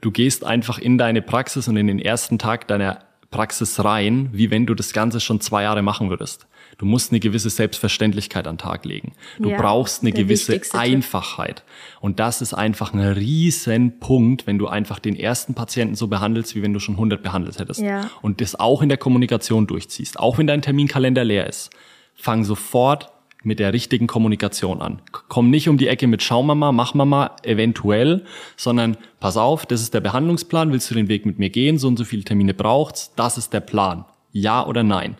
du 0.00 0.10
gehst 0.10 0.44
einfach 0.44 0.78
in 0.78 0.98
deine 0.98 1.22
Praxis 1.22 1.68
und 1.68 1.76
in 1.76 1.86
den 1.86 1.98
ersten 1.98 2.38
Tag 2.38 2.66
deiner 2.68 3.04
Praxis 3.34 3.84
rein, 3.84 4.28
wie 4.32 4.52
wenn 4.52 4.64
du 4.64 4.74
das 4.74 4.92
Ganze 4.92 5.18
schon 5.18 5.40
zwei 5.40 5.64
Jahre 5.64 5.82
machen 5.82 6.08
würdest. 6.08 6.46
Du 6.78 6.86
musst 6.86 7.10
eine 7.10 7.18
gewisse 7.18 7.50
Selbstverständlichkeit 7.50 8.46
an 8.46 8.54
den 8.54 8.58
Tag 8.58 8.84
legen. 8.84 9.12
Du 9.40 9.50
ja, 9.50 9.60
brauchst 9.60 10.02
eine 10.02 10.12
gewisse 10.12 10.60
Einfachheit. 10.72 11.64
Und 12.00 12.20
das 12.20 12.42
ist 12.42 12.54
einfach 12.54 12.94
ein 12.94 13.00
riesen 13.00 13.98
Punkt, 13.98 14.46
wenn 14.46 14.58
du 14.58 14.68
einfach 14.68 15.00
den 15.00 15.16
ersten 15.16 15.54
Patienten 15.54 15.96
so 15.96 16.06
behandelst, 16.06 16.54
wie 16.54 16.62
wenn 16.62 16.72
du 16.72 16.78
schon 16.78 16.94
100 16.94 17.24
behandelt 17.24 17.58
hättest. 17.58 17.80
Ja. 17.80 18.08
Und 18.22 18.40
das 18.40 18.54
auch 18.54 18.82
in 18.82 18.88
der 18.88 18.98
Kommunikation 18.98 19.66
durchziehst. 19.66 20.20
Auch 20.20 20.38
wenn 20.38 20.46
dein 20.46 20.62
Terminkalender 20.62 21.24
leer 21.24 21.48
ist. 21.48 21.70
Fang 22.14 22.44
sofort 22.44 23.10
mit 23.44 23.58
der 23.58 23.72
richtigen 23.72 24.06
Kommunikation 24.06 24.80
an. 24.80 25.02
Komm 25.28 25.50
nicht 25.50 25.68
um 25.68 25.76
die 25.76 25.88
Ecke 25.88 26.06
mit 26.06 26.22
Schau 26.22 26.42
Mama, 26.42 26.72
mach 26.72 26.94
Mama, 26.94 27.36
eventuell, 27.42 28.24
sondern 28.56 28.96
pass 29.20 29.36
auf, 29.36 29.66
das 29.66 29.82
ist 29.82 29.94
der 29.94 30.00
Behandlungsplan, 30.00 30.72
willst 30.72 30.90
du 30.90 30.94
den 30.94 31.08
Weg 31.08 31.26
mit 31.26 31.38
mir 31.38 31.50
gehen, 31.50 31.78
so 31.78 31.88
und 31.88 31.96
so 31.96 32.04
viele 32.04 32.24
Termine 32.24 32.54
braucht's, 32.54 33.14
das 33.14 33.38
ist 33.38 33.52
der 33.52 33.60
Plan. 33.60 34.04
Ja 34.32 34.66
oder 34.66 34.82
nein? 34.82 35.16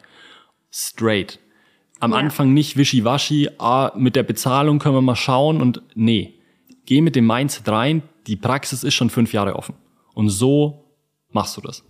Straight. 0.71 1.39
Am 2.01 2.13
ja. 2.13 2.19
Anfang 2.19 2.53
nicht 2.53 2.77
wischiwaschi, 2.77 3.51
ah, 3.59 3.93
mit 3.97 4.17
der 4.17 4.25
Bezahlung 4.25 4.79
können 4.79 4.97
wir 4.97 5.03
mal 5.03 5.17
schauen 5.17 5.61
und 5.61 5.83
nee. 5.95 6.35
Geh 6.87 7.01
mit 7.01 7.17
dem 7.17 7.27
Mindset 7.27 7.69
rein, 7.69 8.03
die 8.27 8.37
Praxis 8.37 8.85
ist 8.85 8.95
schon 8.95 9.11
fünf 9.11 9.33
Jahre 9.33 9.57
offen. 9.57 9.75
Und 10.15 10.29
so 10.29 10.85
machst 11.31 11.57
du 11.57 11.61
das. 11.61 11.85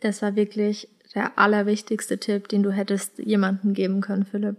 Das 0.00 0.22
war 0.22 0.36
wirklich 0.36 0.88
der 1.14 1.38
allerwichtigste 1.38 2.18
Tipp, 2.18 2.48
den 2.48 2.62
du 2.62 2.70
hättest 2.70 3.18
jemandem 3.18 3.74
geben 3.74 4.00
können, 4.00 4.24
Philipp. 4.24 4.58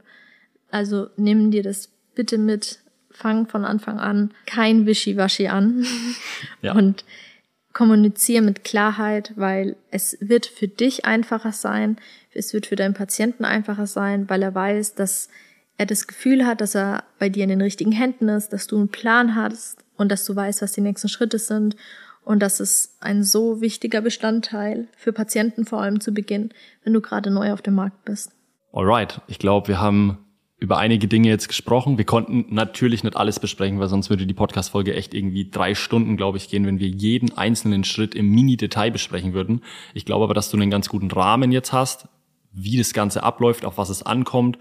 Also 0.71 1.07
nimm 1.17 1.51
dir 1.51 1.63
das 1.63 1.89
bitte 2.15 2.37
mit, 2.37 2.79
fang 3.11 3.47
von 3.47 3.65
Anfang 3.65 3.99
an 3.99 4.31
kein 4.45 4.85
Wischiwaschi 4.85 5.47
an 5.47 5.85
ja. 6.61 6.73
und 6.73 7.05
kommuniziere 7.73 8.43
mit 8.43 8.63
Klarheit, 8.63 9.33
weil 9.35 9.75
es 9.91 10.17
wird 10.19 10.45
für 10.45 10.67
dich 10.67 11.05
einfacher 11.05 11.51
sein, 11.51 11.97
es 12.33 12.53
wird 12.53 12.65
für 12.65 12.75
deinen 12.75 12.93
Patienten 12.93 13.45
einfacher 13.45 13.87
sein, 13.87 14.29
weil 14.29 14.41
er 14.43 14.53
weiß, 14.53 14.95
dass 14.95 15.29
er 15.77 15.85
das 15.85 16.07
Gefühl 16.07 16.45
hat, 16.45 16.61
dass 16.61 16.75
er 16.75 17.03
bei 17.19 17.29
dir 17.29 17.43
in 17.43 17.49
den 17.49 17.61
richtigen 17.61 17.91
Händen 17.91 18.27
ist, 18.29 18.49
dass 18.49 18.67
du 18.67 18.77
einen 18.77 18.89
Plan 18.89 19.35
hast 19.35 19.77
und 19.95 20.11
dass 20.11 20.25
du 20.25 20.35
weißt, 20.35 20.61
was 20.61 20.73
die 20.73 20.81
nächsten 20.81 21.09
Schritte 21.09 21.39
sind 21.39 21.75
und 22.29 22.39
das 22.39 22.59
ist 22.59 22.95
ein 22.99 23.23
so 23.23 23.59
wichtiger 23.61 24.01
Bestandteil 24.01 24.87
für 24.95 25.13
Patienten 25.13 25.65
vor 25.65 25.81
allem 25.81 25.99
zu 25.99 26.13
Beginn, 26.13 26.51
wenn 26.83 26.93
du 26.93 27.01
gerade 27.01 27.31
neu 27.31 27.51
auf 27.53 27.61
dem 27.61 27.75
Markt 27.75 28.05
bist. 28.05 28.31
Alright, 28.71 29.21
ich 29.27 29.39
glaube, 29.39 29.67
wir 29.67 29.81
haben 29.81 30.19
über 30.59 30.77
einige 30.77 31.07
Dinge 31.07 31.29
jetzt 31.29 31.47
gesprochen. 31.47 31.97
Wir 31.97 32.05
konnten 32.05 32.53
natürlich 32.53 33.03
nicht 33.03 33.15
alles 33.15 33.39
besprechen, 33.39 33.79
weil 33.79 33.87
sonst 33.87 34.09
würde 34.09 34.27
die 34.27 34.33
Podcast-Folge 34.33 34.93
echt 34.93 35.13
irgendwie 35.13 35.49
drei 35.49 35.73
Stunden, 35.73 36.17
glaube 36.17 36.37
ich, 36.37 36.49
gehen, 36.49 36.65
wenn 36.65 36.79
wir 36.79 36.89
jeden 36.89 37.37
einzelnen 37.37 37.85
Schritt 37.85 38.13
im 38.13 38.29
Mini-Detail 38.29 38.91
besprechen 38.91 39.33
würden. 39.33 39.61
Ich 39.93 40.05
glaube 40.05 40.25
aber, 40.25 40.33
dass 40.33 40.49
du 40.49 40.57
einen 40.57 40.69
ganz 40.69 40.89
guten 40.89 41.09
Rahmen 41.11 41.51
jetzt 41.51 41.71
hast, 41.71 42.09
wie 42.51 42.77
das 42.77 42.93
Ganze 42.93 43.23
abläuft, 43.23 43.63
auf 43.63 43.77
was 43.77 43.89
es 43.89 44.03
ankommt. 44.03 44.59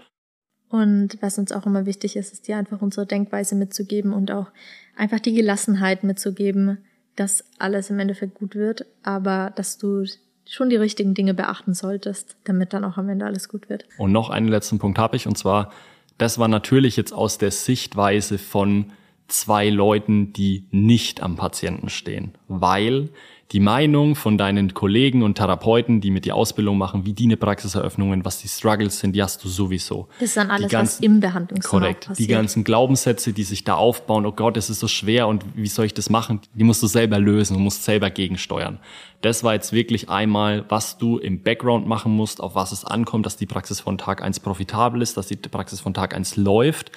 Und 0.69 1.17
was 1.21 1.37
uns 1.37 1.51
auch 1.51 1.65
immer 1.65 1.85
wichtig 1.85 2.15
ist, 2.15 2.31
ist 2.31 2.47
dir 2.47 2.55
einfach 2.55 2.81
unsere 2.81 3.05
Denkweise 3.05 3.55
mitzugeben 3.55 4.13
und 4.13 4.31
auch 4.31 4.47
einfach 4.95 5.19
die 5.19 5.33
Gelassenheit 5.33 6.03
mitzugeben, 6.03 6.77
dass 7.15 7.43
alles 7.57 7.89
im 7.89 7.99
Endeffekt 7.99 8.35
gut 8.35 8.55
wird, 8.55 8.85
aber 9.03 9.51
dass 9.55 9.77
du 9.77 10.05
schon 10.45 10.69
die 10.69 10.75
richtigen 10.77 11.13
Dinge 11.13 11.33
beachten 11.33 11.73
solltest, 11.73 12.37
damit 12.43 12.73
dann 12.73 12.83
auch 12.83 12.97
am 12.97 13.09
Ende 13.09 13.25
alles 13.25 13.49
gut 13.49 13.69
wird. 13.69 13.85
Und 13.97 14.11
noch 14.11 14.29
einen 14.29 14.47
letzten 14.47 14.79
Punkt 14.79 14.97
habe 14.97 15.15
ich, 15.15 15.27
und 15.27 15.37
zwar, 15.37 15.71
das 16.19 16.37
war 16.37 16.47
natürlich 16.47 16.97
jetzt 16.97 17.13
aus 17.13 17.37
der 17.39 17.49
Sichtweise 17.49 18.37
von 18.37 18.91
zwei 19.27 19.69
Leuten, 19.69 20.33
die 20.33 20.65
nicht 20.69 21.21
am 21.21 21.35
Patienten 21.35 21.89
stehen, 21.89 22.33
weil 22.47 23.09
die 23.51 23.59
Meinung 23.59 24.15
von 24.15 24.37
deinen 24.37 24.75
Kollegen 24.75 25.23
und 25.23 25.35
Therapeuten, 25.35 26.01
die 26.01 26.11
mit 26.11 26.25
dir 26.25 26.35
Ausbildung 26.35 26.77
machen, 26.77 27.05
wie 27.05 27.13
die 27.13 27.23
eine 27.23 27.35
Praxiseröffnungen, 27.35 28.23
was 28.23 28.37
die 28.37 28.47
Struggles 28.47 28.99
sind, 28.99 29.15
die 29.15 29.23
hast 29.23 29.43
du 29.43 29.49
sowieso. 29.49 30.07
Das 30.19 30.29
ist 30.29 30.37
dann 30.37 30.51
alles, 30.51 30.69
ganzen, 30.69 30.97
was 30.97 30.99
im 30.99 31.19
Behandlungszimmer 31.19 31.81
Korrekt. 31.81 32.07
Passiert. 32.07 32.29
Die 32.29 32.31
ganzen 32.31 32.63
Glaubenssätze, 32.63 33.33
die 33.33 33.43
sich 33.43 33.63
da 33.63 33.73
aufbauen, 33.73 34.27
oh 34.27 34.31
Gott, 34.31 34.55
das 34.55 34.69
ist 34.69 34.79
so 34.79 34.87
schwer 34.87 35.27
und 35.27 35.43
wie 35.55 35.67
soll 35.67 35.85
ich 35.85 35.95
das 35.95 36.11
machen? 36.11 36.41
Die 36.53 36.63
musst 36.63 36.83
du 36.83 36.87
selber 36.87 37.17
lösen 37.17 37.55
und 37.55 37.63
musst 37.63 37.83
selber 37.83 38.11
gegensteuern. 38.11 38.79
Das 39.21 39.43
war 39.43 39.55
jetzt 39.55 39.73
wirklich 39.73 40.09
einmal, 40.09 40.65
was 40.69 40.99
du 40.99 41.17
im 41.17 41.41
Background 41.41 41.87
machen 41.87 42.11
musst, 42.11 42.41
auf 42.41 42.53
was 42.53 42.71
es 42.71 42.85
ankommt, 42.85 43.25
dass 43.25 43.35
die 43.35 43.47
Praxis 43.47 43.79
von 43.79 43.97
Tag 43.97 44.21
eins 44.21 44.39
profitabel 44.39 45.01
ist, 45.01 45.17
dass 45.17 45.27
die 45.27 45.35
Praxis 45.37 45.79
von 45.79 45.95
Tag 45.95 46.15
eins 46.15 46.35
läuft. 46.35 46.91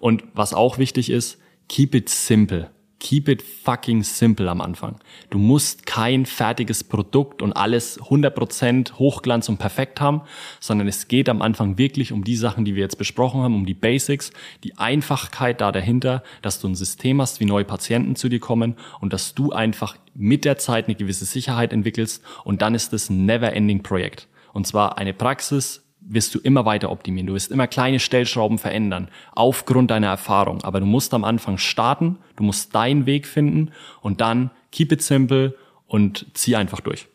Und 0.00 0.24
was 0.32 0.54
auch 0.54 0.78
wichtig 0.78 1.10
ist, 1.10 1.38
keep 1.68 1.94
it 1.94 2.08
simple 2.08 2.70
keep 3.00 3.28
it 3.28 3.42
fucking 3.42 4.02
simple 4.02 4.50
am 4.50 4.60
Anfang. 4.60 4.96
Du 5.30 5.38
musst 5.38 5.86
kein 5.86 6.26
fertiges 6.26 6.84
Produkt 6.84 7.42
und 7.42 7.52
alles 7.52 8.00
100% 8.00 8.94
Hochglanz 8.94 9.48
und 9.48 9.58
perfekt 9.58 10.00
haben, 10.00 10.22
sondern 10.60 10.88
es 10.88 11.08
geht 11.08 11.28
am 11.28 11.42
Anfang 11.42 11.78
wirklich 11.78 12.12
um 12.12 12.24
die 12.24 12.36
Sachen, 12.36 12.64
die 12.64 12.74
wir 12.74 12.82
jetzt 12.82 12.98
besprochen 12.98 13.42
haben, 13.42 13.54
um 13.54 13.66
die 13.66 13.74
Basics, 13.74 14.32
die 14.64 14.76
Einfachkeit 14.78 15.60
da 15.60 15.72
dahinter, 15.72 16.22
dass 16.42 16.60
du 16.60 16.68
ein 16.68 16.74
System 16.74 17.20
hast, 17.20 17.40
wie 17.40 17.44
neue 17.44 17.64
Patienten 17.64 18.16
zu 18.16 18.28
dir 18.28 18.40
kommen 18.40 18.76
und 19.00 19.12
dass 19.12 19.34
du 19.34 19.52
einfach 19.52 19.96
mit 20.14 20.44
der 20.44 20.58
Zeit 20.58 20.86
eine 20.86 20.96
gewisse 20.96 21.24
Sicherheit 21.24 21.72
entwickelst 21.72 22.22
und 22.44 22.62
dann 22.62 22.74
ist 22.74 22.92
es 22.92 23.10
ein 23.10 23.26
never-ending 23.26 23.82
Projekt. 23.82 24.28
Und 24.52 24.66
zwar 24.66 24.98
eine 24.98 25.14
Praxis, 25.14 25.87
wirst 26.08 26.34
du 26.34 26.38
immer 26.40 26.64
weiter 26.64 26.90
optimieren. 26.90 27.26
Du 27.26 27.34
wirst 27.34 27.50
immer 27.50 27.66
kleine 27.66 28.00
Stellschrauben 28.00 28.58
verändern, 28.58 29.08
aufgrund 29.34 29.90
deiner 29.90 30.08
Erfahrung. 30.08 30.64
Aber 30.64 30.80
du 30.80 30.86
musst 30.86 31.14
am 31.14 31.24
Anfang 31.24 31.58
starten, 31.58 32.18
du 32.36 32.44
musst 32.44 32.74
deinen 32.74 33.06
Weg 33.06 33.26
finden 33.26 33.72
und 34.00 34.20
dann 34.20 34.50
keep 34.72 34.92
it 34.92 35.02
simple 35.02 35.54
und 35.86 36.26
zieh 36.34 36.56
einfach 36.56 36.80
durch. 36.80 37.08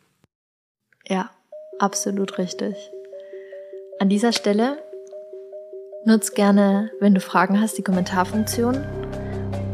Ja, 1.08 1.32
absolut 1.80 2.38
richtig. 2.38 2.76
An 4.00 4.10
dieser 4.10 4.32
Stelle 4.32 4.78
nutz 6.06 6.34
gerne, 6.34 6.92
wenn 7.00 7.14
du 7.14 7.22
Fragen 7.22 7.60
hast, 7.60 7.78
die 7.78 7.84
Kommentarfunktion 7.84 8.84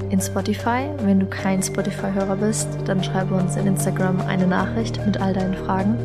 in 0.09 0.21
Spotify. 0.21 0.89
Wenn 1.03 1.19
du 1.19 1.25
kein 1.27 1.61
Spotify-Hörer 1.61 2.35
bist, 2.35 2.67
dann 2.85 3.03
schreibe 3.03 3.35
uns 3.35 3.55
in 3.55 3.67
Instagram 3.67 4.21
eine 4.21 4.47
Nachricht 4.47 5.03
mit 5.05 5.19
all 5.19 5.33
deinen 5.33 5.55
Fragen. 5.55 5.97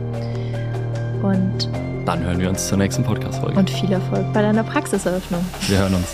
Und 1.22 1.68
dann 2.04 2.22
hören 2.22 2.38
wir 2.38 2.48
uns 2.48 2.66
zur 2.66 2.78
nächsten 2.78 3.02
Podcast-Folge. 3.02 3.58
Und 3.58 3.70
viel 3.70 3.92
Erfolg 3.92 4.32
bei 4.32 4.42
deiner 4.42 4.62
Praxiseröffnung. 4.62 5.44
Wir 5.68 5.78
hören 5.78 5.94
uns. 5.94 6.08